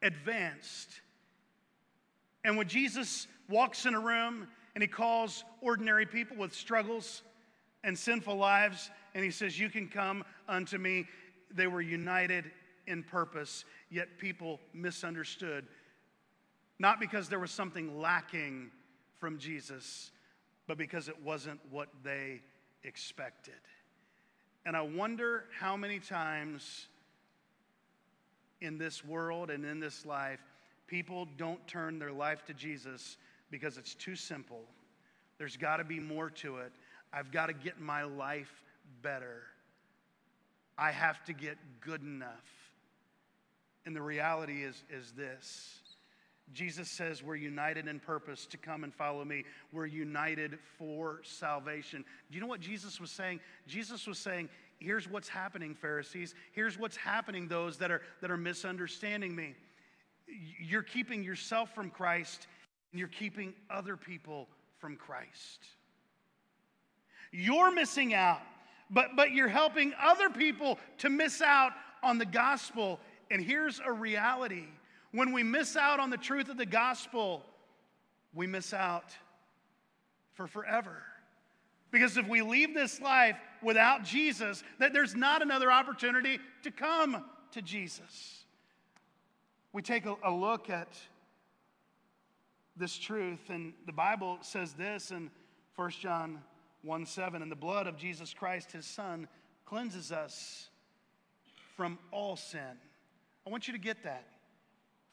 advanced. 0.03 1.01
And 2.45 2.57
when 2.57 2.69
Jesus 2.69 3.27
walks 3.49 3.87
in 3.87 3.95
a 3.95 4.01
room 4.01 4.49
and 4.75 4.83
he 4.83 4.89
calls 4.89 5.45
ordinary 5.61 6.07
people 6.07 6.37
with 6.37 6.55
struggles 6.55 7.23
and 7.89 7.99
sinful 7.99 8.37
lives, 8.37 8.91
and 9.15 9.25
he 9.25 9.31
says, 9.31 9.59
You 9.59 9.71
can 9.71 9.89
come 9.89 10.23
unto 10.47 10.77
me, 10.77 11.07
they 11.51 11.67
were 11.67 11.81
united 11.81 12.45
in 12.87 13.03
purpose, 13.03 13.65
yet 13.91 14.19
people 14.19 14.61
misunderstood. 14.75 15.67
Not 16.79 17.01
because 17.01 17.31
there 17.31 17.39
was 17.39 17.51
something 17.51 17.99
lacking 17.99 18.71
from 19.19 19.39
Jesus, 19.39 20.11
but 20.67 20.77
because 20.77 21.09
it 21.09 21.17
wasn't 21.25 21.61
what 21.71 21.89
they 22.05 22.43
expected. 22.85 23.55
And 24.67 24.77
I 24.77 24.83
wonder 24.83 25.45
how 25.59 25.75
many 25.75 25.99
times 25.99 26.89
in 28.61 28.77
this 28.77 29.03
world 29.03 29.49
and 29.49 29.65
in 29.65 29.81
this 29.81 30.05
life, 30.05 30.41
people 30.89 31.27
don't 31.39 31.67
turn 31.67 31.99
their 31.99 32.13
life 32.13 32.45
to 32.45 32.53
Jesus 32.53 33.17
because 33.51 33.79
it's 33.79 33.95
too 33.95 34.15
simple. 34.15 34.61
There's 35.39 35.57
got 35.57 35.79
to 35.79 35.85
be 35.85 36.01
more 36.01 36.29
to 36.31 36.59
it. 36.59 36.73
I've 37.13 37.33
got 37.33 37.47
to 37.47 37.53
get 37.53 37.81
my 37.81 38.03
life 38.05 38.53
better. 39.03 39.43
I 40.77 40.93
have 40.93 41.25
to 41.25 41.33
get 41.33 41.57
good 41.81 42.03
enough. 42.03 42.29
And 43.87 43.97
the 43.97 44.03
reality 44.03 44.63
is, 44.63 44.85
is 44.91 45.13
this 45.13 45.81
Jesus 46.53 46.91
says 46.91 47.23
we're 47.23 47.37
united 47.37 47.89
in 47.89 48.01
purpose 48.01 48.47
to 48.47 48.57
come 48.57 48.85
and 48.85 48.95
follow 48.95 49.25
me. 49.25 49.45
We're 49.73 49.87
united 49.87 50.59
for 50.79 51.21
salvation. 51.23 52.05
Do 52.31 52.35
you 52.35 52.41
know 52.41 52.47
what 52.47 52.61
Jesus 52.61 53.01
was 53.01 53.11
saying? 53.11 53.41
Jesus 53.67 54.07
was 54.07 54.19
saying, 54.19 54.49
here's 54.79 55.09
what's 55.09 55.29
happening, 55.29 55.75
Pharisees. 55.75 56.35
Here's 56.53 56.79
what's 56.79 56.97
happening, 56.97 57.49
those 57.49 57.79
that 57.79 57.91
are, 57.91 58.03
that 58.21 58.31
are 58.31 58.37
misunderstanding 58.39 59.35
me. 59.35 59.55
You're 60.61 60.83
keeping 60.83 61.23
yourself 61.23 61.75
from 61.75 61.91
Christ, 61.91 62.47
and 62.93 62.99
you're 62.99 63.09
keeping 63.09 63.55
other 63.71 63.97
people 63.97 64.49
from 64.79 64.97
Christ. 64.97 65.67
You're 67.33 67.71
missing 67.71 68.15
out 68.15 68.41
but, 68.91 69.17
but 69.17 69.33
you're 69.33 69.49
helping 69.49 69.93
other 70.01 70.31
people 70.31 70.79
to 70.99 71.11
miss 71.11 71.43
out 71.43 71.73
on 72.03 72.19
the 72.19 72.27
gospel. 72.27 73.01
And 73.31 73.43
here's 73.43 73.81
a 73.85 73.93
reality 73.93 74.65
when 75.13 75.33
we 75.33 75.43
miss 75.43 75.77
out 75.77 76.01
on 76.01 76.11
the 76.11 76.17
truth 76.17 76.49
of 76.49 76.57
the 76.57 76.67
gospel, 76.67 77.43
we 78.35 78.47
miss 78.47 78.75
out 78.75 79.15
for 80.35 80.47
forever. 80.47 81.03
Because 81.91 82.19
if 82.19 82.29
we 82.29 82.43
leave 82.43 82.75
this 82.75 83.01
life 83.01 83.37
without 83.63 84.05
Jesus, 84.05 84.63
that 84.79 84.93
there's 84.93 85.15
not 85.15 85.41
another 85.41 85.73
opportunity 85.73 86.39
to 86.63 86.71
come 86.71 87.25
to 87.53 87.63
Jesus. 87.63 88.45
We 89.73 89.81
take 89.81 90.05
a, 90.05 90.15
a 90.23 90.31
look 90.31 90.69
at 90.69 90.89
this 92.77 92.97
truth, 92.99 93.49
and 93.49 93.73
the 93.87 93.93
Bible 93.93 94.39
says 94.43 94.75
this 94.75 95.11
in 95.11 95.31
1 95.77 95.91
John 95.91 96.39
1 96.83 97.07
7, 97.07 97.43
and 97.43 97.51
the 97.51 97.57
blood 97.57 97.87
of 97.87 97.97
Jesus 97.97 98.33
Christ, 98.33 98.73
his 98.73 98.87
Son, 98.87 99.29
cleanses 99.67 100.13
us 100.13 100.69
from 101.77 101.99
all 102.11 102.37
sin. 102.37 102.79
I 103.47 103.51
want 103.51 103.67
you 103.67 103.73
to 103.73 103.79
get 103.79 104.05
that 104.05 104.25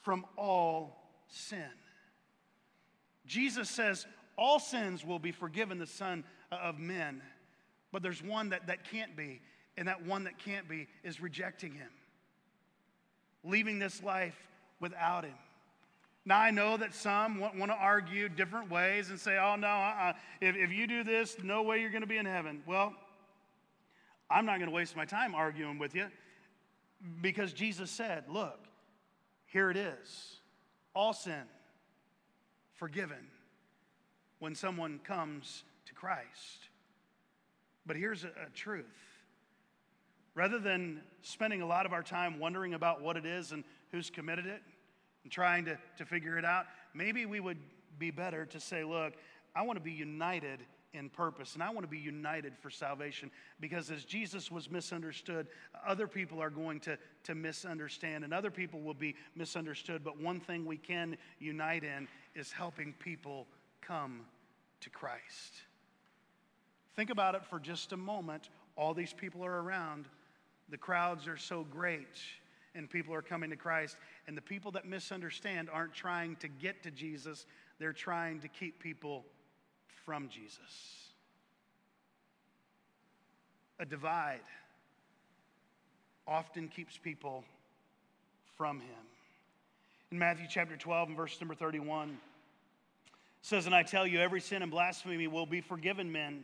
from 0.02 0.26
all 0.38 1.04
sin. 1.28 1.70
Jesus 3.26 3.70
says 3.70 4.06
all 4.38 4.60
sins 4.60 5.06
will 5.06 5.20
be 5.20 5.32
forgiven 5.32 5.80
the 5.80 5.88
Son 5.88 6.24
uh, 6.52 6.56
of 6.56 6.80
Men, 6.80 7.22
but 7.92 8.04
there's 8.04 8.24
one 8.24 8.50
that, 8.50 8.68
that 8.68 8.90
can't 8.90 9.16
be, 9.16 9.42
and 9.78 9.88
that 9.88 10.06
one 10.06 10.26
that 10.26 10.38
can't 10.38 10.68
be 10.68 10.88
is 11.04 11.22
rejecting 11.22 11.74
Him, 11.74 11.90
leaving 13.44 13.80
this 13.80 14.04
life 14.04 14.38
without 14.80 15.24
Him. 15.24 15.34
Now, 16.26 16.40
I 16.40 16.50
know 16.50 16.76
that 16.78 16.96
some 16.96 17.40
want, 17.40 17.56
want 17.56 17.72
to 17.72 17.78
argue 17.78 18.30
different 18.30 18.72
ways 18.72 19.12
and 19.12 19.20
say, 19.20 19.38
oh, 19.38 19.56
no, 19.56 19.68
uh-uh. 19.68 20.14
if, 20.42 20.56
if 20.56 20.72
you 20.72 20.88
do 20.88 21.04
this, 21.04 21.38
no 21.44 21.62
way 21.62 21.82
you're 21.82 21.92
going 21.92 22.02
to 22.02 22.08
be 22.08 22.18
in 22.18 22.26
heaven. 22.26 22.64
Well, 22.66 22.94
I'm 24.30 24.46
not 24.46 24.58
going 24.58 24.70
to 24.70 24.76
waste 24.76 24.96
my 24.96 25.06
time 25.06 25.36
arguing 25.36 25.78
with 25.78 25.94
you 25.94 26.08
because 27.22 27.54
Jesus 27.54 27.92
said, 27.92 28.24
look, 28.28 28.60
here 29.46 29.70
it 29.70 29.78
is 29.78 30.40
all 30.96 31.14
sin 31.14 31.44
forgiven 32.74 33.28
when 34.40 34.56
someone 34.56 35.00
comes 35.04 35.64
to 35.86 35.94
Christ. 35.94 36.70
But 37.86 37.98
here's 37.98 38.24
a, 38.24 38.30
a 38.30 38.50
truth 38.54 38.86
rather 40.34 40.60
than 40.60 41.02
spending 41.22 41.62
a 41.62 41.66
lot 41.66 41.86
of 41.86 41.94
our 41.94 42.04
time 42.04 42.40
wondering 42.40 42.74
about 42.74 43.02
what 43.02 43.16
it 43.16 43.26
is 43.26 43.52
and 43.52 43.64
who's 43.92 44.10
committed 44.10 44.46
it, 44.46 44.62
and 45.26 45.32
trying 45.32 45.66
to, 45.66 45.76
to 45.98 46.06
figure 46.06 46.38
it 46.38 46.46
out, 46.46 46.68
maybe 46.94 47.26
we 47.26 47.40
would 47.40 47.58
be 47.98 48.12
better 48.12 48.46
to 48.46 48.60
say, 48.60 48.84
look, 48.84 49.14
I 49.56 49.64
want 49.64 49.78
to 49.78 49.84
be 49.84 49.92
united 49.92 50.60
in 50.94 51.10
purpose 51.10 51.56
and 51.56 51.64
I 51.64 51.72
want 51.72 51.82
to 51.82 51.90
be 51.90 51.98
united 51.98 52.54
for 52.62 52.70
salvation 52.70 53.32
because 53.60 53.90
as 53.90 54.06
Jesus 54.06 54.52
was 54.52 54.70
misunderstood, 54.70 55.48
other 55.86 56.08
people 56.08 56.40
are 56.44 56.52
going 56.52 56.80
to, 56.82 56.96
to 57.24 57.34
misunderstand 57.34 58.24
and 58.24 58.36
other 58.36 58.52
people 58.52 58.82
will 58.82 58.94
be 58.94 59.16
misunderstood. 59.36 60.04
But 60.04 60.22
one 60.22 60.40
thing 60.40 60.64
we 60.64 60.78
can 60.78 61.18
unite 61.40 61.84
in 61.84 62.08
is 62.36 62.52
helping 62.52 62.94
people 63.00 63.48
come 63.82 64.22
to 64.82 64.92
Christ. 64.92 65.54
Think 66.96 67.10
about 67.10 67.34
it 67.34 67.44
for 67.46 67.60
just 67.60 67.94
a 67.94 67.98
moment. 67.98 68.50
All 68.78 68.94
these 68.94 69.12
people 69.12 69.44
are 69.44 69.62
around, 69.64 70.06
the 70.70 70.78
crowds 70.78 71.28
are 71.28 71.38
so 71.38 71.64
great 71.64 72.20
and 72.76 72.90
people 72.90 73.14
are 73.14 73.22
coming 73.22 73.50
to 73.50 73.56
Christ. 73.56 73.98
And 74.28 74.38
the 74.38 74.42
people 74.42 74.72
that 74.72 74.86
misunderstand 74.86 75.70
aren't 75.72 75.94
trying 75.94 76.36
to 76.38 76.48
get 76.48 76.84
to 76.84 76.92
Jesus, 76.92 77.46
they're 77.80 77.94
trying 77.94 78.42
to 78.42 78.48
keep 78.48 78.80
people 78.80 79.26
from 80.06 80.30
Jesus. 80.30 81.10
A 83.80 83.86
divide 83.86 84.42
often 86.28 86.68
keeps 86.68 86.98
people 86.98 87.44
from 88.58 88.80
him. 88.80 89.06
In 90.12 90.20
Matthew 90.20 90.46
chapter 90.50 90.78
12 90.78 91.10
and 91.10 91.18
verse 91.18 91.40
number 91.42 91.56
31 91.56 92.18
says, 93.42 93.66
And 93.66 93.76
I 93.76 93.84
tell 93.84 94.08
you, 94.08 94.20
every 94.20 94.42
sin 94.42 94.62
and 94.62 94.72
blasphemy 94.72 95.28
will 95.28 95.46
be 95.46 95.62
forgiven 95.62 96.12
men 96.12 96.44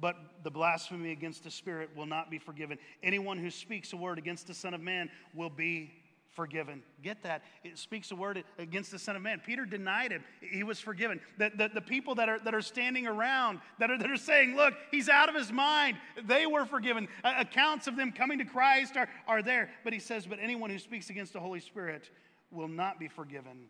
but 0.00 0.16
the 0.44 0.50
blasphemy 0.50 1.12
against 1.12 1.44
the 1.44 1.50
Spirit 1.50 1.90
will 1.96 2.06
not 2.06 2.30
be 2.30 2.38
forgiven. 2.38 2.78
Anyone 3.02 3.38
who 3.38 3.50
speaks 3.50 3.92
a 3.92 3.96
word 3.96 4.18
against 4.18 4.46
the 4.46 4.54
Son 4.54 4.74
of 4.74 4.80
Man 4.80 5.10
will 5.34 5.50
be 5.50 5.92
forgiven. 6.36 6.82
Get 7.02 7.22
that? 7.22 7.42
It 7.64 7.78
speaks 7.78 8.10
a 8.10 8.16
word 8.16 8.44
against 8.58 8.90
the 8.90 8.98
Son 8.98 9.16
of 9.16 9.22
Man. 9.22 9.40
Peter 9.44 9.64
denied 9.64 10.12
him. 10.12 10.22
He 10.40 10.62
was 10.62 10.78
forgiven. 10.78 11.18
The, 11.38 11.50
the, 11.56 11.70
the, 11.74 11.80
people 11.80 12.14
that 12.16 12.28
are, 12.28 12.38
that 12.40 12.54
are 12.54 12.60
standing 12.60 13.06
around, 13.06 13.60
that 13.78 13.90
are, 13.90 13.98
that 13.98 14.10
are 14.10 14.18
saying, 14.18 14.54
look, 14.54 14.74
he's 14.90 15.08
out 15.08 15.30
of 15.30 15.34
his 15.34 15.50
mind, 15.50 15.96
they 16.24 16.46
were 16.46 16.66
forgiven. 16.66 17.08
Accounts 17.24 17.86
of 17.86 17.96
them 17.96 18.12
coming 18.12 18.38
to 18.38 18.44
Christ 18.44 18.96
are, 18.96 19.08
are 19.26 19.42
there. 19.42 19.70
But 19.82 19.94
he 19.94 19.98
says, 19.98 20.26
but 20.26 20.38
anyone 20.40 20.68
who 20.68 20.78
speaks 20.78 21.08
against 21.08 21.32
the 21.32 21.40
Holy 21.40 21.60
Spirit 21.60 22.10
will 22.50 22.68
not 22.68 23.00
be 23.00 23.08
forgiven, 23.08 23.66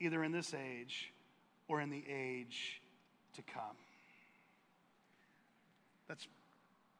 either 0.00 0.24
in 0.24 0.32
this 0.32 0.54
age 0.54 1.12
or 1.68 1.80
in 1.82 1.90
the 1.90 2.04
age 2.08 2.80
to 3.34 3.42
come. 3.42 3.76
That's 6.08 6.26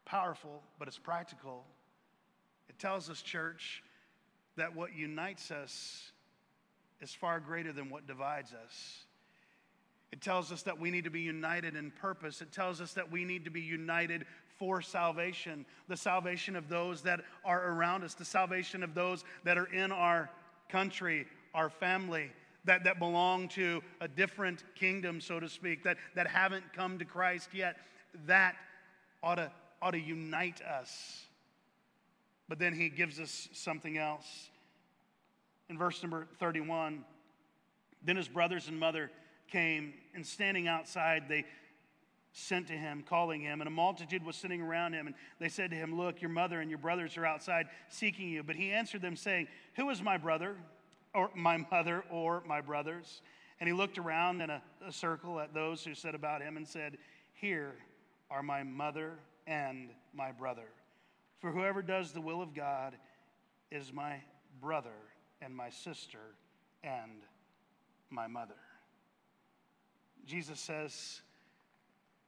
powerful, 0.05 0.63
but 0.79 0.89
it's 0.89 0.99
practical. 0.99 1.65
It 2.69 2.79
tells 2.79 3.11
us, 3.11 3.23
church, 3.23 3.83
that 4.57 4.75
what 4.75 4.95
unites 4.95 5.51
us 5.51 6.13
is 7.01 7.15
far 7.15 7.41
greater 7.41 7.73
than 7.73 7.91
what 7.91 8.07
divides 8.07 8.53
us. 8.53 9.05
It 10.13 10.21
tells 10.21 10.53
us 10.53 10.63
that 10.63 10.79
we 10.79 10.91
need 10.91 11.05
to 11.05 11.11
be 11.11 11.21
united 11.21 11.77
in 11.77 11.91
purpose. 11.91 12.41
It 12.41 12.53
tells 12.53 12.81
us 12.81 12.95
that 12.95 13.11
we 13.11 13.25
need 13.25 13.45
to 13.45 13.51
be 13.51 13.61
united 13.61 14.25
for 14.59 14.83
salvation 14.83 15.65
the 15.87 15.97
salvation 15.97 16.57
of 16.57 16.69
those 16.69 17.03
that 17.03 17.21
are 17.45 17.71
around 17.71 18.05
us, 18.05 18.15
the 18.15 18.25
salvation 18.25 18.83
of 18.83 18.95
those 18.95 19.25
that 19.45 19.57
are 19.57 19.73
in 19.73 19.93
our 19.93 20.31
country, 20.69 21.27
our 21.55 21.71
family, 21.71 22.31
that, 22.65 22.85
that 22.85 22.99
belong 22.99 23.49
to 23.49 23.83
a 24.01 24.09
different 24.09 24.65
kingdom, 24.75 25.21
so 25.21 25.41
to 25.41 25.49
speak, 25.49 25.85
that, 25.85 25.97
that 26.15 26.27
haven't 26.27 26.65
come 26.73 26.99
to 26.99 27.05
Christ 27.05 27.51
yet. 27.55 27.77
That 28.27 28.57
ought 29.23 29.37
to, 29.37 29.51
ought 29.81 29.93
to 29.93 30.01
unite 30.01 30.61
us. 30.63 31.23
But 32.49 32.59
then 32.59 32.73
he 32.73 32.89
gives 32.89 33.21
us 33.21 33.49
something 33.53 33.99
else. 33.99 34.49
In 35.69 35.77
verse 35.77 36.03
number 36.03 36.27
31, 36.39 37.05
then 38.03 38.17
his 38.17 38.29
brothers 38.29 38.69
and 38.69 38.79
mother 38.79 39.11
came, 39.51 39.93
and 40.15 40.27
standing 40.27 40.67
outside, 40.67 41.25
they 41.29 41.45
sent 42.33 42.69
to 42.69 42.75
him, 42.75 43.05
calling 43.07 43.41
him, 43.41 43.61
and 43.61 43.69
a 43.69 43.71
multitude 43.71 44.25
was 44.25 44.37
sitting 44.37 44.63
around 44.63 44.93
him. 44.93 45.07
And 45.07 45.17
they 45.39 45.49
said 45.49 45.71
to 45.71 45.77
him, 45.77 45.97
Look, 45.97 46.23
your 46.23 46.31
mother 46.31 46.61
and 46.61 46.71
your 46.71 46.79
brothers 46.79 47.17
are 47.17 47.27
outside 47.27 47.67
seeking 47.89 48.29
you. 48.29 48.43
But 48.43 48.57
he 48.57 48.71
answered 48.71 49.03
them, 49.03 49.17
saying, 49.17 49.49
Who 49.77 49.91
is 49.91 50.03
my 50.03 50.17
brother, 50.17 50.57
or 51.15 51.31
my 51.35 51.59
mother, 51.71 52.05
or 52.11 52.43
my 52.47 52.61
brothers? 52.61 53.23
And 53.61 53.69
he 53.69 53.75
looked 53.75 53.99
around 53.99 54.41
in 54.41 54.51
a, 54.51 54.63
a 54.87 54.93
circle 54.93 55.41
at 55.41 55.53
those 55.53 55.83
who 55.83 55.95
said 55.95 56.15
about 56.15 56.43
him 56.43 56.57
and 56.57 56.67
said, 56.67 56.99
Here 57.35 57.75
are 58.31 58.43
my 58.43 58.63
mother 58.63 59.13
and 59.47 59.91
my 60.15 60.33
brother. 60.33 60.69
For 61.41 61.51
whoever 61.51 61.83
does 61.83 62.13
the 62.13 62.21
will 62.21 62.43
of 62.43 62.55
God 62.55 62.95
is 63.71 63.93
my 63.93 64.17
brother 64.61 64.91
and 65.41 65.55
my 65.55 65.71
sister 65.71 66.19
and 66.83 67.23
my 68.11 68.27
mother. 68.27 68.55
Jesus 70.27 70.61
says 70.61 71.21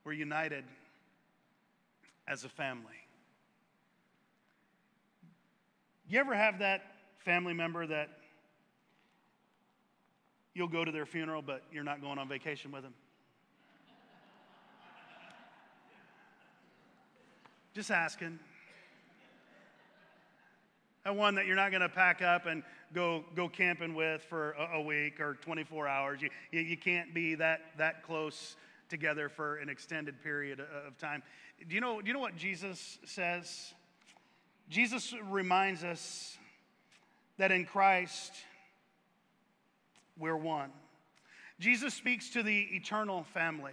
we're 0.05 0.13
united 0.13 0.65
as 2.27 2.45
a 2.45 2.49
family. 2.49 2.95
You 6.09 6.19
ever 6.19 6.35
have 6.35 6.61
that 6.61 6.83
family 7.19 7.53
member 7.53 7.87
that 7.87 8.09
you'll 10.55 10.69
go 10.69 10.85
to 10.85 10.91
their 10.91 11.07
funeral, 11.07 11.43
but 11.43 11.63
you're 11.73 11.85
not 11.85 12.01
going 12.01 12.19
on 12.19 12.29
vacation 12.29 12.73
with 12.73 12.83
them? 12.83 12.95
Just 17.75 17.91
asking. 17.91 18.39
And 21.05 21.17
one 21.17 21.37
that 21.37 21.47
you're 21.47 21.57
not 21.57 21.71
going 21.71 21.83
to 21.83 21.89
pack 21.89 22.21
up 22.21 22.47
and 22.47 22.63
go, 22.93 23.25
go 23.35 23.49
camping 23.49 23.95
with 23.95 24.23
for 24.25 24.53
a, 24.53 24.79
a 24.79 24.83
week 24.83 25.21
or 25.21 25.35
24 25.41 25.87
hours. 25.87 26.21
You, 26.21 26.31
you, 26.51 26.61
you, 26.61 26.77
can't 26.77 27.15
be 27.15 27.37
that, 27.37 27.61
that 27.79 28.03
close 28.03 28.57
together 28.89 29.29
for 29.29 29.57
an 29.57 29.69
extended 29.69 30.21
period 30.23 30.61
of 30.61 30.99
time. 30.99 31.23
Do 31.69 31.75
you, 31.75 31.81
know, 31.81 32.01
do 32.01 32.09
you 32.09 32.13
know 32.13 32.21
what 32.21 32.37
Jesus 32.37 32.99
says? 33.05 33.73
Jesus 34.69 35.15
reminds 35.29 35.85
us 35.85 36.37
that 37.39 37.53
in 37.53 37.65
Christ, 37.65 38.33
we're 40.19 40.37
one. 40.37 40.71
Jesus 41.61 41.95
speaks 41.95 42.31
to 42.31 42.43
the 42.43 42.69
eternal 42.73 43.25
family. 43.33 43.73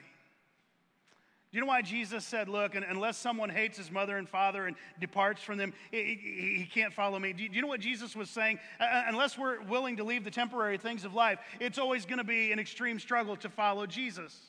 You 1.58 1.62
know 1.62 1.70
why 1.70 1.82
Jesus 1.82 2.24
said, 2.24 2.50
Look, 2.50 2.76
unless 2.76 3.18
someone 3.18 3.50
hates 3.50 3.80
his 3.80 3.90
mother 3.90 4.20
and 4.20 4.30
father 4.30 4.68
and 4.68 4.76
departs 5.00 5.42
from 5.42 5.58
them, 5.58 5.74
he 5.90 6.70
can't 6.72 6.94
follow 6.94 7.18
me? 7.18 7.34
Do 7.34 7.46
you 7.46 7.64
know 7.64 7.68
what 7.68 7.80
Jesus 7.80 8.16
was 8.16 8.30
saying? 8.30 8.60
Uh, 8.80 8.84
uh, 8.84 9.04
unless 9.08 9.40
we're 9.40 9.64
willing 9.64 9.98
to 9.98 10.04
leave 10.04 10.24
the 10.24 10.30
temporary 10.30 10.78
things 10.78 11.04
of 11.04 11.16
life, 11.16 11.40
it's 11.60 11.80
always 11.80 12.06
going 12.06 12.20
to 12.20 12.24
be 12.24 12.52
an 12.52 12.60
extreme 12.60 13.00
struggle 13.00 13.36
to 13.38 13.50
follow 13.50 13.88
Jesus. 13.88 14.40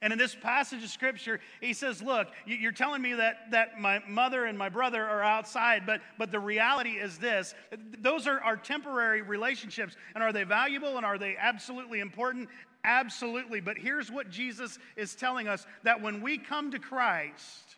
And 0.00 0.10
in 0.14 0.18
this 0.18 0.34
passage 0.34 0.82
of 0.82 0.88
scripture, 0.88 1.40
he 1.60 1.74
says, 1.74 2.00
Look, 2.00 2.28
you- 2.46 2.56
you're 2.56 2.72
telling 2.72 3.02
me 3.02 3.12
that, 3.12 3.50
that 3.50 3.78
my 3.78 4.02
mother 4.08 4.46
and 4.46 4.56
my 4.56 4.70
brother 4.70 5.04
are 5.04 5.22
outside, 5.22 5.84
but, 5.84 6.00
but 6.16 6.30
the 6.30 6.40
reality 6.40 6.92
is 6.92 7.18
this 7.18 7.54
those 7.98 8.26
are, 8.26 8.40
our 8.40 8.56
temporary 8.56 9.20
relationships. 9.20 9.96
And 10.14 10.24
are 10.24 10.32
they 10.32 10.44
valuable 10.44 10.96
and 10.96 11.04
are 11.04 11.18
they 11.18 11.36
absolutely 11.36 12.00
important? 12.00 12.48
Absolutely. 12.84 13.60
But 13.60 13.76
here's 13.76 14.10
what 14.10 14.30
Jesus 14.30 14.78
is 14.96 15.14
telling 15.14 15.48
us 15.48 15.66
that 15.82 16.00
when 16.00 16.22
we 16.22 16.38
come 16.38 16.70
to 16.70 16.78
Christ, 16.78 17.76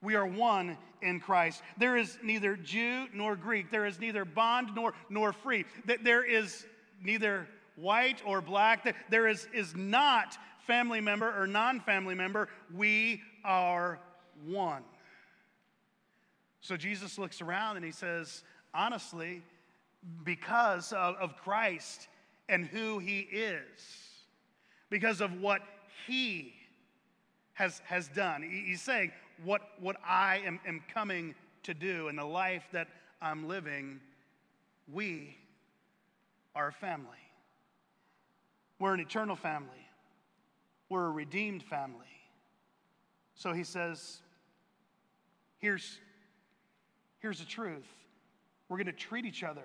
we 0.00 0.14
are 0.14 0.26
one 0.26 0.76
in 1.02 1.20
Christ. 1.20 1.62
There 1.78 1.96
is 1.96 2.18
neither 2.22 2.56
Jew 2.56 3.06
nor 3.14 3.36
Greek. 3.36 3.70
There 3.70 3.86
is 3.86 4.00
neither 4.00 4.24
bond 4.24 4.70
nor, 4.74 4.94
nor 5.10 5.32
free. 5.32 5.64
There 6.02 6.24
is 6.24 6.66
neither 7.02 7.46
white 7.76 8.22
or 8.24 8.40
black. 8.40 8.96
There 9.10 9.28
is, 9.28 9.46
is 9.54 9.74
not 9.76 10.36
family 10.66 11.00
member 11.00 11.40
or 11.40 11.46
non 11.46 11.80
family 11.80 12.14
member. 12.14 12.48
We 12.74 13.22
are 13.44 14.00
one. 14.46 14.82
So 16.60 16.76
Jesus 16.76 17.18
looks 17.18 17.40
around 17.40 17.76
and 17.76 17.84
he 17.84 17.92
says, 17.92 18.44
honestly, 18.72 19.42
because 20.24 20.92
of, 20.92 21.16
of 21.16 21.36
Christ 21.36 22.08
and 22.48 22.66
who 22.66 22.98
he 22.98 23.20
is, 23.20 23.62
because 24.90 25.20
of 25.20 25.40
what 25.40 25.62
he 26.06 26.54
has, 27.54 27.80
has 27.86 28.08
done. 28.08 28.42
He's 28.42 28.82
saying, 28.82 29.12
what, 29.44 29.62
what 29.80 29.96
I 30.06 30.42
am, 30.44 30.60
am 30.66 30.82
coming 30.92 31.34
to 31.64 31.74
do 31.74 32.08
in 32.08 32.16
the 32.16 32.24
life 32.24 32.64
that 32.72 32.88
I'm 33.20 33.46
living, 33.46 34.00
we 34.92 35.36
are 36.54 36.68
a 36.68 36.72
family. 36.72 37.06
We're 38.78 38.94
an 38.94 39.00
eternal 39.00 39.36
family. 39.36 39.68
We're 40.88 41.06
a 41.06 41.10
redeemed 41.10 41.62
family. 41.62 42.06
So 43.34 43.52
he 43.52 43.64
says, 43.64 44.18
here's, 45.58 45.98
here's 47.20 47.38
the 47.38 47.46
truth. 47.46 47.86
We're 48.68 48.76
going 48.76 48.86
to 48.86 48.92
treat 48.92 49.24
each 49.24 49.42
other 49.42 49.64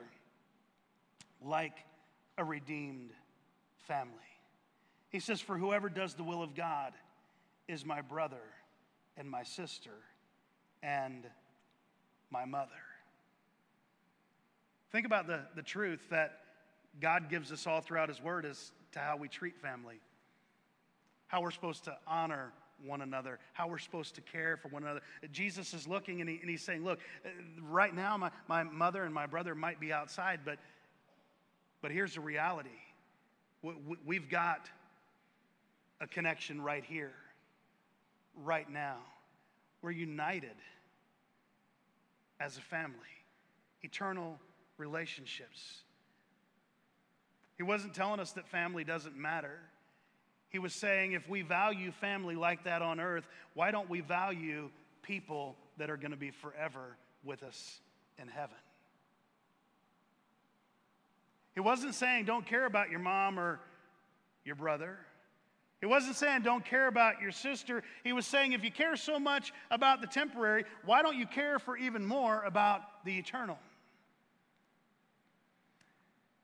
like 1.43 1.73
a 2.37 2.43
redeemed 2.43 3.11
family. 3.87 4.13
He 5.09 5.19
says, 5.19 5.41
For 5.41 5.57
whoever 5.57 5.89
does 5.89 6.13
the 6.13 6.23
will 6.23 6.43
of 6.43 6.55
God 6.55 6.93
is 7.67 7.85
my 7.85 8.01
brother 8.01 8.41
and 9.17 9.29
my 9.29 9.43
sister 9.43 9.91
and 10.83 11.25
my 12.29 12.45
mother. 12.45 12.71
Think 14.91 15.05
about 15.05 15.27
the, 15.27 15.41
the 15.55 15.61
truth 15.61 16.01
that 16.11 16.39
God 17.01 17.29
gives 17.29 17.51
us 17.51 17.67
all 17.67 17.81
throughout 17.81 18.09
His 18.09 18.21
Word 18.21 18.45
as 18.45 18.71
to 18.93 18.99
how 18.99 19.17
we 19.17 19.27
treat 19.27 19.57
family, 19.59 19.99
how 21.27 21.41
we're 21.41 21.51
supposed 21.51 21.83
to 21.85 21.97
honor 22.07 22.51
one 22.85 23.01
another, 23.01 23.39
how 23.53 23.67
we're 23.67 23.77
supposed 23.79 24.15
to 24.15 24.21
care 24.21 24.55
for 24.57 24.67
one 24.69 24.83
another. 24.83 25.01
Jesus 25.31 25.73
is 25.73 25.87
looking 25.87 26.21
and, 26.21 26.29
he, 26.29 26.37
and 26.41 26.49
He's 26.49 26.63
saying, 26.63 26.83
Look, 26.83 26.99
right 27.61 27.93
now 27.93 28.17
my, 28.17 28.31
my 28.47 28.63
mother 28.63 29.03
and 29.03 29.13
my 29.13 29.25
brother 29.25 29.55
might 29.55 29.79
be 29.79 29.91
outside, 29.91 30.41
but, 30.45 30.59
but 31.87 31.93
here's 31.93 32.15
the 32.15 32.19
reality 32.19 32.67
we, 33.63 33.73
we- 33.87 33.97
we've 34.05 34.29
got 34.29 34.69
a 36.01 36.05
connection 36.07 36.61
right 36.61 36.83
here, 36.83 37.13
right 38.43 38.69
now. 38.69 38.97
We're 39.81 39.91
united 39.91 40.57
as 42.41 42.57
a 42.57 42.61
family, 42.61 42.97
eternal 43.83 44.37
relationships. 44.77 45.77
He 47.55 47.63
wasn't 47.63 47.93
telling 47.93 48.19
us 48.19 48.33
that 48.33 48.49
family 48.49 48.83
doesn't 48.83 49.15
matter. 49.15 49.57
He 50.49 50.59
was 50.59 50.73
saying 50.73 51.13
if 51.13 51.29
we 51.29 51.41
value 51.41 51.93
family 51.93 52.35
like 52.35 52.65
that 52.65 52.81
on 52.81 52.99
earth, 52.99 53.29
why 53.53 53.71
don't 53.71 53.89
we 53.89 54.01
value 54.01 54.69
people 55.03 55.55
that 55.77 55.89
are 55.89 55.95
going 55.95 56.11
to 56.11 56.17
be 56.17 56.31
forever 56.31 56.97
with 57.23 57.43
us 57.43 57.79
in 58.21 58.27
heaven? 58.27 58.57
He 61.57 61.61
wasn't 61.61 61.95
saying 61.95 62.25
don't 62.25 62.45
care 62.45 62.67
about 62.67 62.91
your 62.91 62.99
mom 62.99 63.39
or 63.39 63.59
your 64.45 64.53
brother. 64.53 64.99
He 65.81 65.87
wasn't 65.87 66.15
saying 66.15 66.43
don't 66.43 66.63
care 66.63 66.85
about 66.85 67.19
your 67.19 67.31
sister. 67.31 67.81
He 68.03 68.13
was 68.13 68.27
saying 68.27 68.51
if 68.51 68.63
you 68.63 68.69
care 68.69 68.95
so 68.95 69.17
much 69.17 69.51
about 69.71 69.99
the 69.99 70.05
temporary, 70.05 70.65
why 70.85 71.01
don't 71.01 71.17
you 71.17 71.25
care 71.25 71.57
for 71.57 71.75
even 71.75 72.05
more 72.05 72.43
about 72.43 72.81
the 73.05 73.17
eternal? 73.17 73.57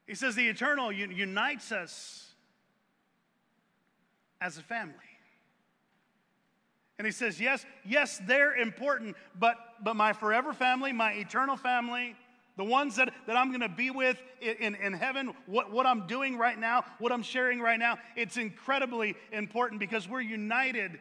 He 0.08 0.16
says 0.16 0.34
the 0.34 0.48
eternal 0.48 0.92
unites 0.92 1.72
us 1.72 2.34
as 4.42 4.58
a 4.58 4.64
family. 4.64 4.96
And 6.98 7.06
he 7.06 7.12
says, 7.12 7.40
yes, 7.40 7.68
yes, 7.86 8.20
they're 8.26 8.56
important, 8.56 9.16
but, 9.40 9.58
but 9.80 9.96
my 9.96 10.14
forever 10.14 10.54
family, 10.54 10.92
my 10.92 11.12
eternal 11.12 11.56
family, 11.56 12.16
the 12.56 12.64
ones 12.64 12.96
that, 12.98 13.14
that 13.26 13.36
I'm 13.36 13.50
going 13.50 13.62
to 13.62 13.70
be 13.70 13.90
with 13.90 14.22
in, 14.42 14.56
in, 14.58 14.76
in 14.76 14.94
heaven, 14.94 15.34
what, 15.46 15.72
what 15.72 15.86
I'm 15.86 16.06
doing 16.08 16.38
right 16.38 16.58
now, 16.58 16.86
what 17.00 17.12
I'm 17.12 17.24
sharing 17.24 17.60
right 17.60 17.80
now, 17.80 17.98
it's 18.16 18.38
incredibly 18.38 19.16
important 19.32 19.80
because 19.80 20.08
we're 20.08 20.22
united 20.22 21.00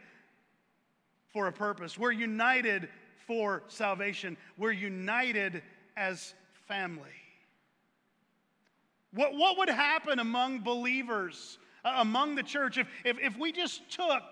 for 1.32 1.46
a 1.46 1.52
purpose. 1.52 1.98
We're 1.98 2.12
united 2.12 2.88
for 3.26 3.62
salvation. 3.68 4.36
We're 4.56 4.72
united 4.72 5.62
as 5.96 6.34
family. 6.66 7.08
What, 9.12 9.34
what 9.34 9.58
would 9.58 9.68
happen 9.68 10.18
among 10.18 10.60
believers, 10.60 11.58
uh, 11.84 11.96
among 11.98 12.34
the 12.34 12.42
church, 12.42 12.78
if, 12.78 12.88
if, 13.04 13.18
if 13.18 13.38
we 13.38 13.52
just 13.52 13.90
took 13.90 14.22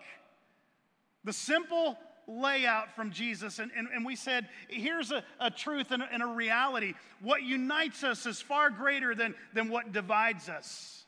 the 1.24 1.32
simple 1.34 1.98
layout 2.30 2.94
from 2.94 3.10
Jesus 3.10 3.58
and, 3.58 3.70
and, 3.76 3.88
and 3.94 4.04
we 4.04 4.16
said, 4.16 4.48
here's 4.68 5.10
a, 5.10 5.24
a 5.40 5.50
truth 5.50 5.90
and 5.90 6.02
a, 6.02 6.08
and 6.12 6.22
a 6.22 6.26
reality. 6.26 6.94
What 7.20 7.42
unites 7.42 8.04
us 8.04 8.26
is 8.26 8.40
far 8.40 8.70
greater 8.70 9.14
than, 9.14 9.34
than 9.52 9.68
what 9.68 9.92
divides 9.92 10.48
us. 10.48 11.04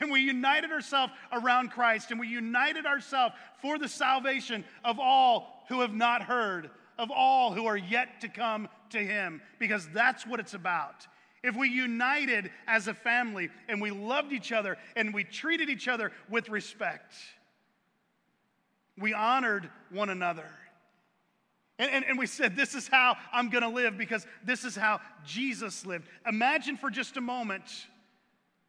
And 0.00 0.12
we 0.12 0.20
united 0.20 0.70
ourselves 0.70 1.12
around 1.32 1.70
Christ 1.70 2.10
and 2.10 2.20
we 2.20 2.28
united 2.28 2.86
ourselves 2.86 3.34
for 3.60 3.78
the 3.78 3.88
salvation 3.88 4.64
of 4.84 4.98
all 4.98 5.64
who 5.68 5.80
have 5.80 5.92
not 5.92 6.22
heard, 6.22 6.70
of 6.98 7.10
all 7.10 7.52
who 7.52 7.66
are 7.66 7.76
yet 7.76 8.20
to 8.20 8.28
come 8.28 8.68
to 8.90 8.98
Him, 8.98 9.40
because 9.58 9.88
that's 9.92 10.26
what 10.26 10.40
it's 10.40 10.54
about. 10.54 11.06
If 11.42 11.56
we 11.56 11.68
united 11.68 12.50
as 12.66 12.88
a 12.88 12.94
family 12.94 13.48
and 13.68 13.80
we 13.80 13.90
loved 13.90 14.32
each 14.32 14.52
other 14.52 14.76
and 14.96 15.14
we 15.14 15.24
treated 15.24 15.68
each 15.68 15.88
other 15.88 16.12
with 16.28 16.48
respect, 16.48 17.14
we 19.00 19.14
honored 19.14 19.70
one 19.90 20.10
another. 20.10 20.48
And, 21.78 21.90
and, 21.90 22.04
and 22.04 22.18
we 22.18 22.26
said, 22.26 22.56
This 22.56 22.74
is 22.74 22.88
how 22.88 23.16
I'm 23.32 23.50
going 23.50 23.62
to 23.62 23.68
live 23.68 23.96
because 23.96 24.26
this 24.44 24.64
is 24.64 24.74
how 24.74 25.00
Jesus 25.24 25.86
lived. 25.86 26.08
Imagine 26.26 26.76
for 26.76 26.90
just 26.90 27.16
a 27.16 27.20
moment 27.20 27.62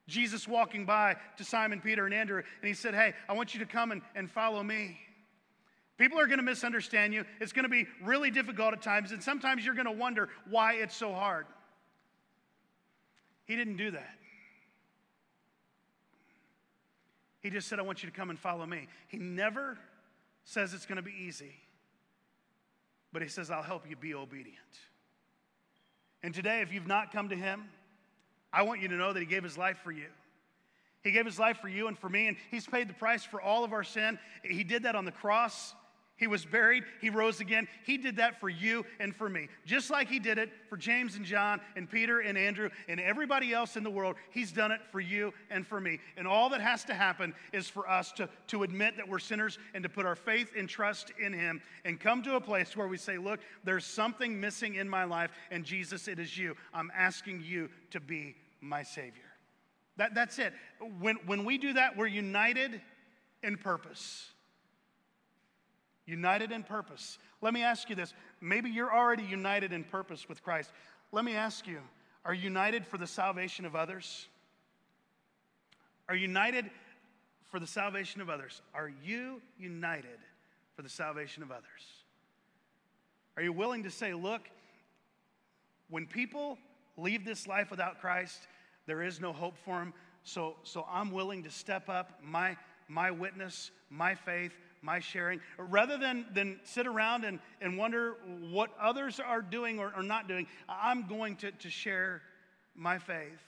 Jesus 0.08 0.48
walking 0.48 0.86
by 0.86 1.16
to 1.38 1.44
Simon, 1.44 1.82
Peter, 1.82 2.06
and 2.06 2.14
Andrew, 2.14 2.38
and 2.62 2.68
he 2.68 2.74
said, 2.74 2.94
Hey, 2.94 3.14
I 3.28 3.34
want 3.34 3.54
you 3.54 3.60
to 3.62 3.66
come 3.66 3.92
and, 3.92 4.02
and 4.16 4.30
follow 4.30 4.62
me. 4.62 5.00
People 5.98 6.20
are 6.20 6.28
going 6.28 6.40
to 6.40 6.46
misunderstand 6.46 7.14
you. 7.14 7.26
It's 7.42 7.52
going 7.52 7.64
to 7.64 7.70
be 7.70 7.86
really 8.04 8.32
difficult 8.32 8.74
at 8.74 8.82
times, 8.82 9.12
and 9.12 9.22
sometimes 9.22 9.66
you're 9.66 9.76
going 9.76 9.86
to 9.86 9.92
wonder 9.92 10.30
why 10.50 10.76
it's 10.76 10.96
so 10.96 11.14
hard. 11.14 11.46
He 13.46 13.56
didn't 13.56 13.78
do 13.78 13.92
that. 13.92 14.16
He 17.42 17.50
just 17.50 17.68
said, 17.68 17.80
I 17.80 17.82
want 17.82 18.04
you 18.04 18.10
to 18.10 18.16
come 18.16 18.30
and 18.30 18.38
follow 18.38 18.66
me. 18.66 18.88
He 19.08 19.18
never 19.18 19.78
says 20.50 20.74
it's 20.74 20.88
going 20.88 20.96
to 20.96 21.04
be 21.04 21.14
easy, 21.28 21.54
but 23.14 23.22
he 23.22 23.28
says, 23.28 23.52
I'll 23.52 23.62
help 23.62 23.88
you 23.88 23.96
be 23.96 24.16
obedient. 24.16 24.58
And 26.24 26.34
today, 26.34 26.62
if 26.62 26.74
you've 26.74 26.88
not 26.88 27.12
come 27.12 27.30
to 27.30 27.36
him, 27.36 27.66
I 28.52 28.64
want 28.64 28.82
you 28.82 28.88
to 28.88 28.96
know 28.96 29.14
that 29.14 29.20
he 29.20 29.28
gave 29.28 29.44
his 29.44 29.60
life 29.60 29.78
for 29.84 29.92
you. 29.92 30.08
He 31.04 31.12
gave 31.12 31.24
his 31.24 31.38
life 31.38 31.60
for 31.60 31.68
you 31.68 31.88
and 31.88 31.96
for 31.96 32.10
me, 32.10 32.28
and 32.28 32.36
he's 32.50 32.66
paid 32.66 32.90
the 32.90 32.96
price 32.96 33.24
for 33.24 33.40
all 33.40 33.64
of 33.64 33.74
our 33.74 33.84
sin. 33.84 34.18
He 34.44 34.64
did 34.64 34.84
that 34.84 34.96
on 34.96 35.06
the 35.06 35.12
cross. 35.12 35.76
He 36.20 36.28
was 36.28 36.44
buried, 36.44 36.84
he 37.00 37.10
rose 37.10 37.40
again. 37.40 37.68
He 37.86 37.98
did 37.98 38.18
that 38.18 38.42
for 38.42 38.50
you 38.50 38.86
and 39.00 39.16
for 39.16 39.30
me. 39.30 39.48
Just 39.66 39.90
like 39.90 40.10
he 40.10 40.20
did 40.20 40.38
it 40.38 40.52
for 40.68 40.76
James 40.76 41.16
and 41.16 41.24
John 41.24 41.62
and 41.78 41.90
Peter 41.90 42.20
and 42.20 42.38
Andrew 42.38 42.70
and 42.90 43.00
everybody 43.00 43.54
else 43.54 43.78
in 43.78 43.84
the 43.84 43.90
world, 43.90 44.18
he's 44.32 44.52
done 44.52 44.74
it 44.74 44.82
for 44.92 45.00
you 45.00 45.34
and 45.50 45.66
for 45.66 45.80
me. 45.80 46.00
And 46.18 46.28
all 46.28 46.50
that 46.50 46.60
has 46.60 46.84
to 46.86 46.94
happen 46.94 47.34
is 47.54 47.70
for 47.70 47.90
us 47.90 48.12
to, 48.14 48.28
to 48.48 48.64
admit 48.64 48.98
that 48.98 49.08
we're 49.08 49.20
sinners 49.20 49.58
and 49.74 49.82
to 49.82 49.90
put 49.90 50.06
our 50.06 50.18
faith 50.18 50.52
and 50.58 50.68
trust 50.68 51.14
in 51.18 51.32
him 51.32 51.62
and 51.86 51.98
come 51.98 52.22
to 52.24 52.36
a 52.36 52.42
place 52.42 52.76
where 52.76 52.88
we 52.90 52.98
say, 52.98 53.18
Look, 53.18 53.40
there's 53.64 53.86
something 53.86 54.42
missing 54.42 54.76
in 54.76 54.90
my 54.90 55.06
life, 55.06 55.32
and 55.52 55.64
Jesus, 55.64 56.10
it 56.10 56.20
is 56.20 56.38
you. 56.38 56.54
I'm 56.74 56.92
asking 56.94 57.44
you 57.46 57.70
to 57.92 58.02
be 58.02 58.36
my 58.60 58.84
Savior. 58.84 59.24
That, 59.96 60.14
that's 60.14 60.38
it. 60.38 60.54
When, 61.00 61.16
when 61.26 61.46
we 61.46 61.58
do 61.58 61.74
that, 61.74 61.96
we're 61.96 62.08
united 62.08 62.82
in 63.42 63.56
purpose 63.56 64.32
united 66.10 66.52
in 66.52 66.64
purpose. 66.64 67.18
Let 67.42 67.54
me 67.54 67.64
ask 67.64 67.90
you 67.90 67.96
this. 67.96 68.14
Maybe 68.42 68.70
you're 68.70 68.94
already 68.94 69.24
united 69.24 69.72
in 69.72 69.84
purpose 69.84 70.28
with 70.28 70.44
Christ. 70.44 70.72
Let 71.12 71.24
me 71.24 71.36
ask 71.36 71.68
you 71.68 71.80
are 72.26 72.34
you 72.34 72.44
united 72.44 72.86
for 72.86 72.98
the 72.98 73.08
salvation 73.08 73.66
of 73.66 73.76
others? 73.76 74.28
Are 76.08 76.16
you 76.16 76.24
united 76.24 76.70
for 77.50 77.60
the 77.60 77.68
salvation 77.68 78.22
of 78.22 78.30
others? 78.30 78.62
Are 78.74 78.92
you 79.04 79.42
united 79.58 80.18
for 80.76 80.82
the 80.82 80.90
salvation 80.90 81.44
of 81.44 81.52
others? 81.52 81.64
Are 83.38 83.44
you 83.44 83.54
willing 83.54 83.84
to 83.84 83.92
say, 83.92 84.14
look, 84.14 84.42
when 85.90 86.06
people 86.06 86.58
leave 86.98 87.26
this 87.26 87.48
life 87.48 87.72
without 87.72 88.02
Christ, 88.02 88.48
there 88.86 89.02
is 89.02 89.22
no 89.22 89.32
hope 89.32 89.58
for 89.64 89.80
them. 89.80 89.94
So, 90.24 90.56
so 90.64 90.86
I'm 90.92 91.12
willing 91.12 91.44
to 91.44 91.50
step 91.50 91.90
up 91.90 92.20
my, 92.24 92.58
my 92.88 93.12
witness, 93.12 93.72
my 93.90 94.16
faith, 94.16 94.52
my 94.82 95.00
sharing, 95.00 95.42
rather 95.58 95.98
than, 95.98 96.26
than 96.34 96.60
sit 96.64 96.88
around 96.88 97.26
and, 97.26 97.40
and 97.62 97.78
wonder 97.78 98.16
what 98.50 98.70
others 98.80 99.20
are 99.20 99.42
doing 99.42 99.80
or, 99.80 99.92
or 99.96 100.04
not 100.04 100.28
doing. 100.28 100.48
I'm 100.68 101.08
going 101.08 101.36
to, 101.38 101.52
to 101.52 101.70
share 101.70 102.22
my 102.76 102.98
faith. 102.98 103.42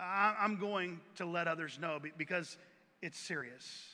I'm 0.00 0.56
going 0.58 1.00
to 1.16 1.26
let 1.26 1.48
others 1.48 1.78
know 1.80 1.98
because 2.16 2.56
it's 3.02 3.18
serious. 3.18 3.88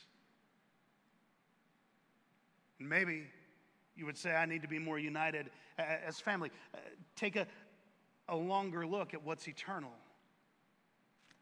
Maybe 2.79 3.23
you 3.95 4.05
would 4.05 4.17
say, 4.17 4.33
I 4.35 4.45
need 4.45 4.61
to 4.61 4.67
be 4.67 4.79
more 4.79 4.99
united 4.99 5.49
as 5.77 6.19
family. 6.19 6.51
Uh, 6.73 6.77
take 7.15 7.35
a, 7.35 7.47
a 8.27 8.35
longer 8.35 8.85
look 8.85 9.13
at 9.13 9.23
what's 9.23 9.47
eternal 9.47 9.93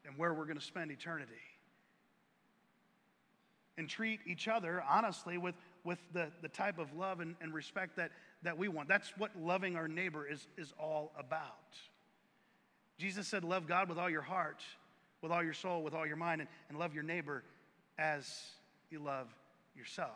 and 0.06 0.18
where 0.18 0.34
we're 0.34 0.46
going 0.46 0.58
to 0.58 0.64
spend 0.64 0.92
eternity. 0.92 1.34
And 3.78 3.90
treat 3.90 4.20
each 4.28 4.48
other 4.48 4.84
honestly 4.88 5.38
with, 5.38 5.56
with 5.84 6.00
the, 6.14 6.28
the 6.42 6.48
type 6.48 6.78
of 6.78 6.94
love 6.94 7.22
and, 7.22 7.36
and 7.42 7.54
respect 7.54 7.96
that, 7.98 8.12
that 8.44 8.58
we 8.58 8.68
want. 8.68 8.88
That's 8.88 9.12
what 9.18 9.32
loving 9.36 9.76
our 9.76 9.88
neighbor 9.88 10.28
is, 10.28 10.48
is 10.58 10.74
all 10.80 11.12
about. 11.18 11.76
Jesus 13.00 13.28
said, 13.28 13.44
Love 13.44 13.68
God 13.68 13.90
with 13.90 13.98
all 13.98 14.10
your 14.10 14.22
heart, 14.22 14.62
with 15.22 15.32
all 15.32 15.44
your 15.44 15.54
soul, 15.54 15.82
with 15.82 15.94
all 15.94 16.06
your 16.06 16.16
mind, 16.16 16.42
and, 16.42 16.50
and 16.70 16.78
love 16.78 16.94
your 16.94 17.04
neighbor 17.04 17.44
as 17.98 18.28
you 18.90 19.00
love 19.00 19.28
yourself. 19.76 20.12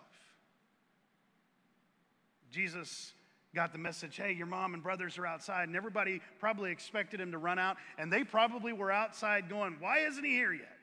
Jesus 2.51 3.13
got 3.55 3.71
the 3.71 3.79
message 3.79 4.17
hey, 4.17 4.33
your 4.33 4.45
mom 4.45 4.73
and 4.73 4.83
brothers 4.83 5.17
are 5.17 5.25
outside, 5.25 5.67
and 5.67 5.75
everybody 5.75 6.21
probably 6.39 6.71
expected 6.71 7.19
him 7.19 7.31
to 7.31 7.37
run 7.37 7.57
out, 7.57 7.77
and 7.97 8.13
they 8.13 8.23
probably 8.23 8.71
were 8.71 8.91
outside 8.91 9.49
going, 9.49 9.77
Why 9.79 9.99
isn't 9.99 10.23
he 10.23 10.31
here 10.31 10.53
yet? 10.53 10.76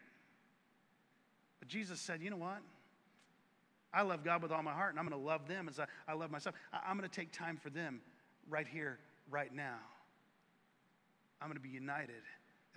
But 1.64 1.70
Jesus 1.70 1.98
said, 1.98 2.20
You 2.20 2.28
know 2.28 2.36
what? 2.36 2.60
I 3.92 4.02
love 4.02 4.22
God 4.22 4.42
with 4.42 4.52
all 4.52 4.62
my 4.62 4.72
heart, 4.72 4.90
and 4.90 4.98
I'm 4.98 5.08
going 5.08 5.18
to 5.18 5.26
love 5.26 5.46
them 5.48 5.68
as 5.68 5.78
I, 5.78 5.86
I 6.06 6.14
love 6.14 6.30
myself. 6.30 6.56
I, 6.72 6.80
I'm 6.86 6.98
going 6.98 7.08
to 7.08 7.14
take 7.14 7.32
time 7.32 7.56
for 7.56 7.70
them 7.70 8.00
right 8.50 8.66
here, 8.66 8.98
right 9.30 9.54
now. 9.54 9.78
I'm 11.40 11.48
going 11.48 11.56
to 11.56 11.62
be 11.62 11.68
united 11.68 12.22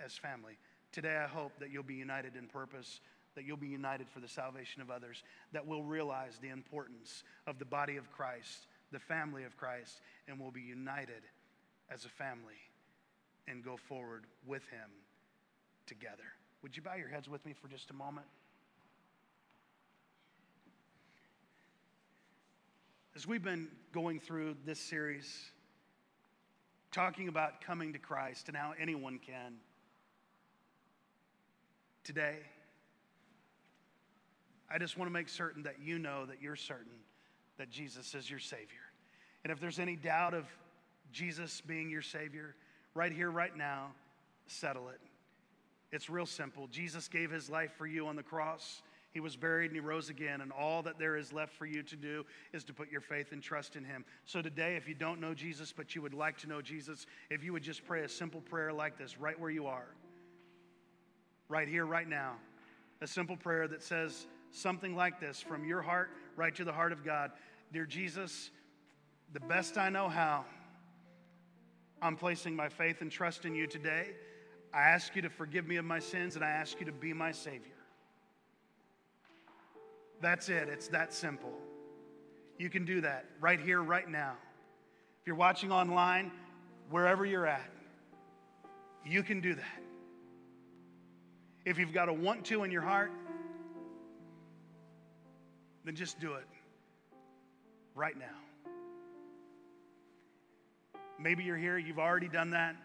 as 0.02 0.16
family. 0.16 0.56
Today, 0.92 1.16
I 1.16 1.26
hope 1.26 1.52
that 1.58 1.70
you'll 1.70 1.82
be 1.82 1.94
united 1.94 2.36
in 2.36 2.46
purpose, 2.46 3.00
that 3.34 3.44
you'll 3.44 3.56
be 3.56 3.66
united 3.66 4.08
for 4.08 4.20
the 4.20 4.28
salvation 4.28 4.80
of 4.80 4.90
others, 4.90 5.22
that 5.52 5.66
we'll 5.66 5.82
realize 5.82 6.38
the 6.40 6.48
importance 6.48 7.24
of 7.46 7.58
the 7.58 7.64
body 7.64 7.96
of 7.96 8.10
Christ 8.12 8.68
the 8.92 8.98
family 8.98 9.44
of 9.44 9.56
Christ 9.56 10.00
and 10.26 10.38
we'll 10.38 10.50
be 10.50 10.62
united 10.62 11.22
as 11.90 12.04
a 12.04 12.08
family 12.08 12.60
and 13.46 13.64
go 13.64 13.76
forward 13.76 14.24
with 14.46 14.62
Him 14.68 14.90
together. 15.86 16.24
Would 16.62 16.76
you 16.76 16.82
bow 16.82 16.94
your 16.96 17.08
heads 17.08 17.28
with 17.28 17.44
me 17.46 17.52
for 17.52 17.68
just 17.68 17.90
a 17.90 17.94
moment? 17.94 18.26
As 23.18 23.26
we've 23.26 23.42
been 23.42 23.66
going 23.90 24.20
through 24.20 24.54
this 24.64 24.78
series, 24.78 25.50
talking 26.92 27.26
about 27.26 27.60
coming 27.60 27.92
to 27.94 27.98
Christ 27.98 28.46
and 28.46 28.56
how 28.56 28.74
anyone 28.80 29.18
can, 29.18 29.54
today, 32.04 32.36
I 34.72 34.78
just 34.78 34.96
want 34.96 35.08
to 35.10 35.12
make 35.12 35.28
certain 35.28 35.64
that 35.64 35.80
you 35.82 35.98
know 35.98 36.26
that 36.26 36.40
you're 36.40 36.54
certain 36.54 36.92
that 37.56 37.70
Jesus 37.70 38.14
is 38.14 38.30
your 38.30 38.38
Savior. 38.38 38.86
And 39.42 39.52
if 39.52 39.58
there's 39.58 39.80
any 39.80 39.96
doubt 39.96 40.32
of 40.32 40.44
Jesus 41.10 41.60
being 41.60 41.90
your 41.90 42.02
Savior, 42.02 42.54
right 42.94 43.10
here, 43.10 43.32
right 43.32 43.56
now, 43.56 43.88
settle 44.46 44.90
it. 44.90 45.00
It's 45.90 46.08
real 46.08 46.24
simple. 46.24 46.68
Jesus 46.68 47.08
gave 47.08 47.32
his 47.32 47.50
life 47.50 47.72
for 47.76 47.88
you 47.88 48.06
on 48.06 48.14
the 48.14 48.22
cross. 48.22 48.80
He 49.18 49.20
was 49.20 49.34
buried 49.34 49.72
and 49.72 49.74
he 49.74 49.80
rose 49.80 50.10
again, 50.10 50.42
and 50.42 50.52
all 50.52 50.80
that 50.84 50.96
there 50.96 51.16
is 51.16 51.32
left 51.32 51.52
for 51.52 51.66
you 51.66 51.82
to 51.82 51.96
do 51.96 52.24
is 52.52 52.62
to 52.62 52.72
put 52.72 52.88
your 52.88 53.00
faith 53.00 53.32
and 53.32 53.42
trust 53.42 53.74
in 53.74 53.82
him. 53.82 54.04
So, 54.26 54.40
today, 54.40 54.76
if 54.76 54.86
you 54.86 54.94
don't 54.94 55.20
know 55.20 55.34
Jesus, 55.34 55.72
but 55.76 55.96
you 55.96 56.02
would 56.02 56.14
like 56.14 56.38
to 56.38 56.46
know 56.46 56.62
Jesus, 56.62 57.04
if 57.28 57.42
you 57.42 57.52
would 57.52 57.64
just 57.64 57.84
pray 57.84 58.04
a 58.04 58.08
simple 58.08 58.40
prayer 58.40 58.72
like 58.72 58.96
this 58.96 59.18
right 59.18 59.36
where 59.40 59.50
you 59.50 59.66
are, 59.66 59.88
right 61.48 61.66
here, 61.66 61.84
right 61.84 62.08
now, 62.08 62.36
a 63.00 63.08
simple 63.08 63.36
prayer 63.36 63.66
that 63.66 63.82
says 63.82 64.28
something 64.52 64.94
like 64.94 65.18
this 65.18 65.40
from 65.40 65.64
your 65.64 65.82
heart 65.82 66.10
right 66.36 66.54
to 66.54 66.62
the 66.62 66.72
heart 66.72 66.92
of 66.92 67.04
God 67.04 67.32
Dear 67.72 67.86
Jesus, 67.86 68.52
the 69.32 69.40
best 69.40 69.76
I 69.76 69.88
know 69.88 70.08
how, 70.08 70.44
I'm 72.00 72.14
placing 72.14 72.54
my 72.54 72.68
faith 72.68 73.00
and 73.00 73.10
trust 73.10 73.46
in 73.46 73.56
you 73.56 73.66
today. 73.66 74.10
I 74.72 74.82
ask 74.82 75.16
you 75.16 75.22
to 75.22 75.28
forgive 75.28 75.66
me 75.66 75.74
of 75.74 75.84
my 75.84 75.98
sins 75.98 76.36
and 76.36 76.44
I 76.44 76.50
ask 76.50 76.78
you 76.78 76.86
to 76.86 76.92
be 76.92 77.12
my 77.12 77.32
Savior. 77.32 77.77
That's 80.20 80.48
it, 80.48 80.68
it's 80.68 80.88
that 80.88 81.14
simple. 81.14 81.52
You 82.58 82.70
can 82.70 82.84
do 82.84 83.00
that 83.02 83.26
right 83.40 83.60
here, 83.60 83.82
right 83.82 84.08
now. 84.08 84.34
If 85.20 85.26
you're 85.26 85.36
watching 85.36 85.70
online, 85.70 86.32
wherever 86.90 87.24
you're 87.24 87.46
at, 87.46 87.70
you 89.06 89.22
can 89.22 89.40
do 89.40 89.54
that. 89.54 89.82
If 91.64 91.78
you've 91.78 91.92
got 91.92 92.08
a 92.08 92.12
want 92.12 92.44
to 92.46 92.64
in 92.64 92.70
your 92.70 92.82
heart, 92.82 93.12
then 95.84 95.94
just 95.94 96.18
do 96.18 96.34
it 96.34 96.46
right 97.94 98.18
now. 98.18 98.26
Maybe 101.20 101.44
you're 101.44 101.56
here, 101.56 101.78
you've 101.78 101.98
already 101.98 102.28
done 102.28 102.50
that. 102.50 102.76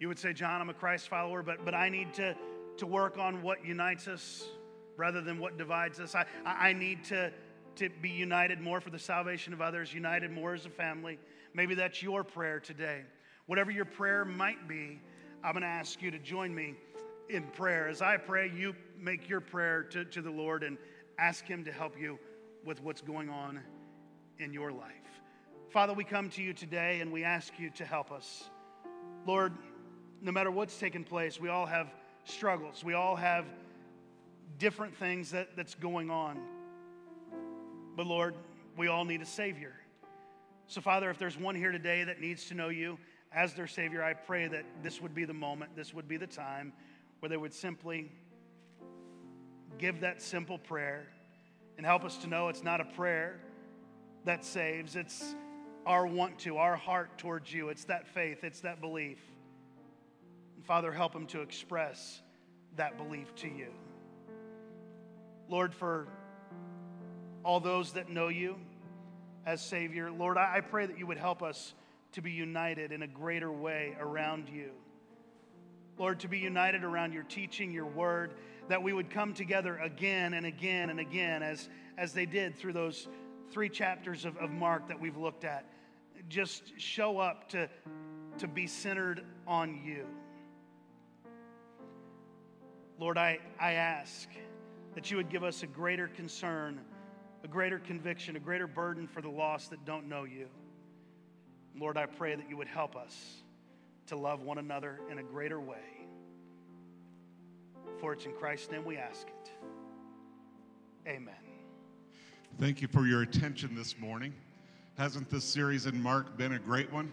You 0.00 0.08
would 0.08 0.18
say, 0.18 0.32
John, 0.32 0.60
I'm 0.60 0.70
a 0.70 0.74
Christ 0.74 1.08
follower, 1.08 1.42
but, 1.42 1.64
but 1.64 1.74
I 1.74 1.88
need 1.88 2.14
to, 2.14 2.36
to 2.78 2.86
work 2.86 3.18
on 3.18 3.42
what 3.42 3.64
unites 3.64 4.08
us 4.08 4.44
rather 4.96 5.20
than 5.20 5.38
what 5.38 5.58
divides 5.58 6.00
us. 6.00 6.14
I, 6.14 6.26
I 6.44 6.72
need 6.72 7.04
to, 7.04 7.32
to 7.76 7.88
be 8.00 8.10
united 8.10 8.60
more 8.60 8.80
for 8.80 8.90
the 8.90 8.98
salvation 8.98 9.52
of 9.52 9.60
others, 9.60 9.92
united 9.92 10.30
more 10.30 10.54
as 10.54 10.66
a 10.66 10.70
family. 10.70 11.18
Maybe 11.54 11.74
that's 11.74 12.02
your 12.02 12.24
prayer 12.24 12.60
today. 12.60 13.02
Whatever 13.46 13.70
your 13.70 13.84
prayer 13.84 14.24
might 14.24 14.68
be, 14.68 15.00
I'm 15.42 15.52
going 15.52 15.62
to 15.62 15.68
ask 15.68 16.00
you 16.00 16.10
to 16.10 16.18
join 16.18 16.54
me 16.54 16.74
in 17.28 17.44
prayer. 17.48 17.88
As 17.88 18.02
I 18.02 18.16
pray, 18.16 18.50
you 18.54 18.74
make 18.98 19.28
your 19.28 19.40
prayer 19.40 19.82
to, 19.84 20.04
to 20.06 20.22
the 20.22 20.30
Lord 20.30 20.62
and 20.62 20.78
ask 21.18 21.44
Him 21.44 21.64
to 21.64 21.72
help 21.72 21.98
you 21.98 22.18
with 22.64 22.82
what's 22.82 23.02
going 23.02 23.28
on 23.28 23.60
in 24.38 24.52
your 24.52 24.72
life. 24.72 24.90
Father, 25.70 25.92
we 25.92 26.04
come 26.04 26.30
to 26.30 26.42
you 26.42 26.52
today 26.52 27.00
and 27.00 27.12
we 27.12 27.24
ask 27.24 27.58
you 27.58 27.70
to 27.70 27.84
help 27.84 28.12
us. 28.12 28.48
Lord, 29.26 29.52
no 30.20 30.32
matter 30.32 30.50
what's 30.50 30.78
taken 30.78 31.04
place, 31.04 31.40
we 31.40 31.48
all 31.48 31.66
have 31.66 31.92
struggles. 32.24 32.82
We 32.84 32.94
all 32.94 33.16
have 33.16 33.44
different 34.58 34.96
things 34.96 35.30
that, 35.30 35.56
that's 35.56 35.74
going 35.74 36.10
on. 36.10 36.38
But 37.96 38.06
Lord, 38.06 38.34
we 38.76 38.88
all 38.88 39.04
need 39.04 39.22
a 39.22 39.26
Savior. 39.26 39.74
So, 40.66 40.80
Father, 40.80 41.10
if 41.10 41.18
there's 41.18 41.38
one 41.38 41.54
here 41.54 41.72
today 41.72 42.04
that 42.04 42.20
needs 42.20 42.46
to 42.46 42.54
know 42.54 42.68
you 42.68 42.98
as 43.32 43.54
their 43.54 43.66
Savior, 43.66 44.02
I 44.02 44.14
pray 44.14 44.48
that 44.48 44.64
this 44.82 45.00
would 45.00 45.14
be 45.14 45.24
the 45.24 45.34
moment, 45.34 45.76
this 45.76 45.92
would 45.92 46.08
be 46.08 46.16
the 46.16 46.26
time 46.26 46.72
where 47.20 47.28
they 47.28 47.36
would 47.36 47.52
simply 47.52 48.10
give 49.78 50.00
that 50.00 50.22
simple 50.22 50.58
prayer 50.58 51.06
and 51.76 51.84
help 51.84 52.04
us 52.04 52.16
to 52.18 52.26
know 52.26 52.48
it's 52.48 52.62
not 52.62 52.80
a 52.80 52.84
prayer 52.84 53.40
that 54.24 54.44
saves. 54.44 54.96
It's 54.96 55.34
our 55.86 56.06
want 56.06 56.38
to, 56.40 56.56
our 56.56 56.76
heart 56.76 57.18
towards 57.18 57.52
you. 57.52 57.68
It's 57.68 57.84
that 57.84 58.06
faith, 58.06 58.44
it's 58.44 58.60
that 58.60 58.80
belief. 58.80 59.18
Father, 60.62 60.92
help 60.92 61.12
them 61.12 61.26
to 61.26 61.42
express 61.42 62.22
that 62.76 62.96
belief 62.96 63.34
to 63.36 63.48
you. 63.48 63.68
Lord, 65.48 65.74
for 65.74 66.06
all 67.44 67.60
those 67.60 67.92
that 67.92 68.08
know 68.08 68.28
you 68.28 68.56
as 69.46 69.60
Savior, 69.60 70.10
Lord, 70.10 70.38
I 70.38 70.60
pray 70.60 70.86
that 70.86 70.98
you 70.98 71.06
would 71.06 71.18
help 71.18 71.42
us 71.42 71.74
to 72.12 72.22
be 72.22 72.30
united 72.30 72.92
in 72.92 73.02
a 73.02 73.06
greater 73.06 73.52
way 73.52 73.96
around 74.00 74.48
you. 74.48 74.70
Lord, 75.98 76.20
to 76.20 76.28
be 76.28 76.38
united 76.38 76.82
around 76.82 77.12
your 77.12 77.24
teaching, 77.24 77.72
your 77.72 77.86
word, 77.86 78.34
that 78.68 78.82
we 78.82 78.92
would 78.92 79.10
come 79.10 79.34
together 79.34 79.76
again 79.78 80.34
and 80.34 80.46
again 80.46 80.90
and 80.90 80.98
again 80.98 81.42
as, 81.42 81.68
as 81.98 82.12
they 82.12 82.26
did 82.26 82.56
through 82.56 82.72
those 82.72 83.06
three 83.50 83.68
chapters 83.68 84.24
of, 84.24 84.36
of 84.38 84.50
Mark 84.50 84.88
that 84.88 84.98
we've 84.98 85.16
looked 85.16 85.44
at. 85.44 85.66
Just 86.28 86.72
show 86.78 87.18
up 87.18 87.48
to, 87.50 87.68
to 88.38 88.48
be 88.48 88.66
centered 88.66 89.24
on 89.46 89.80
you. 89.84 90.06
Lord, 92.98 93.18
I, 93.18 93.40
I 93.60 93.72
ask 93.72 94.28
that 94.94 95.10
you 95.10 95.16
would 95.16 95.28
give 95.28 95.44
us 95.44 95.62
a 95.62 95.66
greater 95.66 96.08
concern, 96.08 96.80
a 97.42 97.48
greater 97.48 97.78
conviction, 97.78 98.36
a 98.36 98.40
greater 98.40 98.66
burden 98.66 99.06
for 99.06 99.20
the 99.20 99.28
lost 99.28 99.70
that 99.70 99.84
don't 99.84 100.08
know 100.08 100.24
you. 100.24 100.48
Lord, 101.76 101.96
I 101.96 102.06
pray 102.06 102.36
that 102.36 102.48
you 102.48 102.56
would 102.56 102.68
help 102.68 102.96
us 102.96 103.42
to 104.06 104.16
love 104.16 104.42
one 104.42 104.58
another 104.58 105.00
in 105.10 105.18
a 105.18 105.22
greater 105.22 105.60
way. 105.60 106.06
For 108.00 108.12
it's 108.12 108.24
in 108.24 108.32
Christ's 108.32 108.70
name 108.70 108.84
we 108.84 108.96
ask 108.96 109.26
it. 109.26 109.50
Amen. 111.06 111.34
Thank 112.58 112.80
you 112.80 112.88
for 112.88 113.06
your 113.06 113.22
attention 113.22 113.74
this 113.74 113.98
morning. 113.98 114.32
Hasn't 114.96 115.28
this 115.28 115.44
series 115.44 115.86
in 115.86 116.00
Mark 116.00 116.36
been 116.36 116.52
a 116.52 116.58
great 116.58 116.92
one? 116.92 117.10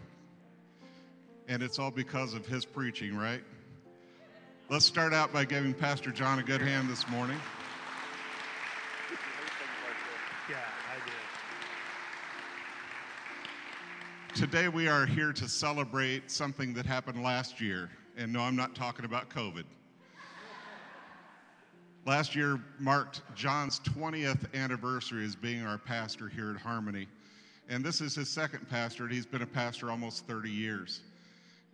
And 1.48 1.64
it's 1.64 1.80
all 1.80 1.90
because 1.92 2.36
of 2.36 2.46
his 2.46 2.64
preaching, 2.64 3.18
right? 3.18 3.42
Let's 4.70 4.86
start 4.86 5.14
out 5.14 5.34
by 5.34 5.44
giving 5.46 5.74
Pastor 5.74 6.12
John 6.12 6.40
a 6.40 6.44
good 6.44 6.62
hand 6.62 6.90
this 6.90 7.10
morning. 7.10 7.38
Yeah, 10.50 10.58
I 10.90 10.96
did. 11.06 11.14
Today 14.36 14.70
we 14.70 14.88
are 14.88 15.06
here 15.06 15.34
to 15.34 15.50
celebrate 15.50 16.32
something 16.32 16.74
that 16.76 16.86
happened 16.86 17.22
last 17.22 17.60
year. 17.60 17.90
And 18.16 18.32
no, 18.32 18.40
I'm 18.40 18.56
not 18.56 18.74
talking 18.76 19.04
about 19.04 19.30
COVID. 19.30 19.66
Last 22.06 22.34
year 22.34 22.58
marked 22.80 23.24
John's 23.36 23.82
20th 23.82 24.54
anniversary 24.54 25.26
as 25.26 25.36
being 25.36 25.66
our 25.66 25.78
pastor 25.78 26.30
here 26.30 26.52
at 26.52 26.62
Harmony. 26.62 27.10
And 27.68 27.84
this 27.84 28.00
is 28.00 28.16
his 28.16 28.30
second 28.30 28.70
pastorate. 28.70 29.12
He's 29.12 29.26
been 29.26 29.42
a 29.42 29.46
pastor 29.46 29.92
almost 29.92 30.26
30 30.28 30.50
years. 30.50 31.02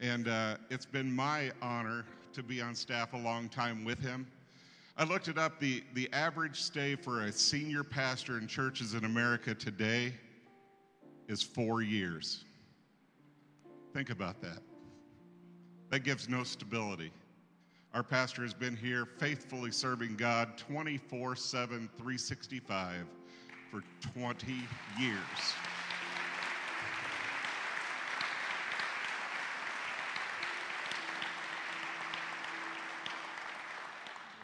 And 0.02 0.28
uh, 0.28 0.58
it's 0.72 0.86
been 0.86 1.16
my 1.16 1.52
honor 1.62 2.06
to 2.34 2.42
be 2.42 2.60
on 2.60 2.74
staff 2.74 3.14
a 3.14 3.18
long 3.18 3.50
time 3.50 3.86
with 3.86 4.00
him. 4.00 4.26
I 4.98 5.04
looked 5.04 5.28
it 5.28 5.38
up. 5.38 5.60
The, 5.60 5.84
the 5.94 6.10
average 6.12 6.60
stay 6.60 6.96
for 6.96 7.22
a 7.22 7.32
senior 7.32 7.84
pastor 7.84 8.40
in 8.40 8.48
churches 8.48 8.96
in 8.96 9.06
America 9.06 9.54
today 9.54 10.12
is 11.28 11.44
four 11.44 11.84
years. 11.84 12.46
Think 13.98 14.12
about 14.12 14.40
that. 14.42 14.60
That 15.90 16.02
gives 16.02 16.30
no 16.30 16.44
stability. 16.44 17.12
Our 17.96 18.04
pastor 18.04 18.44
has 18.44 18.54
been 18.54 18.76
here 18.76 19.08
faithfully 19.18 19.72
serving 19.72 20.18
God 20.18 20.56
24 20.56 21.36
7, 21.36 21.90
365 21.98 23.08
for 23.72 23.82
20 24.14 24.54
years. 25.00 25.18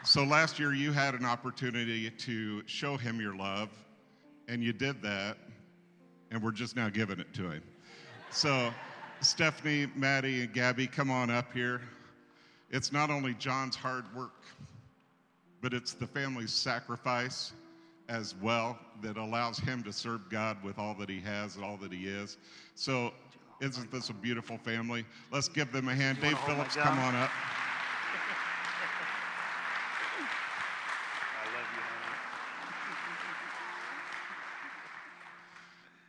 So 0.02 0.24
last 0.24 0.58
year 0.58 0.74
you 0.74 0.90
had 0.90 1.14
an 1.14 1.24
opportunity 1.24 2.10
to 2.10 2.66
show 2.66 2.96
him 2.96 3.20
your 3.20 3.36
love, 3.36 3.68
and 4.48 4.64
you 4.64 4.72
did 4.72 5.00
that, 5.02 5.36
and 6.32 6.42
we're 6.42 6.50
just 6.50 6.74
now 6.74 6.88
giving 6.88 7.20
it 7.20 7.32
to 7.34 7.52
him. 7.52 7.62
So, 8.30 8.74
Stephanie, 9.24 9.86
Maddie, 9.96 10.42
and 10.42 10.52
Gabby, 10.52 10.86
come 10.86 11.10
on 11.10 11.30
up 11.30 11.50
here. 11.52 11.80
It's 12.70 12.92
not 12.92 13.10
only 13.10 13.34
John's 13.34 13.74
hard 13.74 14.04
work, 14.14 14.44
but 15.62 15.72
it's 15.72 15.94
the 15.94 16.06
family's 16.06 16.52
sacrifice 16.52 17.52
as 18.10 18.34
well 18.42 18.78
that 19.02 19.16
allows 19.16 19.58
him 19.58 19.82
to 19.84 19.92
serve 19.92 20.28
God 20.28 20.62
with 20.62 20.78
all 20.78 20.94
that 20.96 21.08
he 21.08 21.20
has 21.20 21.56
and 21.56 21.64
all 21.64 21.78
that 21.78 21.90
he 21.90 22.06
is. 22.06 22.36
So, 22.74 23.12
isn't 23.60 23.90
this 23.90 24.10
a 24.10 24.14
beautiful 24.14 24.58
family? 24.58 25.06
Let's 25.32 25.48
give 25.48 25.72
them 25.72 25.88
a 25.88 25.94
hand. 25.94 26.20
Dave 26.20 26.34
oh 26.42 26.46
Phillips, 26.46 26.76
come 26.76 26.98
on 26.98 27.14
up. 27.14 27.30
I 31.32 31.46
love 31.46 31.66
you, 31.74 31.80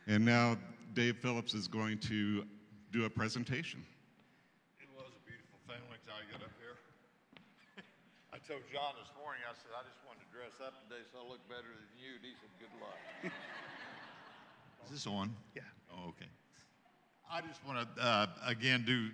honey. 0.06 0.14
And 0.14 0.24
now 0.24 0.58
Dave 0.92 1.16
Phillips 1.16 1.54
is 1.54 1.66
going 1.66 1.98
to 2.00 2.44
do 2.96 3.04
a 3.04 3.10
presentation. 3.10 3.84
It 4.80 4.88
was 4.96 5.12
a 5.12 5.20
beautiful 5.28 5.60
thing 5.68 5.84
when 5.92 6.00
I 6.08 6.24
got 6.32 6.40
up 6.40 6.54
here. 6.56 6.80
I 8.32 8.40
told 8.48 8.64
John 8.72 8.96
this 8.96 9.12
morning, 9.20 9.44
I 9.44 9.52
said, 9.52 9.76
I 9.76 9.84
just 9.84 10.00
wanted 10.08 10.24
to 10.24 10.30
dress 10.32 10.56
up 10.64 10.80
today 10.88 11.04
so 11.12 11.20
I 11.20 11.28
look 11.28 11.44
better 11.44 11.68
than 11.68 11.92
you. 12.00 12.16
And 12.16 12.24
he 12.24 12.32
said, 12.40 12.48
good 12.56 12.72
luck. 12.80 12.96
Is 14.88 14.96
this 14.96 15.06
on? 15.06 15.36
Yeah. 15.52 15.68
Oh, 15.92 16.08
okay. 16.08 16.30
I 17.30 17.44
just 17.44 17.60
want 17.68 17.84
to, 17.84 18.02
uh, 18.02 18.28
again, 18.46 18.82
do 18.86 19.12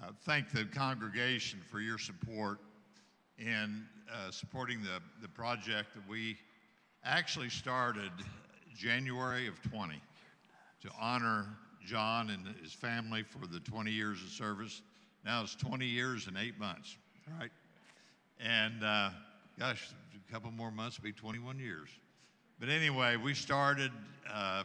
uh, 0.00 0.12
thank 0.24 0.48
the 0.50 0.64
congregation 0.64 1.60
for 1.70 1.80
your 1.80 1.98
support 1.98 2.56
in 3.36 3.84
uh, 4.08 4.30
supporting 4.30 4.80
the, 4.80 5.04
the 5.20 5.28
project 5.28 5.92
that 5.92 6.08
we 6.08 6.38
actually 7.04 7.50
started 7.50 8.12
January 8.74 9.46
of 9.46 9.60
20 9.60 10.00
to 10.80 10.88
honor 10.98 11.48
John 11.88 12.28
and 12.28 12.54
his 12.62 12.74
family 12.74 13.22
for 13.22 13.46
the 13.46 13.60
20 13.60 13.90
years 13.90 14.22
of 14.22 14.28
service. 14.28 14.82
Now 15.24 15.42
it's 15.42 15.54
20 15.54 15.86
years 15.86 16.26
and 16.26 16.36
eight 16.36 16.58
months, 16.58 16.98
right? 17.40 17.50
And 18.38 18.84
uh, 18.84 19.08
gosh, 19.58 19.88
a 20.14 20.32
couple 20.32 20.50
more 20.50 20.70
months 20.70 20.98
be 20.98 21.12
21 21.12 21.58
years. 21.58 21.88
But 22.60 22.68
anyway, 22.68 23.16
we 23.16 23.32
started. 23.32 23.90
Uh, 24.30 24.64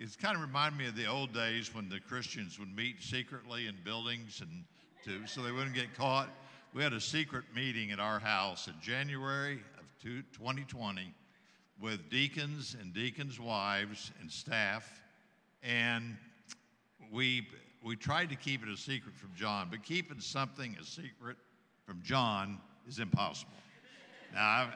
it's 0.00 0.16
kind 0.16 0.34
of 0.34 0.42
reminded 0.42 0.76
me 0.76 0.88
of 0.88 0.96
the 0.96 1.06
old 1.06 1.32
days 1.32 1.72
when 1.72 1.88
the 1.88 2.00
Christians 2.00 2.58
would 2.58 2.74
meet 2.74 3.00
secretly 3.00 3.68
in 3.68 3.76
buildings 3.84 4.40
and 4.40 4.64
to, 5.04 5.24
so 5.28 5.42
they 5.42 5.52
wouldn't 5.52 5.76
get 5.76 5.94
caught. 5.94 6.28
We 6.72 6.82
had 6.82 6.92
a 6.92 7.00
secret 7.00 7.44
meeting 7.54 7.92
at 7.92 8.00
our 8.00 8.18
house 8.18 8.66
in 8.66 8.74
January 8.82 9.60
of 9.78 10.02
two, 10.02 10.22
2020 10.32 11.14
with 11.80 12.10
deacons 12.10 12.76
and 12.80 12.92
deacons' 12.92 13.38
wives 13.38 14.10
and 14.20 14.28
staff, 14.28 14.90
and 15.62 16.16
we 17.14 17.46
we 17.82 17.96
tried 17.96 18.30
to 18.30 18.36
keep 18.36 18.62
it 18.62 18.68
a 18.68 18.76
secret 18.76 19.14
from 19.14 19.30
John, 19.36 19.68
but 19.70 19.82
keeping 19.82 20.18
something 20.18 20.76
a 20.80 20.84
secret 20.84 21.36
from 21.86 22.00
John 22.02 22.58
is 22.88 22.98
impossible. 22.98 23.52
Now, 24.32 24.40
I, 24.40 24.68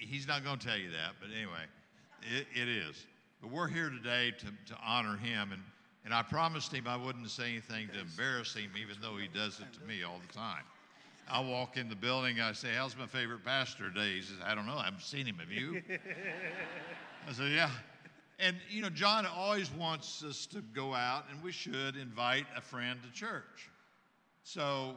he's 0.00 0.26
not 0.26 0.44
going 0.44 0.58
to 0.58 0.66
tell 0.66 0.78
you 0.78 0.90
that, 0.90 1.12
but 1.20 1.28
anyway, 1.36 1.64
it, 2.22 2.46
it 2.54 2.68
is. 2.68 3.06
But 3.42 3.50
we're 3.50 3.68
here 3.68 3.90
today 3.90 4.32
to, 4.38 4.46
to 4.46 4.80
honor 4.82 5.18
him, 5.18 5.52
and, 5.52 5.62
and 6.06 6.14
I 6.14 6.22
promised 6.22 6.72
him 6.72 6.88
I 6.88 6.96
wouldn't 6.96 7.28
say 7.30 7.50
anything 7.50 7.88
to 7.92 8.00
embarrass 8.00 8.54
him, 8.54 8.70
even 8.80 8.96
though 9.02 9.18
he 9.18 9.28
does 9.28 9.60
it 9.60 9.70
to 9.78 9.86
me 9.86 10.02
all 10.02 10.20
the 10.26 10.32
time. 10.32 10.64
I 11.30 11.40
walk 11.40 11.76
in 11.76 11.90
the 11.90 11.96
building, 11.96 12.40
I 12.40 12.52
say, 12.52 12.68
How's 12.74 12.96
my 12.96 13.06
favorite 13.06 13.44
pastor 13.44 13.90
today? 13.90 14.14
He 14.14 14.22
says, 14.22 14.38
I 14.42 14.54
don't 14.54 14.66
know, 14.66 14.78
I 14.78 14.84
haven't 14.86 15.02
seen 15.02 15.26
him. 15.26 15.36
Have 15.36 15.52
you? 15.52 15.82
I 17.28 17.32
said, 17.32 17.52
Yeah. 17.52 17.70
And, 18.38 18.56
you 18.70 18.82
know, 18.82 18.90
John 18.90 19.26
always 19.26 19.70
wants 19.72 20.22
us 20.22 20.46
to 20.46 20.60
go 20.60 20.94
out, 20.94 21.24
and 21.30 21.42
we 21.42 21.50
should 21.50 21.96
invite 21.96 22.46
a 22.56 22.60
friend 22.60 23.00
to 23.02 23.12
church. 23.12 23.70
So 24.44 24.94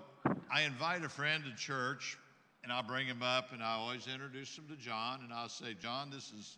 I 0.51 0.61
invite 0.61 1.03
a 1.03 1.09
friend 1.09 1.43
to 1.45 1.55
church, 1.55 2.17
and 2.63 2.71
I'll 2.71 2.83
bring 2.83 3.07
him 3.07 3.23
up, 3.23 3.51
and 3.51 3.63
I 3.63 3.73
always 3.73 4.07
introduce 4.07 4.55
him 4.55 4.65
to 4.69 4.75
John, 4.75 5.21
and 5.23 5.33
I'll 5.33 5.49
say, 5.49 5.75
John, 5.81 6.11
this 6.11 6.31
is 6.31 6.57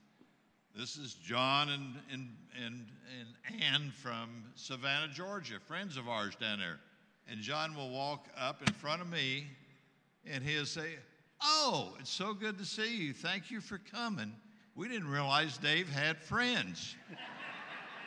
this 0.75 0.97
is 0.97 1.13
John 1.13 1.69
and, 1.69 1.93
and, 2.11 2.29
and, 2.65 2.85
and 3.19 3.63
Ann 3.63 3.93
from 4.01 4.43
Savannah, 4.55 5.11
Georgia, 5.13 5.59
friends 5.67 5.97
of 5.97 6.09
ours 6.09 6.35
down 6.35 6.57
there. 6.57 6.79
And 7.29 7.41
John 7.41 7.75
will 7.75 7.91
walk 7.91 8.25
up 8.35 8.61
in 8.67 8.73
front 8.73 9.01
of 9.01 9.07
me 9.07 9.45
and 10.25 10.43
he'll 10.43 10.65
say, 10.65 10.95
Oh, 11.41 11.93
it's 11.99 12.09
so 12.09 12.33
good 12.33 12.57
to 12.57 12.65
see 12.65 12.95
you. 12.97 13.13
Thank 13.13 13.51
you 13.51 13.61
for 13.61 13.77
coming. 13.77 14.33
We 14.75 14.87
didn't 14.87 15.07
realize 15.09 15.57
Dave 15.57 15.89
had 15.89 16.17
friends. 16.17 16.95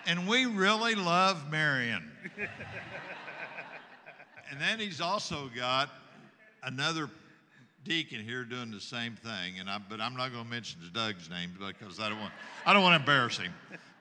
and 0.07 0.27
we 0.27 0.47
really 0.47 0.95
love 0.95 1.51
Marion. 1.51 2.11
and 4.51 4.61
then 4.61 4.79
he's 4.79 5.01
also 5.01 5.49
got 5.55 5.91
another 6.65 7.09
deacon 7.85 8.21
here 8.21 8.43
doing 8.45 8.73
the 8.73 8.81
same 8.81 9.15
thing, 9.15 9.61
and 9.61 9.71
I, 9.71 9.79
but 9.89 10.01
I'm 10.01 10.17
not 10.17 10.33
going 10.33 10.43
to 10.43 10.51
mention 10.51 10.81
Doug's 10.93 11.31
name 11.31 11.53
because 11.57 12.01
I 12.01 12.09
don't 12.09 12.19
want 12.21 12.33
I 12.65 12.73
don't 12.73 12.83
want 12.83 12.95
to 12.95 13.01
embarrass 13.01 13.39
him. 13.39 13.53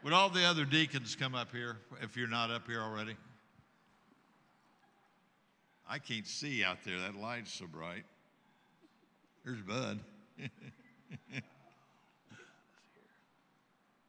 Would 0.04 0.14
all 0.14 0.30
the 0.30 0.44
other 0.44 0.66
deacons 0.66 1.16
come 1.16 1.36
up 1.36 1.52
here 1.52 1.78
if 2.02 2.18
you're 2.18 2.28
not 2.28 2.50
up 2.50 2.68
here 2.68 2.82
already? 2.82 3.16
I 5.88 6.00
can't 6.00 6.26
see 6.26 6.64
out 6.64 6.78
there. 6.84 7.00
That 7.00 7.16
light's 7.16 7.54
so 7.54 7.68
bright. 7.68 8.06
There's 9.44 9.62
Bud. 9.62 10.00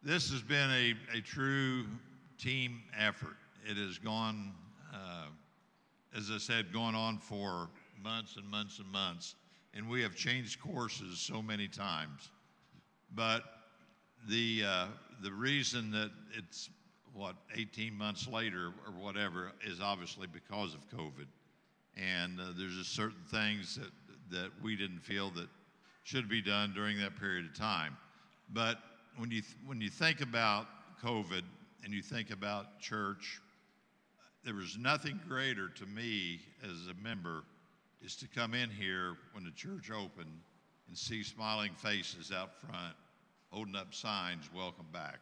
this 0.06 0.30
has 0.30 0.40
been 0.40 0.70
a, 0.70 0.94
a 1.18 1.20
true 1.20 1.84
team 2.38 2.80
effort. 2.96 3.36
It 3.68 3.76
has 3.76 3.98
gone, 3.98 4.52
uh, 4.94 5.26
as 6.16 6.30
I 6.30 6.38
said, 6.38 6.72
gone 6.72 6.94
on 6.94 7.18
for 7.18 7.68
months 8.00 8.36
and 8.36 8.48
months 8.48 8.78
and 8.78 8.86
months, 8.86 9.34
and 9.74 9.88
we 9.88 10.00
have 10.02 10.14
changed 10.14 10.60
courses 10.60 11.18
so 11.18 11.42
many 11.42 11.66
times. 11.66 12.30
But 13.16 13.42
the 14.28 14.62
uh, 14.64 14.86
the 15.24 15.32
reason 15.32 15.90
that 15.90 16.12
it's 16.38 16.70
what 17.12 17.34
18 17.56 17.92
months 17.92 18.28
later 18.28 18.72
or 18.86 18.92
whatever 18.92 19.50
is 19.66 19.80
obviously 19.80 20.28
because 20.28 20.72
of 20.74 20.88
COVID, 20.88 21.26
and 21.96 22.38
uh, 22.38 22.44
there's 22.56 22.76
just 22.76 22.94
certain 22.94 23.24
things 23.28 23.74
that 23.74 23.90
that 24.30 24.52
we 24.62 24.76
didn't 24.76 25.00
feel 25.00 25.30
that 25.30 25.48
should 26.04 26.28
be 26.28 26.40
done 26.40 26.72
during 26.74 26.96
that 27.00 27.18
period 27.18 27.44
of 27.44 27.58
time. 27.58 27.96
But 28.52 28.78
when 29.18 29.30
you 29.30 29.42
when 29.66 29.80
you 29.80 29.90
think 29.90 30.20
about 30.20 30.66
COVID 31.02 31.42
and 31.84 31.92
you 31.92 32.02
think 32.02 32.30
about 32.30 32.80
church, 32.80 33.40
there 34.44 34.54
was 34.54 34.76
nothing 34.78 35.20
greater 35.28 35.68
to 35.68 35.86
me 35.86 36.40
as 36.62 36.88
a 36.88 37.02
member 37.02 37.44
is 38.02 38.16
to 38.16 38.28
come 38.28 38.54
in 38.54 38.70
here 38.70 39.16
when 39.32 39.44
the 39.44 39.50
church 39.52 39.90
opened 39.90 40.40
and 40.88 40.96
see 40.96 41.22
smiling 41.22 41.72
faces 41.74 42.30
out 42.30 42.60
front 42.60 42.94
holding 43.50 43.76
up 43.76 43.94
signs, 43.94 44.50
welcome 44.54 44.86
back. 44.92 45.18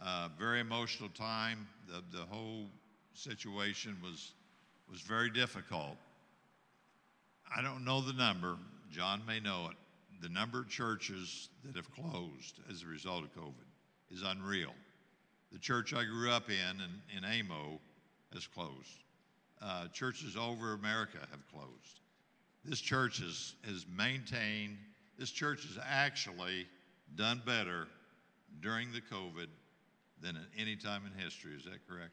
Uh, 0.00 0.28
very 0.38 0.60
emotional 0.60 1.08
time. 1.08 1.66
The, 1.88 2.02
the 2.16 2.24
whole 2.26 2.66
situation 3.14 3.96
was, 4.02 4.32
was 4.90 5.00
very 5.00 5.30
difficult. 5.30 5.96
I 7.56 7.62
don't 7.62 7.84
know 7.84 8.00
the 8.00 8.12
number. 8.12 8.56
John 8.90 9.22
may 9.26 9.40
know 9.40 9.68
it. 9.70 9.76
The 10.22 10.28
number 10.28 10.60
of 10.60 10.68
churches 10.68 11.48
that 11.64 11.74
have 11.74 11.90
closed 11.90 12.60
as 12.70 12.84
a 12.84 12.86
result 12.86 13.24
of 13.24 13.34
COVID 13.34 13.66
is 14.12 14.22
unreal. 14.22 14.72
The 15.50 15.58
church 15.58 15.92
I 15.92 16.04
grew 16.04 16.30
up 16.30 16.48
in, 16.48 16.80
in, 16.80 17.18
in 17.18 17.40
Amo, 17.40 17.80
has 18.32 18.46
closed. 18.46 19.02
Uh, 19.60 19.88
churches 19.88 20.36
over 20.36 20.74
America 20.74 21.18
have 21.32 21.40
closed. 21.52 22.00
This 22.64 22.80
church 22.80 23.18
has, 23.18 23.54
has 23.64 23.84
maintained, 23.94 24.78
this 25.18 25.32
church 25.32 25.64
has 25.64 25.76
actually 25.84 26.68
done 27.16 27.42
better 27.44 27.88
during 28.60 28.92
the 28.92 29.00
COVID 29.00 29.48
than 30.20 30.36
at 30.36 30.42
any 30.56 30.76
time 30.76 31.02
in 31.04 31.20
history. 31.20 31.52
Is 31.56 31.64
that 31.64 31.86
correct? 31.88 32.12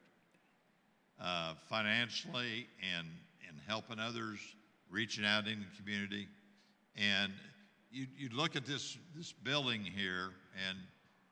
Uh, 1.21 1.53
financially 1.69 2.67
and, 2.97 3.07
and 3.47 3.59
helping 3.67 3.99
others, 3.99 4.39
reaching 4.89 5.25
out 5.25 5.47
in 5.47 5.59
the 5.59 5.77
community. 5.77 6.27
And 6.97 7.31
you, 7.91 8.07
you 8.17 8.29
look 8.29 8.55
at 8.55 8.65
this, 8.65 8.97
this 9.15 9.31
building 9.31 9.81
here 9.83 10.31
and 10.67 10.77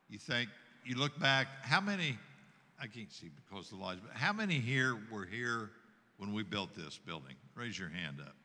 you 0.10 0.18
think, 0.18 0.50
you 0.86 0.96
look 0.96 1.18
back, 1.20 1.48
how 1.62 1.82
many, 1.82 2.18
I 2.82 2.88
can't 2.88 3.12
see 3.12 3.30
because 3.30 3.72
of 3.72 3.80
the 3.80 3.84
lights, 3.84 4.02
but 4.06 4.16
how 4.16 4.34
many 4.34 4.56
here 4.56 4.98
were 5.12 5.26
here 5.26 5.72
when 6.18 6.34
we 6.34 6.44
built 6.44 6.76
this 6.76 6.98
building? 6.98 7.36
Raise 7.56 7.78
your 7.78 7.90
hand 7.90 8.18
up. 8.22 8.36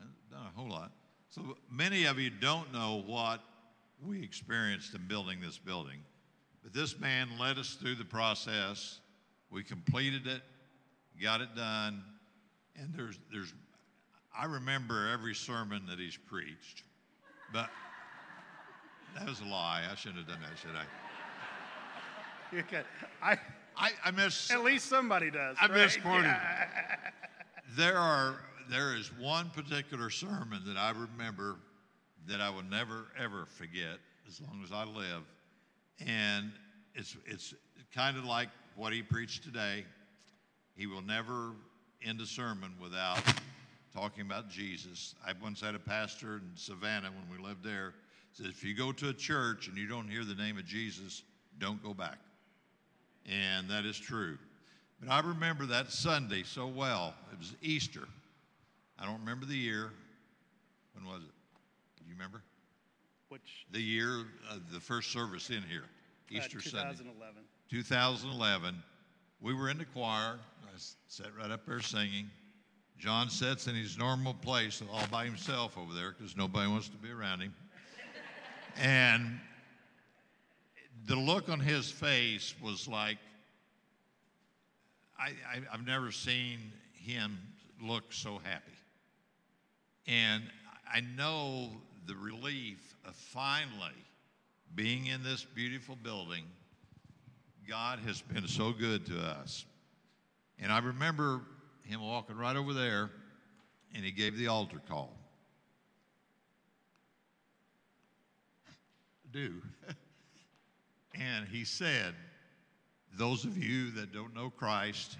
Uh, 0.00 0.04
Not 0.32 0.52
a 0.54 0.58
whole 0.58 0.70
lot. 0.70 0.92
So 1.30 1.56
many 1.70 2.04
of 2.04 2.18
you 2.18 2.30
don't 2.30 2.72
know 2.72 3.02
what 3.06 3.40
we 4.06 4.22
experienced 4.22 4.94
in 4.94 5.06
building 5.08 5.40
this 5.40 5.58
building. 5.58 5.98
But 6.62 6.72
this 6.72 6.98
man 6.98 7.28
led 7.38 7.58
us 7.58 7.74
through 7.74 7.96
the 7.96 8.04
process. 8.04 9.00
We 9.50 9.62
completed 9.62 10.26
it, 10.26 10.42
got 11.20 11.40
it 11.40 11.54
done, 11.54 12.02
and 12.76 12.92
there's, 12.94 13.18
there's, 13.32 13.52
I 14.36 14.46
remember 14.46 15.08
every 15.12 15.34
sermon 15.34 15.86
that 15.88 15.98
he's 15.98 16.16
preached, 16.16 16.82
but 17.52 17.70
that 19.16 19.28
was 19.28 19.40
a 19.40 19.44
lie. 19.44 19.82
I 19.90 19.94
shouldn't 19.94 20.18
have 20.18 20.28
done 20.28 20.40
that, 20.42 20.58
should 20.58 20.76
I? 20.76 20.84
You 22.56 22.62
can- 22.62 22.84
I, 23.22 23.38
I, 23.76 23.90
I 24.04 24.10
miss. 24.10 24.50
at 24.50 24.62
least 24.64 24.86
somebody 24.86 25.30
does. 25.30 25.56
I 25.60 25.66
right? 25.66 25.76
misquoted. 25.76 26.24
Yeah. 26.24 26.66
There 27.76 27.96
are 27.98 28.36
there 28.70 28.94
is 28.96 29.10
one 29.18 29.50
particular 29.50 30.10
sermon 30.10 30.62
that 30.66 30.76
I 30.76 30.90
remember 30.90 31.56
that 32.26 32.40
I 32.40 32.50
will 32.50 32.62
never 32.62 33.06
ever 33.18 33.46
forget 33.46 33.98
as 34.28 34.40
long 34.40 34.62
as 34.62 34.70
I 34.72 34.84
live, 34.84 35.22
and 36.06 36.52
it's 36.94 37.16
it's 37.26 37.54
kind 37.94 38.16
of 38.16 38.24
like 38.24 38.48
what 38.76 38.92
he 38.92 39.02
preached 39.02 39.42
today. 39.42 39.84
He 40.76 40.86
will 40.86 41.02
never 41.02 41.52
end 42.04 42.20
a 42.20 42.26
sermon 42.26 42.74
without 42.80 43.18
talking 43.94 44.22
about 44.22 44.48
Jesus. 44.48 45.14
I 45.26 45.32
once 45.42 45.60
had 45.60 45.74
a 45.74 45.78
pastor 45.78 46.36
in 46.36 46.50
Savannah 46.56 47.10
when 47.10 47.38
we 47.38 47.42
lived 47.42 47.62
there 47.64 47.94
said 48.34 48.46
if 48.46 48.64
you 48.64 48.74
go 48.74 48.90
to 48.90 49.10
a 49.10 49.12
church 49.12 49.68
and 49.68 49.78
you 49.78 49.86
don't 49.86 50.08
hear 50.08 50.24
the 50.24 50.34
name 50.34 50.58
of 50.58 50.66
Jesus, 50.66 51.22
don't 51.60 51.80
go 51.82 51.94
back. 51.94 52.18
And 53.30 53.68
that 53.70 53.84
is 53.84 53.96
true. 53.96 54.36
But 55.00 55.10
I 55.10 55.20
remember 55.20 55.66
that 55.66 55.92
Sunday 55.92 56.42
so 56.42 56.66
well. 56.66 57.14
It 57.32 57.38
was 57.38 57.54
Easter. 57.62 58.08
I 58.98 59.06
don't 59.06 59.20
remember 59.20 59.46
the 59.46 59.56
year. 59.56 59.92
When 60.94 61.06
was 61.06 61.22
it? 61.22 61.30
Do 61.96 62.04
you 62.06 62.12
remember? 62.12 62.42
Which, 63.28 63.66
The 63.70 63.80
year 63.80 64.26
of 64.50 64.72
the 64.72 64.80
first 64.80 65.12
service 65.12 65.50
in 65.50 65.62
here, 65.62 65.84
uh, 65.84 66.36
Easter 66.36 66.60
Sunday. 66.60 66.90
2011. 66.96 67.42
2011. 67.70 68.82
We 69.40 69.54
were 69.54 69.70
in 69.70 69.78
the 69.78 69.84
choir. 69.84 70.38
I 70.64 70.70
sat 71.06 71.28
right 71.38 71.50
up 71.50 71.66
there 71.66 71.80
singing. 71.80 72.30
John 72.98 73.28
sits 73.28 73.66
in 73.66 73.74
his 73.74 73.98
normal 73.98 74.34
place 74.34 74.82
all 74.92 75.06
by 75.10 75.24
himself 75.24 75.76
over 75.76 75.92
there 75.92 76.14
because 76.16 76.36
nobody 76.36 76.68
wants 76.70 76.88
to 76.88 76.96
be 76.96 77.10
around 77.10 77.40
him. 77.40 77.54
And 78.76 79.38
the 81.06 81.16
look 81.16 81.48
on 81.48 81.60
his 81.60 81.90
face 81.90 82.54
was 82.62 82.88
like, 82.88 83.18
I, 85.18 85.28
I, 85.28 85.60
I've 85.72 85.86
never 85.86 86.10
seen 86.10 86.58
him 86.92 87.38
look 87.82 88.12
so 88.12 88.40
happy. 88.42 88.72
And 90.06 90.44
I 90.92 91.00
know 91.00 91.70
the 92.06 92.14
relief 92.14 92.96
of 93.06 93.14
finally 93.14 93.92
being 94.74 95.06
in 95.06 95.22
this 95.22 95.44
beautiful 95.44 95.96
building. 95.96 96.44
God 97.68 97.98
has 98.00 98.20
been 98.20 98.46
so 98.46 98.72
good 98.72 99.06
to 99.06 99.18
us. 99.18 99.64
And 100.58 100.72
I 100.72 100.78
remember 100.78 101.40
him 101.84 102.00
walking 102.00 102.36
right 102.36 102.56
over 102.56 102.72
there 102.72 103.10
and 103.94 104.04
he 104.04 104.10
gave 104.10 104.36
the 104.36 104.48
altar 104.48 104.80
call. 104.88 105.12
Do. 109.32 109.62
and 111.14 111.46
he 111.48 111.64
said, 111.64 112.14
Those 113.16 113.44
of 113.44 113.58
you 113.58 113.90
that 113.92 114.12
don't 114.12 114.34
know 114.34 114.50
Christ, 114.50 115.18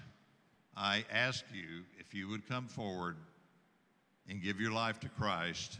I 0.75 1.05
ask 1.11 1.43
you 1.53 1.83
if 1.99 2.13
you 2.13 2.27
would 2.29 2.47
come 2.47 2.67
forward 2.67 3.17
and 4.29 4.41
give 4.41 4.59
your 4.59 4.71
life 4.71 4.99
to 5.01 5.09
Christ, 5.09 5.79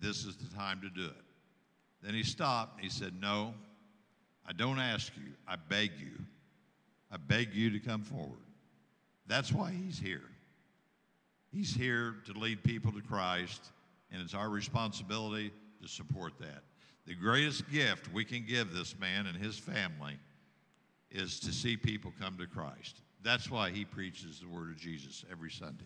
this 0.00 0.24
is 0.24 0.36
the 0.36 0.54
time 0.54 0.80
to 0.80 0.90
do 0.90 1.06
it. 1.06 1.24
Then 2.02 2.14
he 2.14 2.22
stopped 2.22 2.76
and 2.76 2.84
he 2.84 2.90
said, 2.90 3.14
No, 3.20 3.54
I 4.46 4.52
don't 4.52 4.78
ask 4.78 5.12
you, 5.16 5.32
I 5.46 5.56
beg 5.56 5.92
you. 5.98 6.12
I 7.10 7.16
beg 7.16 7.54
you 7.54 7.70
to 7.70 7.80
come 7.80 8.02
forward. 8.02 8.38
That's 9.28 9.52
why 9.52 9.70
he's 9.70 9.98
here. 9.98 10.22
He's 11.52 11.74
here 11.74 12.16
to 12.26 12.32
lead 12.32 12.64
people 12.64 12.90
to 12.92 13.02
Christ, 13.02 13.60
and 14.10 14.20
it's 14.22 14.34
our 14.34 14.48
responsibility 14.48 15.52
to 15.82 15.88
support 15.88 16.32
that. 16.40 16.62
The 17.06 17.14
greatest 17.14 17.70
gift 17.70 18.12
we 18.12 18.24
can 18.24 18.44
give 18.46 18.74
this 18.74 18.98
man 18.98 19.26
and 19.26 19.36
his 19.36 19.58
family 19.58 20.18
is 21.10 21.40
to 21.40 21.52
see 21.52 21.76
people 21.76 22.12
come 22.20 22.36
to 22.38 22.46
Christ. 22.46 23.02
That's 23.22 23.50
why 23.50 23.70
he 23.70 23.84
preaches 23.84 24.40
the 24.40 24.48
word 24.48 24.70
of 24.70 24.76
Jesus 24.76 25.24
every 25.30 25.50
Sunday. 25.50 25.84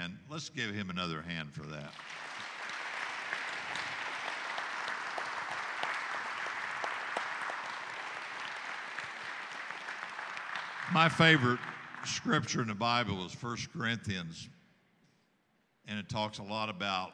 And 0.00 0.16
let's 0.30 0.48
give 0.48 0.74
him 0.74 0.90
another 0.90 1.22
hand 1.22 1.52
for 1.52 1.66
that. 1.66 1.92
My 10.92 11.08
favorite 11.08 11.58
scripture 12.06 12.62
in 12.62 12.68
the 12.68 12.74
Bible 12.74 13.24
is 13.24 13.34
1 13.40 13.56
Corinthians, 13.76 14.48
and 15.86 15.98
it 15.98 16.08
talks 16.08 16.38
a 16.38 16.42
lot 16.42 16.68
about 16.68 17.12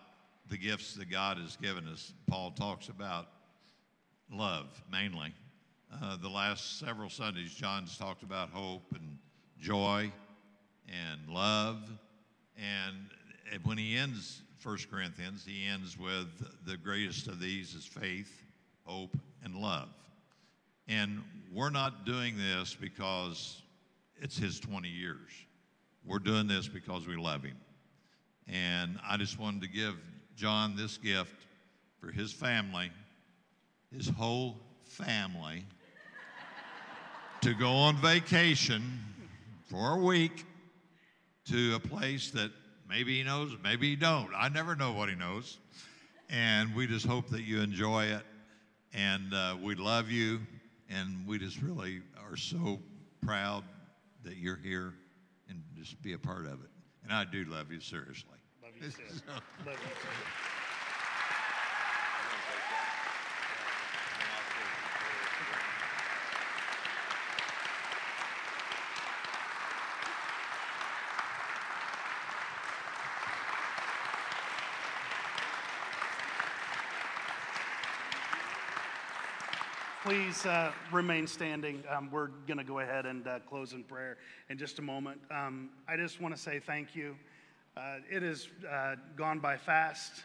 the 0.49 0.57
gifts 0.57 0.95
that 0.95 1.11
God 1.11 1.39
has 1.39 1.57
given 1.57 1.87
us. 1.89 2.13
Paul 2.27 2.51
talks 2.53 2.89
about 2.89 3.29
love 4.31 4.83
mainly. 4.91 5.33
Uh, 6.03 6.17
the 6.17 6.29
last 6.29 6.79
several 6.79 7.09
Sundays, 7.09 7.53
John's 7.53 7.97
talked 7.97 8.23
about 8.23 8.51
hope 8.51 8.85
and 8.95 9.19
joy 9.61 10.13
and 10.89 11.21
love. 11.29 11.79
And 12.57 13.65
when 13.65 13.79
he 13.79 13.97
ends 13.97 14.43
1 14.63 14.79
Corinthians, 14.91 15.45
he 15.47 15.67
ends 15.67 15.99
with 15.99 16.29
the 16.67 16.77
greatest 16.77 17.27
of 17.27 17.41
these 17.41 17.75
is 17.75 17.87
faith, 17.87 18.43
hope, 18.85 19.17
and 19.45 19.55
love. 19.55 19.89
And 20.89 21.23
we're 21.53 21.71
not 21.71 22.05
doing 22.05 22.37
this 22.37 22.75
because 22.75 23.63
it's 24.21 24.39
his 24.39 24.61
20 24.61 24.89
years. 24.89 25.31
We're 26.05 26.19
doing 26.19 26.47
this 26.47 26.69
because 26.69 27.07
we 27.07 27.17
love 27.17 27.43
him. 27.43 27.57
And 28.47 28.99
I 29.07 29.17
just 29.17 29.39
wanted 29.39 29.63
to 29.63 29.69
give 29.69 29.95
John 30.37 30.75
this 30.77 30.97
gift 30.97 31.47
for 32.01 32.11
his 32.11 32.33
family, 32.33 32.91
his 33.95 34.09
whole 34.09 34.59
family, 34.85 35.65
to 37.43 37.55
go 37.55 37.71
on 37.71 37.97
vacation 37.97 38.83
for 39.67 39.95
a 39.95 39.99
week 39.99 40.47
to 41.47 41.75
a 41.75 41.81
place 41.81 42.31
that 42.31 42.51
maybe 42.89 43.19
he 43.19 43.23
knows, 43.23 43.57
maybe 43.63 43.91
he 43.91 43.97
don't. 43.97 44.31
I 44.35 44.49
never 44.49 44.75
know 44.75 44.93
what 44.93 45.09
he 45.09 45.15
knows. 45.15 45.59
And 46.31 46.75
we 46.75 46.87
just 46.87 47.07
hope 47.07 47.29
that 47.31 47.43
you 47.43 47.61
enjoy 47.61 48.05
it. 48.07 48.23
And 48.93 49.33
uh, 49.33 49.57
we 49.63 49.75
love 49.75 50.11
you. 50.11 50.41
And 50.91 51.27
we 51.27 51.39
just 51.39 51.61
really 51.61 52.01
are 52.29 52.37
so 52.37 52.81
proud 53.23 53.65
that 54.25 54.37
you're 54.37 54.57
here 54.57 54.95
and 55.49 55.63
just 55.77 56.01
be 56.03 56.13
a 56.13 56.19
part 56.19 56.47
of 56.47 56.63
it. 56.65 56.71
And 57.03 57.13
I 57.13 57.25
do 57.25 57.45
love 57.45 57.73
you, 57.73 57.81
seriously. 57.81 58.39
Love 58.63 58.73
you 58.81 58.91
too. 58.91 59.03
Love 59.67 59.67
you 59.67 59.73
too. 59.73 60.58
Please 80.09 80.47
uh, 80.47 80.73
remain 80.91 81.27
standing. 81.27 81.85
Um, 81.87 82.09
we're 82.11 82.29
going 82.47 82.57
to 82.57 82.65
go 82.65 82.79
ahead 82.79 83.05
and 83.05 83.29
uh, 83.29 83.41
close 83.41 83.75
in 83.75 83.85
prayer 83.85 84.17
in 84.49 84.57
just 84.57 84.79
a 84.79 84.83
moment. 84.83 85.21
Um, 85.31 85.69
I 85.87 85.99
just 85.99 86.19
want 86.19 86.35
to 86.35 86.41
say 86.41 86.61
thank 86.61 86.97
you. 86.97 87.15
Uh, 87.77 87.97
it 88.11 88.23
has 88.23 88.49
uh, 88.67 88.95
gone 89.17 89.39
by 89.39 89.59
fast. 89.59 90.23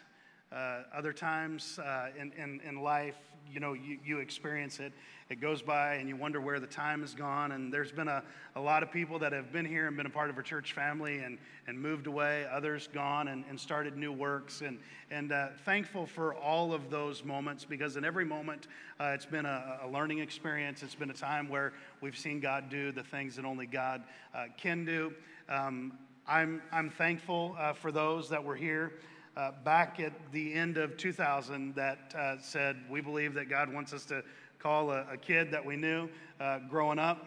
Uh, 0.53 0.83
other 0.95 1.11
times 1.11 1.79
uh, 1.79 2.11
in, 2.17 2.31
in, 2.41 2.61
in 2.65 2.81
life, 2.81 3.17
you 3.51 3.59
know, 3.59 3.73
you, 3.73 3.97
you 4.03 4.19
experience 4.19 4.79
it. 4.79 4.93
It 5.29 5.39
goes 5.39 5.61
by 5.61 5.95
and 5.95 6.09
you 6.09 6.15
wonder 6.15 6.41
where 6.41 6.59
the 6.59 6.67
time 6.67 7.01
has 7.01 7.13
gone. 7.13 7.53
And 7.53 7.73
there's 7.73 7.91
been 7.91 8.07
a, 8.07 8.23
a 8.55 8.61
lot 8.61 8.83
of 8.83 8.91
people 8.91 9.19
that 9.19 9.31
have 9.31 9.51
been 9.51 9.65
here 9.65 9.87
and 9.87 9.95
been 9.95 10.05
a 10.05 10.11
part 10.11 10.29
of 10.29 10.37
our 10.37 10.43
church 10.43 10.73
family 10.73 11.19
and, 11.19 11.37
and 11.67 11.79
moved 11.79 12.07
away, 12.07 12.45
others 12.51 12.89
gone 12.93 13.29
and, 13.29 13.43
and 13.49 13.59
started 13.59 13.97
new 13.97 14.11
works. 14.11 14.61
And, 14.61 14.79
and 15.11 15.31
uh, 15.31 15.49
thankful 15.65 16.05
for 16.05 16.35
all 16.35 16.73
of 16.73 16.89
those 16.89 17.23
moments 17.23 17.65
because 17.65 17.95
in 17.95 18.05
every 18.05 18.25
moment, 18.25 18.67
uh, 18.99 19.11
it's 19.15 19.25
been 19.25 19.45
a, 19.45 19.79
a, 19.83 19.87
learning 19.87 20.19
experience. 20.19 20.83
It's 20.83 20.95
been 20.95 21.11
a 21.11 21.15
time 21.15 21.49
where 21.49 21.73
we've 22.01 22.17
seen 22.17 22.39
God 22.39 22.69
do 22.69 22.91
the 22.91 23.03
things 23.03 23.35
that 23.35 23.45
only 23.45 23.65
God 23.65 24.03
uh, 24.35 24.45
can 24.57 24.85
do. 24.85 25.13
Um, 25.49 25.93
I'm, 26.27 26.61
I'm 26.71 26.89
thankful 26.89 27.55
uh, 27.59 27.73
for 27.73 27.91
those 27.91 28.29
that 28.29 28.43
were 28.43 28.55
here 28.55 28.93
uh, 29.35 29.51
back 29.63 29.99
at 29.99 30.13
the 30.31 30.53
end 30.53 30.77
of 30.77 30.97
2000 30.97 31.75
that 31.75 32.13
uh, 32.17 32.35
said, 32.39 32.77
We 32.89 33.01
believe 33.01 33.33
that 33.33 33.49
God 33.49 33.73
wants 33.73 33.93
us 33.93 34.05
to 34.05 34.23
call 34.59 34.91
a, 34.91 35.05
a 35.11 35.17
kid 35.17 35.51
that 35.51 35.65
we 35.65 35.75
knew 35.75 36.07
uh, 36.39 36.59
growing 36.69 36.99
up. 36.99 37.25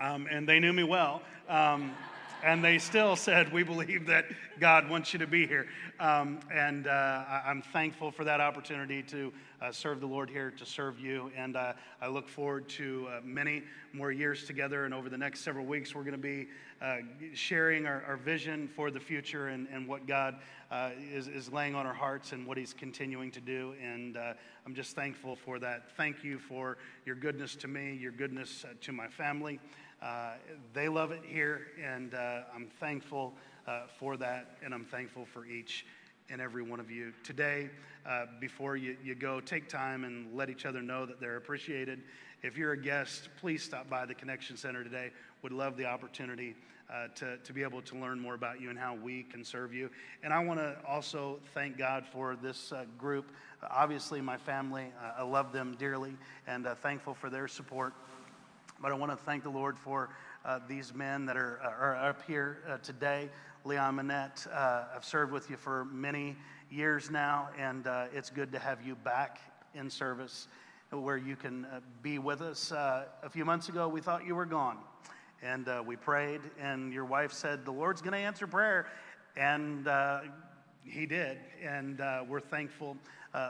Um, 0.00 0.26
and 0.30 0.48
they 0.48 0.60
knew 0.60 0.72
me 0.72 0.84
well. 0.84 1.22
Um, 1.48 1.92
and 2.44 2.64
they 2.64 2.78
still 2.78 3.16
said, 3.16 3.52
We 3.52 3.62
believe 3.62 4.06
that 4.06 4.26
God 4.60 4.88
wants 4.88 5.12
you 5.12 5.18
to 5.20 5.26
be 5.26 5.46
here. 5.46 5.66
Um, 5.98 6.40
and 6.52 6.86
uh, 6.86 7.24
I'm 7.46 7.62
thankful 7.62 8.10
for 8.10 8.24
that 8.24 8.40
opportunity 8.40 9.02
to 9.04 9.32
uh, 9.62 9.72
serve 9.72 10.00
the 10.00 10.06
Lord 10.06 10.28
here, 10.28 10.50
to 10.50 10.66
serve 10.66 11.00
you. 11.00 11.30
And 11.36 11.56
uh, 11.56 11.72
I 12.00 12.08
look 12.08 12.28
forward 12.28 12.68
to 12.70 13.08
uh, 13.10 13.20
many 13.24 13.62
more 13.92 14.12
years 14.12 14.44
together. 14.44 14.84
And 14.84 14.92
over 14.92 15.08
the 15.08 15.16
next 15.18 15.40
several 15.40 15.64
weeks, 15.64 15.94
we're 15.94 16.02
going 16.02 16.12
to 16.12 16.18
be 16.18 16.48
uh, 16.82 16.98
sharing 17.32 17.86
our, 17.86 18.04
our, 18.06 18.16
vision 18.18 18.68
for 18.68 18.90
the 18.90 19.00
future 19.00 19.48
and, 19.48 19.66
and 19.72 19.88
what 19.88 20.06
God 20.06 20.36
uh, 20.70 20.90
is, 21.12 21.26
is 21.28 21.50
laying 21.50 21.74
on 21.74 21.86
our 21.86 21.94
hearts 21.94 22.32
and 22.32 22.46
what 22.46 22.58
He's 22.58 22.74
continuing 22.74 23.30
to 23.30 23.40
do. 23.40 23.74
And 23.82 24.18
I'm 24.66 24.74
just 24.74 24.94
thankful 24.94 25.36
for 25.36 25.58
that. 25.60 25.96
Thank 25.96 26.22
you 26.22 26.38
for 26.38 26.76
your 27.06 27.16
goodness 27.16 27.56
to 27.56 27.68
me, 27.68 27.94
your 27.94 28.12
goodness 28.12 28.66
to 28.82 28.92
my 28.92 29.08
family. 29.08 29.58
Uh, 30.02 30.32
they 30.74 30.88
love 30.88 31.10
it 31.10 31.22
here, 31.24 31.68
and 31.82 32.14
uh, 32.14 32.42
I'm 32.54 32.68
thankful 32.80 33.32
uh, 33.66 33.82
for 33.98 34.16
that, 34.18 34.56
and 34.62 34.74
I'm 34.74 34.84
thankful 34.84 35.24
for 35.24 35.46
each 35.46 35.86
and 36.28 36.40
every 36.40 36.62
one 36.62 36.80
of 36.80 36.90
you. 36.90 37.12
Today, 37.24 37.70
uh, 38.06 38.26
before 38.40 38.76
you, 38.76 38.96
you 39.02 39.14
go, 39.14 39.40
take 39.40 39.68
time 39.68 40.04
and 40.04 40.36
let 40.36 40.50
each 40.50 40.66
other 40.66 40.82
know 40.82 41.06
that 41.06 41.20
they're 41.20 41.36
appreciated. 41.36 42.02
If 42.42 42.58
you're 42.58 42.72
a 42.72 42.80
guest, 42.80 43.30
please 43.40 43.62
stop 43.62 43.88
by 43.88 44.04
the 44.04 44.14
Connection 44.14 44.56
Center 44.56 44.84
today. 44.84 45.10
Would 45.42 45.52
love 45.52 45.76
the 45.76 45.86
opportunity 45.86 46.54
uh, 46.92 47.08
to, 47.14 47.38
to 47.38 47.52
be 47.52 47.62
able 47.62 47.80
to 47.82 47.96
learn 47.96 48.20
more 48.20 48.34
about 48.34 48.60
you 48.60 48.70
and 48.70 48.78
how 48.78 48.94
we 48.94 49.22
can 49.24 49.42
serve 49.42 49.72
you. 49.72 49.88
And 50.22 50.32
I 50.32 50.44
want 50.44 50.60
to 50.60 50.76
also 50.86 51.40
thank 51.54 51.78
God 51.78 52.04
for 52.12 52.36
this 52.36 52.70
uh, 52.70 52.84
group. 52.98 53.32
obviously, 53.70 54.20
my 54.20 54.36
family, 54.36 54.92
I 55.18 55.22
love 55.22 55.52
them 55.52 55.74
dearly 55.78 56.16
and 56.46 56.66
thankful 56.82 57.14
for 57.14 57.30
their 57.30 57.48
support. 57.48 57.94
But 58.80 58.92
I 58.92 58.94
want 58.94 59.10
to 59.10 59.16
thank 59.16 59.42
the 59.42 59.50
Lord 59.50 59.78
for 59.78 60.10
uh, 60.44 60.60
these 60.68 60.94
men 60.94 61.24
that 61.26 61.36
are, 61.36 61.58
uh, 61.64 61.68
are 61.68 61.96
up 61.96 62.20
here 62.26 62.58
uh, 62.68 62.76
today. 62.78 63.30
Leon 63.64 63.96
Manette, 63.96 64.46
uh, 64.52 64.84
I've 64.94 65.04
served 65.04 65.32
with 65.32 65.48
you 65.48 65.56
for 65.56 65.86
many 65.86 66.36
years 66.70 67.10
now, 67.10 67.48
and 67.58 67.86
uh, 67.86 68.06
it's 68.12 68.28
good 68.28 68.52
to 68.52 68.58
have 68.58 68.86
you 68.86 68.94
back 68.94 69.40
in 69.74 69.88
service 69.88 70.48
where 70.90 71.16
you 71.16 71.36
can 71.36 71.64
uh, 71.64 71.80
be 72.02 72.18
with 72.18 72.42
us. 72.42 72.70
a 72.70 73.30
few 73.30 73.46
months 73.46 73.70
ago, 73.70 73.88
we 73.88 74.02
thought 74.02 74.26
you 74.26 74.34
were 74.34 74.46
gone, 74.46 74.78
and 75.42 75.68
we 75.86 75.96
prayed, 75.96 76.42
and 76.60 76.92
your 76.92 77.06
wife 77.06 77.32
said, 77.32 77.64
The 77.64 77.72
Lord's 77.72 78.02
going 78.02 78.12
to 78.12 78.18
answer 78.18 78.46
prayer. 78.46 78.88
And 79.38 79.88
he 80.84 81.06
did, 81.06 81.38
and 81.64 81.98
we're 82.28 82.40
thankful 82.40 82.98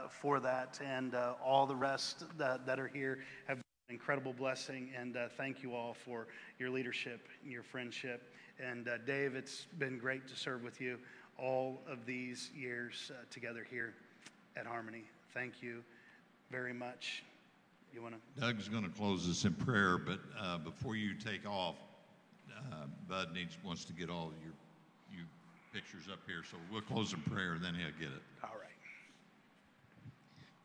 for 0.09 0.39
that. 0.39 0.79
And 0.83 1.13
all 1.43 1.65
the 1.65 1.75
rest 1.75 2.23
that, 2.37 2.65
that 2.65 2.79
are 2.79 2.87
here 2.87 3.19
have 3.47 3.59
incredible 3.89 4.33
blessing, 4.33 4.89
and 4.97 5.15
uh, 5.15 5.27
thank 5.37 5.63
you 5.63 5.73
all 5.73 5.93
for 5.93 6.27
your 6.59 6.69
leadership 6.69 7.27
and 7.41 7.51
your 7.51 7.63
friendship. 7.63 8.33
And 8.59 8.87
uh, 8.87 8.97
Dave, 9.05 9.35
it's 9.35 9.65
been 9.79 9.97
great 9.97 10.27
to 10.27 10.35
serve 10.35 10.63
with 10.63 10.81
you 10.81 10.97
all 11.37 11.81
of 11.89 12.05
these 12.05 12.49
years 12.55 13.11
uh, 13.13 13.23
together 13.29 13.65
here 13.69 13.93
at 14.57 14.65
Harmony. 14.65 15.05
Thank 15.33 15.61
you 15.61 15.83
very 16.51 16.73
much. 16.73 17.23
You 17.93 18.01
want 18.01 18.15
to? 18.15 18.41
Doug's 18.41 18.67
going 18.67 18.83
to 18.83 18.89
close 18.89 19.29
us 19.29 19.45
in 19.45 19.53
prayer, 19.53 19.97
but 19.97 20.19
uh, 20.39 20.57
before 20.57 20.95
you 20.95 21.13
take 21.13 21.47
off, 21.47 21.75
uh, 22.51 22.87
Bud 23.07 23.33
needs 23.33 23.57
wants 23.63 23.85
to 23.85 23.93
get 23.93 24.09
all 24.09 24.33
your 24.43 24.53
you 25.17 25.23
pictures 25.73 26.09
up 26.11 26.19
here, 26.27 26.43
so 26.49 26.57
we'll 26.71 26.81
close 26.81 27.13
in 27.13 27.21
prayer, 27.21 27.53
and 27.53 27.63
then 27.63 27.73
he'll 27.73 27.97
get 27.97 28.13
it. 28.13 28.21
All 28.43 28.49
right. 28.59 28.67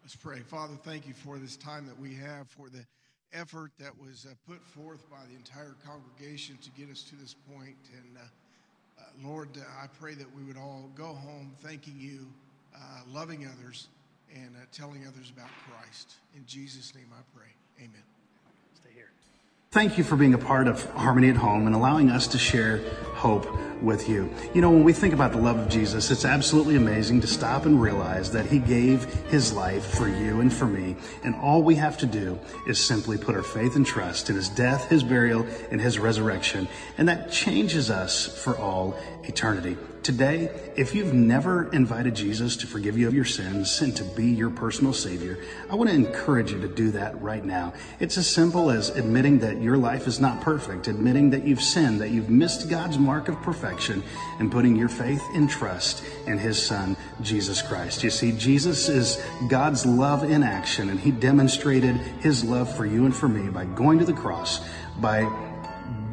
Let's 0.03 0.17
pray. 0.17 0.41
Father, 0.41 0.75
thank 0.83 1.07
you 1.07 1.15
for 1.15 1.39
this 1.39 1.57
time 1.57 1.87
that 1.87 1.99
we 1.99 2.15
have 2.15 2.49
for 2.49 2.69
the 2.69 2.85
effort 3.33 3.73
that 3.79 3.93
was 3.99 4.27
uh, 4.29 4.35
put 4.47 4.65
forth 4.65 5.09
by 5.11 5.25
the 5.29 5.37
entire 5.37 5.75
congregation 5.85 6.59
to 6.63 6.71
get 6.71 6.91
us 6.91 7.03
to 7.03 7.17
this 7.17 7.35
point. 7.35 7.77
And 7.97 8.17
uh, 8.17 8.21
uh, 9.01 9.29
Lord, 9.29 9.49
uh, 9.57 9.61
I 9.83 9.87
pray 10.01 10.15
that 10.15 10.27
we 10.37 10.43
would 10.45 10.57
all 10.57 10.91
go 10.95 11.07
home 11.07 11.53
thanking 11.61 11.97
you, 11.99 12.27
uh, 12.75 13.01
loving 13.09 13.47
others, 13.47 13.89
and 14.35 14.57
telling 14.73 15.07
others 15.07 15.31
about 15.35 15.51
Christ. 15.69 16.15
In 16.35 16.45
Jesus' 16.47 16.95
name 16.95 17.09
I 17.13 17.23
pray. 17.37 17.49
Amen. 17.79 18.12
Thank 19.73 19.97
you 19.97 20.05
for 20.05 20.17
being 20.17 20.35
a 20.35 20.39
part 20.39 20.69
of 20.69 20.85
Harmony 20.91 21.31
at 21.31 21.37
Home 21.37 21.67
and 21.67 21.75
allowing 21.75 22.11
us 22.11 22.27
to 22.27 22.39
share 22.39 22.77
hope 23.15 23.49
with 23.81 24.07
you. 24.07 24.31
You 24.53 24.61
know, 24.61 24.69
when 24.69 24.85
we 24.85 24.93
think 24.93 25.15
about 25.15 25.33
the 25.33 25.39
love 25.39 25.59
of 25.59 25.71
Jesus, 25.71 26.11
it's 26.11 26.27
absolutely 26.27 26.77
amazing 26.77 27.23
to 27.23 27.27
stop 27.27 27.65
and 27.65 27.81
realize 27.81 28.31
that 28.33 28.45
He 28.45 28.59
gave 28.59 29.05
His 29.31 29.55
life 29.55 29.87
for 29.87 30.09
you 30.09 30.43
and 30.43 30.53
for 30.53 30.67
me. 30.67 30.95
And 31.25 31.35
all 31.37 31.63
we 31.63 31.77
have 31.77 31.97
to 31.99 32.07
do 32.07 32.39
is 32.67 32.79
simply 32.85 33.17
put 33.17 33.35
our 33.35 33.43
faith 33.43 33.75
and 33.75 33.87
trust 33.87 34.29
in 34.29 34.37
His 34.37 34.51
death, 34.51 34.91
His 34.91 35.03
burial, 35.03 35.47
and 35.71 35.81
His 35.81 35.99
resurrection. 35.99 36.69
And 36.99 37.09
that 37.09 37.33
changes 37.33 37.91
us 37.91 38.27
for 38.27 38.59
all 38.59 38.95
eternity. 39.23 39.79
Today, 40.03 40.51
if 40.75 40.97
you've 40.97 41.15
never 41.15 41.71
invited 41.73 42.17
Jesus 42.17 42.57
to 42.57 42.67
forgive 42.67 42.99
you 42.99 43.07
of 43.07 43.15
your 43.15 43.25
sins 43.25 43.81
and 43.83 43.97
to 43.97 44.03
be 44.03 44.27
your 44.27 44.51
personal 44.51 44.93
Savior, 44.93 45.39
I 45.71 45.77
want 45.77 45.91
to 45.91 45.95
encourage 45.95 46.51
you 46.51 46.61
to 46.61 46.67
do 46.67 46.91
that 46.91 47.23
right 47.23 47.45
now. 47.45 47.73
It's 48.01 48.19
as 48.19 48.29
simple 48.29 48.73
as 48.73 48.89
admitting 48.89 49.39
that 49.41 49.63
your 49.63 49.77
life 49.77 50.09
is 50.09 50.19
not 50.19 50.41
perfect, 50.41 50.89
admitting 50.89 51.31
that 51.31 51.45
you've 51.45 51.63
sinned, 51.63 52.01
that 52.01 52.11
you've 52.11 52.31
missed 52.31 52.69
God's 52.69 52.99
mark 52.99 53.29
of 53.29 53.41
perfection, 53.43 54.03
and 54.41 54.51
putting 54.51 54.75
your 54.75 54.89
faith 54.89 55.23
and 55.35 55.49
trust 55.49 56.03
in 56.27 56.37
His 56.37 56.61
Son, 56.61 56.97
Jesus 57.21 57.63
Christ. 57.63 58.03
You 58.03 58.11
see, 58.11 58.33
Jesus 58.33 58.89
is 58.89 59.25
God's 59.49 59.87
love 59.87 60.25
in 60.25 60.43
action, 60.43 60.91
and 60.91 60.99
He 60.99 61.13
demonstrated 61.13 61.95
His 61.95 62.43
love 62.43 62.75
for 62.77 62.87
you 62.87 63.05
and 63.05 63.15
for 63.15 63.29
me 63.29 63.51
by 63.51 63.67
going 63.67 64.01
to 64.01 64.05
the 64.05 64.13
cross, 64.13 64.69
by 64.99 65.52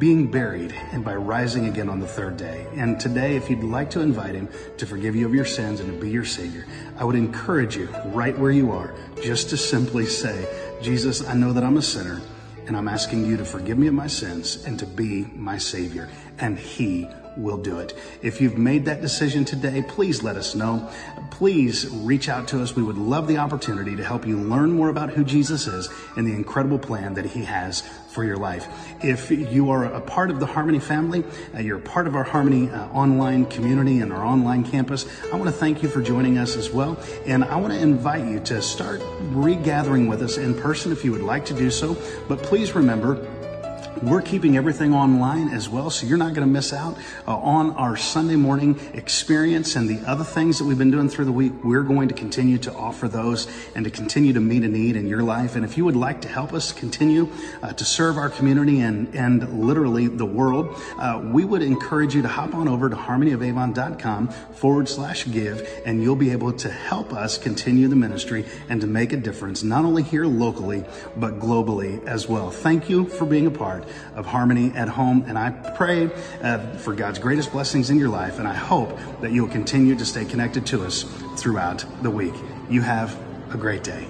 being 0.00 0.30
buried 0.30 0.72
and 0.92 1.04
by 1.04 1.14
rising 1.14 1.66
again 1.66 1.90
on 1.90 2.00
the 2.00 2.06
third 2.06 2.38
day. 2.38 2.66
And 2.74 2.98
today, 2.98 3.36
if 3.36 3.50
you'd 3.50 3.62
like 3.62 3.90
to 3.90 4.00
invite 4.00 4.34
him 4.34 4.48
to 4.78 4.86
forgive 4.86 5.14
you 5.14 5.26
of 5.26 5.34
your 5.34 5.44
sins 5.44 5.78
and 5.78 5.92
to 5.92 6.00
be 6.00 6.10
your 6.10 6.24
Savior, 6.24 6.66
I 6.96 7.04
would 7.04 7.16
encourage 7.16 7.76
you 7.76 7.86
right 8.06 8.36
where 8.36 8.50
you 8.50 8.72
are 8.72 8.94
just 9.22 9.50
to 9.50 9.58
simply 9.58 10.06
say, 10.06 10.48
Jesus, 10.80 11.28
I 11.28 11.34
know 11.34 11.52
that 11.52 11.62
I'm 11.62 11.76
a 11.76 11.82
sinner 11.82 12.22
and 12.66 12.78
I'm 12.78 12.88
asking 12.88 13.26
you 13.26 13.36
to 13.36 13.44
forgive 13.44 13.76
me 13.76 13.88
of 13.88 13.94
my 13.94 14.06
sins 14.06 14.64
and 14.64 14.78
to 14.78 14.86
be 14.86 15.26
my 15.34 15.58
Savior. 15.58 16.08
And 16.38 16.58
He 16.58 17.06
will 17.36 17.56
do 17.56 17.78
it. 17.78 17.96
If 18.22 18.40
you've 18.40 18.58
made 18.58 18.84
that 18.86 19.00
decision 19.00 19.44
today, 19.44 19.82
please 19.82 20.22
let 20.22 20.36
us 20.36 20.54
know. 20.54 20.88
Please 21.30 21.88
reach 21.88 22.28
out 22.28 22.48
to 22.48 22.62
us. 22.62 22.74
We 22.74 22.82
would 22.82 22.98
love 22.98 23.28
the 23.28 23.38
opportunity 23.38 23.96
to 23.96 24.04
help 24.04 24.26
you 24.26 24.38
learn 24.38 24.72
more 24.72 24.88
about 24.88 25.10
who 25.10 25.24
Jesus 25.24 25.66
is 25.66 25.88
and 26.16 26.26
the 26.26 26.34
incredible 26.34 26.78
plan 26.78 27.14
that 27.14 27.26
he 27.26 27.44
has 27.44 27.82
for 28.10 28.24
your 28.24 28.36
life. 28.36 28.66
If 29.02 29.30
you 29.30 29.70
are 29.70 29.86
a 29.86 30.00
part 30.00 30.30
of 30.30 30.40
the 30.40 30.46
Harmony 30.46 30.78
family, 30.78 31.24
uh, 31.54 31.60
you're 31.60 31.78
a 31.78 31.80
part 31.80 32.06
of 32.06 32.14
our 32.14 32.22
Harmony 32.22 32.68
uh, 32.68 32.88
online 32.88 33.46
community 33.46 34.00
and 34.00 34.12
our 34.12 34.22
online 34.22 34.62
campus, 34.62 35.06
I 35.32 35.36
want 35.36 35.46
to 35.46 35.52
thank 35.52 35.82
you 35.82 35.88
for 35.88 36.02
joining 36.02 36.36
us 36.36 36.54
as 36.54 36.68
well. 36.68 36.98
And 37.24 37.42
I 37.42 37.56
want 37.56 37.72
to 37.72 37.80
invite 37.80 38.26
you 38.26 38.40
to 38.40 38.60
start 38.60 39.00
regathering 39.32 40.06
with 40.06 40.20
us 40.20 40.36
in 40.36 40.54
person 40.54 40.92
if 40.92 41.02
you 41.02 41.12
would 41.12 41.22
like 41.22 41.46
to 41.46 41.54
do 41.54 41.70
so. 41.70 41.96
But 42.28 42.42
please 42.42 42.74
remember, 42.74 43.26
We're 44.02 44.22
keeping 44.22 44.56
everything 44.56 44.94
online 44.94 45.48
as 45.48 45.68
well, 45.68 45.90
so 45.90 46.06
you're 46.06 46.16
not 46.16 46.32
going 46.32 46.46
to 46.46 46.50
miss 46.50 46.72
out 46.72 46.96
uh, 47.28 47.36
on 47.36 47.72
our 47.72 47.98
Sunday 47.98 48.36
morning 48.36 48.80
experience 48.94 49.76
and 49.76 49.90
the 49.90 50.00
other 50.08 50.24
things 50.24 50.58
that 50.58 50.64
we've 50.64 50.78
been 50.78 50.90
doing 50.90 51.10
through 51.10 51.26
the 51.26 51.32
week. 51.32 51.52
We're 51.62 51.82
going 51.82 52.08
to 52.08 52.14
continue 52.14 52.56
to 52.58 52.72
offer 52.72 53.08
those 53.08 53.46
and 53.74 53.84
to 53.84 53.90
continue 53.90 54.32
to 54.32 54.40
meet 54.40 54.62
a 54.62 54.68
need 54.68 54.96
in 54.96 55.06
your 55.06 55.22
life. 55.22 55.54
And 55.54 55.66
if 55.66 55.76
you 55.76 55.84
would 55.84 55.96
like 55.96 56.22
to 56.22 56.28
help 56.28 56.54
us 56.54 56.72
continue 56.72 57.28
uh, 57.62 57.74
to 57.74 57.84
serve 57.84 58.16
our 58.16 58.30
community 58.30 58.80
and, 58.80 59.14
and 59.14 59.66
literally 59.66 60.06
the 60.06 60.24
world, 60.24 60.80
uh, 60.96 61.20
we 61.22 61.44
would 61.44 61.60
encourage 61.60 62.14
you 62.14 62.22
to 62.22 62.28
hop 62.28 62.54
on 62.54 62.68
over 62.68 62.88
to 62.88 62.96
harmonyofavon.com 62.96 64.28
forward 64.28 64.88
slash 64.88 65.30
give, 65.30 65.68
and 65.84 66.02
you'll 66.02 66.16
be 66.16 66.30
able 66.30 66.54
to 66.54 66.70
help 66.70 67.12
us 67.12 67.36
continue 67.36 67.86
the 67.86 67.96
ministry 67.96 68.46
and 68.70 68.80
to 68.80 68.86
make 68.86 69.12
a 69.12 69.18
difference, 69.18 69.62
not 69.62 69.84
only 69.84 70.02
here 70.02 70.24
locally, 70.24 70.86
but 71.18 71.38
globally 71.38 72.02
as 72.06 72.26
well. 72.26 72.50
Thank 72.50 72.88
you 72.88 73.04
for 73.04 73.26
being 73.26 73.46
a 73.46 73.50
part 73.50 73.84
of 74.14 74.26
Harmony 74.26 74.72
at 74.74 74.88
Home. 74.88 75.24
And 75.26 75.38
I 75.38 75.50
pray 75.50 76.10
uh, 76.42 76.74
for 76.78 76.94
God's 76.94 77.18
greatest 77.18 77.52
blessings 77.52 77.90
in 77.90 77.98
your 77.98 78.08
life. 78.08 78.38
And 78.38 78.46
I 78.46 78.54
hope 78.54 78.98
that 79.20 79.32
you'll 79.32 79.48
continue 79.48 79.94
to 79.96 80.04
stay 80.04 80.24
connected 80.24 80.66
to 80.66 80.84
us 80.84 81.04
throughout 81.36 81.84
the 82.02 82.10
week. 82.10 82.34
You 82.68 82.82
have 82.82 83.18
a 83.52 83.56
great 83.56 83.82
day. 83.82 84.06